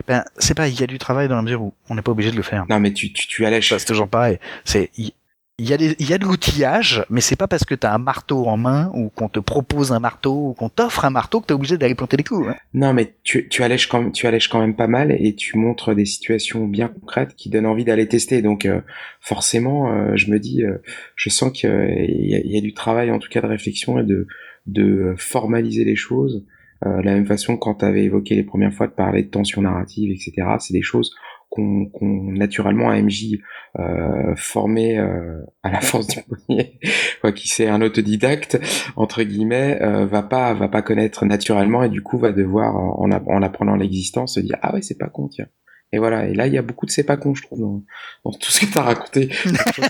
Ben, 0.07 0.25
c'est 0.39 0.55
pas, 0.55 0.69
il 0.69 0.79
y 0.79 0.83
a 0.83 0.87
du 0.87 0.99
travail 0.99 1.29
dans 1.29 1.37
la 1.37 1.43
mesure 1.43 1.63
où 1.63 1.75
on 1.89 1.95
n'est 1.95 2.03
pas 2.03 2.11
obligé 2.11 2.31
de 2.31 2.37
le 2.37 2.43
faire. 2.43 2.67
Non, 2.69 2.81
mais 2.81 2.93
tu, 2.93 3.13
tu, 3.13 3.29
tu 3.29 3.47
allèges. 3.47 3.77
C'est 3.77 3.85
toujours 3.85 4.09
pareil. 4.09 4.39
C'est, 4.65 4.91
il 4.97 5.13
il 5.61 5.69
y 5.69 5.73
a 6.13 6.19
de 6.19 6.25
l'outillage, 6.25 7.05
mais 7.11 7.21
c'est 7.21 7.35
pas 7.35 7.49
parce 7.49 7.65
que 7.65 7.75
t'as 7.75 7.93
un 7.93 7.99
marteau 7.99 8.47
en 8.47 8.57
main 8.57 8.93
ou 8.95 9.09
qu'on 9.09 9.29
te 9.29 9.41
propose 9.41 9.91
un 9.91 9.99
marteau 9.99 10.51
ou 10.51 10.55
qu'on 10.55 10.69
t'offre 10.69 11.05
un 11.05 11.11
marteau 11.11 11.41
que 11.41 11.47
t'es 11.47 11.55
obligé 11.55 11.77
d'aller 11.77 11.97
planter 11.97 12.17
des 12.17 12.23
coups. 12.23 12.49
Hein. 12.49 12.55
Non, 12.75 12.95
mais 12.95 13.15
tu, 13.25 13.49
tu 13.49 13.65
allèges 13.65 13.89
quand 13.89 14.01
même, 14.01 14.13
tu 14.13 14.29
allèges 14.29 14.47
quand 14.49 14.61
même 14.61 14.77
pas 14.77 14.87
mal 14.87 15.11
et 15.11 15.35
tu 15.35 15.59
montres 15.59 15.97
des 15.97 16.05
situations 16.05 16.67
bien 16.67 16.87
concrètes 16.87 17.35
qui 17.35 17.51
donnent 17.51 17.67
envie 17.67 17.85
d'aller 17.85 18.07
tester. 18.07 18.41
Donc 18.41 18.67
euh, 18.67 18.81
forcément, 19.21 19.93
euh, 19.93 20.13
je 20.15 20.31
me 20.31 20.39
dis, 20.39 20.63
euh, 20.63 20.79
je 21.17 21.29
sens 21.29 21.51
qu'il 21.53 21.69
y, 21.69 22.57
a, 22.57 22.61
du 22.61 22.73
travail 22.73 23.11
en 23.11 23.19
tout 23.19 23.29
cas 23.29 23.41
de 23.41 23.49
réflexion 23.49 23.99
et 23.99 24.05
de 24.05 24.29
de 24.67 25.15
formaliser 25.17 25.85
les 25.85 25.97
choses. 25.97 26.45
Euh, 26.87 27.03
la 27.03 27.15
même 27.15 27.27
façon 27.27 27.57
quand 27.57 27.77
tu 27.77 27.85
avais 27.85 28.05
évoqué 28.05 28.37
les 28.37 28.45
premières 28.45 28.73
fois 28.73 28.87
de 28.87 28.93
parler 28.93 29.23
de 29.23 29.29
tension 29.29 29.63
narrative, 29.63 30.13
etc. 30.13 30.47
C'est 30.61 30.73
des 30.73 30.83
choses 30.83 31.13
qu'on 31.49 31.87
qu'on 31.87 32.33
naturellement 32.33 32.91
un 32.91 33.03
MJ 33.03 33.39
euh, 33.79 34.35
formé 34.37 34.99
euh, 34.99 35.41
à 35.63 35.71
la 35.71 35.81
force 35.81 36.07
du 36.09 36.19
poignet, 36.23 36.79
quoi, 37.21 37.33
qui 37.33 37.49
c'est 37.49 37.69
un 37.69 37.81
autodidacte 37.81 38.59
entre 38.97 39.23
guillemets, 39.23 39.79
euh, 39.83 40.07
va 40.07 40.23
pas 40.23 40.55
va 40.55 40.69
pas 40.69 40.83
connaître 40.83 41.25
naturellement 41.25 41.83
et 41.83 41.89
du 41.89 42.03
coup 42.03 42.19
va 42.19 42.33
devoir 42.33 42.77
en, 42.77 43.11
en 43.11 43.43
apprenant 43.43 43.77
l'existence 43.77 44.35
se 44.35 44.41
dire 44.41 44.57
ah 44.63 44.75
ouais 44.75 44.83
c'est 44.83 44.99
pas 44.99 45.09
con 45.09 45.29
tiens. 45.29 45.49
Et 45.91 45.99
voilà, 45.99 46.27
et 46.27 46.35
là 46.35 46.47
il 46.47 46.53
y 46.53 46.59
a 46.59 46.63
beaucoup 46.63 46.85
de 46.85 46.91
c'est 46.91 47.05
pas 47.05 47.17
con 47.17 47.35
je 47.35 47.43
trouve 47.43 47.61
dans, 47.61 47.83
dans 48.25 48.33
tout 48.33 48.51
ce 48.51 48.67
que 48.67 48.73
t'as 48.73 48.83
raconté. 48.83 49.31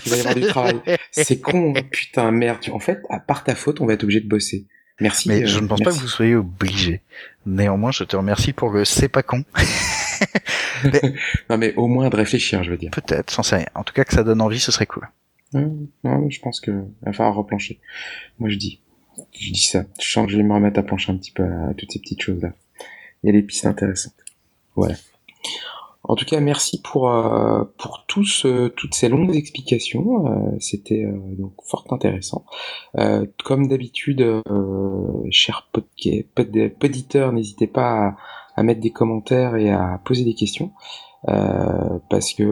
Il 0.05 0.11
va 0.11 0.15
y 0.15 0.19
avoir 0.19 0.35
du 0.35 0.41
travail. 0.41 0.79
C'est 1.11 1.41
con, 1.41 1.73
putain 1.91 2.31
merde. 2.31 2.59
En 2.71 2.79
fait, 2.79 3.01
à 3.09 3.19
part 3.19 3.43
ta 3.43 3.55
faute, 3.55 3.81
on 3.81 3.85
va 3.85 3.93
être 3.93 4.03
obligé 4.03 4.21
de 4.21 4.29
bosser. 4.29 4.65
Merci. 5.01 5.29
Mais 5.29 5.45
je 5.45 5.59
ne 5.59 5.67
pense 5.67 5.81
pas 5.81 5.91
que 5.91 5.97
vous 5.97 6.07
soyez 6.07 6.35
obligé. 6.35 7.01
Néanmoins, 7.45 7.91
je 7.91 8.03
te 8.03 8.15
remercie 8.15 8.53
pour 8.53 8.69
le 8.69 8.85
c'est 8.85 9.09
pas 9.09 9.23
con. 9.23 9.43
non 11.49 11.57
mais 11.57 11.73
au 11.75 11.87
moins 11.87 12.09
de 12.09 12.15
réfléchir, 12.15 12.63
je 12.63 12.71
veux 12.71 12.77
dire. 12.77 12.91
Peut-être, 12.91 13.31
sans 13.31 13.55
rien. 13.55 13.65
En 13.75 13.83
tout 13.83 13.93
cas, 13.93 14.03
que 14.03 14.13
ça 14.13 14.23
donne 14.23 14.41
envie, 14.41 14.59
ce 14.59 14.71
serait 14.71 14.85
cool. 14.85 15.07
non, 15.53 16.29
je 16.29 16.39
pense 16.39 16.59
que 16.59 16.71
va 17.01 17.13
falloir 17.13 17.35
replancher. 17.35 17.79
Moi, 18.39 18.49
je 18.49 18.55
dis, 18.57 18.81
je 19.37 19.51
dis 19.51 19.61
ça. 19.61 19.85
Je 20.01 20.09
sens 20.09 20.25
que 20.25 20.31
je 20.31 20.37
vais 20.37 20.43
me 20.43 20.53
remettre 20.53 20.79
à 20.79 20.83
plancher 20.83 21.11
un 21.11 21.17
petit 21.17 21.31
peu 21.31 21.43
à 21.43 21.73
toutes 21.77 21.91
ces 21.91 21.99
petites 21.99 22.21
choses 22.21 22.41
là. 22.41 22.53
Il 23.23 23.27
y 23.27 23.29
a 23.29 23.33
des 23.33 23.43
pistes 23.43 23.65
intéressantes. 23.65 24.13
Voilà. 24.75 24.95
En 26.03 26.15
tout 26.15 26.25
cas, 26.25 26.39
merci 26.39 26.81
pour 26.81 27.11
euh, 27.11 27.65
pour 27.77 28.05
tous 28.07 28.45
toutes 28.75 28.95
ces 28.95 29.09
longues 29.09 29.35
explications. 29.35 30.25
Euh, 30.25 30.57
c'était 30.59 31.03
euh, 31.03 31.17
donc 31.37 31.53
fort 31.63 31.85
intéressant. 31.91 32.45
comme 33.43 33.67
d'habitude, 33.67 34.41
chers 35.29 35.69
poditeurs, 36.79 37.31
n'hésitez 37.31 37.67
pas 37.67 38.07
à, 38.07 38.17
à, 38.55 38.63
mettre 38.63 38.81
des 38.81 38.91
commentaires 38.91 39.55
et 39.55 39.69
à 39.69 40.01
poser 40.03 40.23
des 40.23 40.35
questions. 40.35 40.71
parce 41.25 42.33
que 42.33 42.43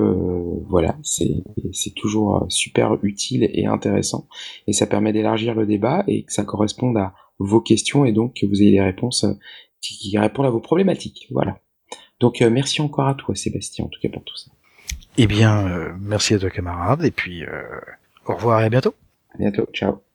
voilà, 0.68 0.98
c'est 1.04 1.44
c'est 1.72 1.94
toujours 1.96 2.46
super 2.50 2.98
utile 3.04 3.50
et 3.54 3.66
intéressant 3.66 4.28
et 4.68 4.74
ça 4.74 4.88
permet 4.88 5.14
d'élargir 5.14 5.56
le 5.56 5.66
débat 5.66 6.04
et 6.08 6.24
que 6.24 6.34
ça 6.34 6.44
corresponde 6.44 6.98
à 6.98 7.14
vos 7.40 7.62
questions 7.62 8.06
et 8.06 8.12
donc 8.12 8.36
que 8.42 8.46
vous 8.46 8.62
ayez 8.62 8.72
les 8.72 8.82
réponses 8.82 9.26
qui, 9.82 9.98
qui 9.98 10.18
répondent 10.18 10.48
à 10.48 10.50
vos 10.50 10.60
problématiques. 10.60 11.28
Voilà. 11.32 11.60
Donc 12.20 12.42
euh, 12.42 12.50
merci 12.50 12.82
encore 12.82 13.08
à 13.08 13.14
toi 13.14 13.36
Sébastien 13.36 13.86
en 13.86 13.90
tout 13.90 14.00
cas 14.02 14.10
pour 14.10 14.24
tout 14.24 14.36
ça. 14.36 14.52
Eh 15.18 15.28
bien, 15.28 15.68
euh, 15.68 15.94
merci 16.00 16.34
à 16.34 16.40
toi 16.40 16.50
camarade 16.50 17.04
et 17.04 17.12
puis 17.12 17.44
euh, 17.44 17.64
au 18.26 18.36
revoir 18.36 18.62
et 18.62 18.66
à 18.66 18.70
bientôt. 18.70 18.94
À 19.34 19.38
bientôt, 19.38 19.66
ciao. 19.74 20.07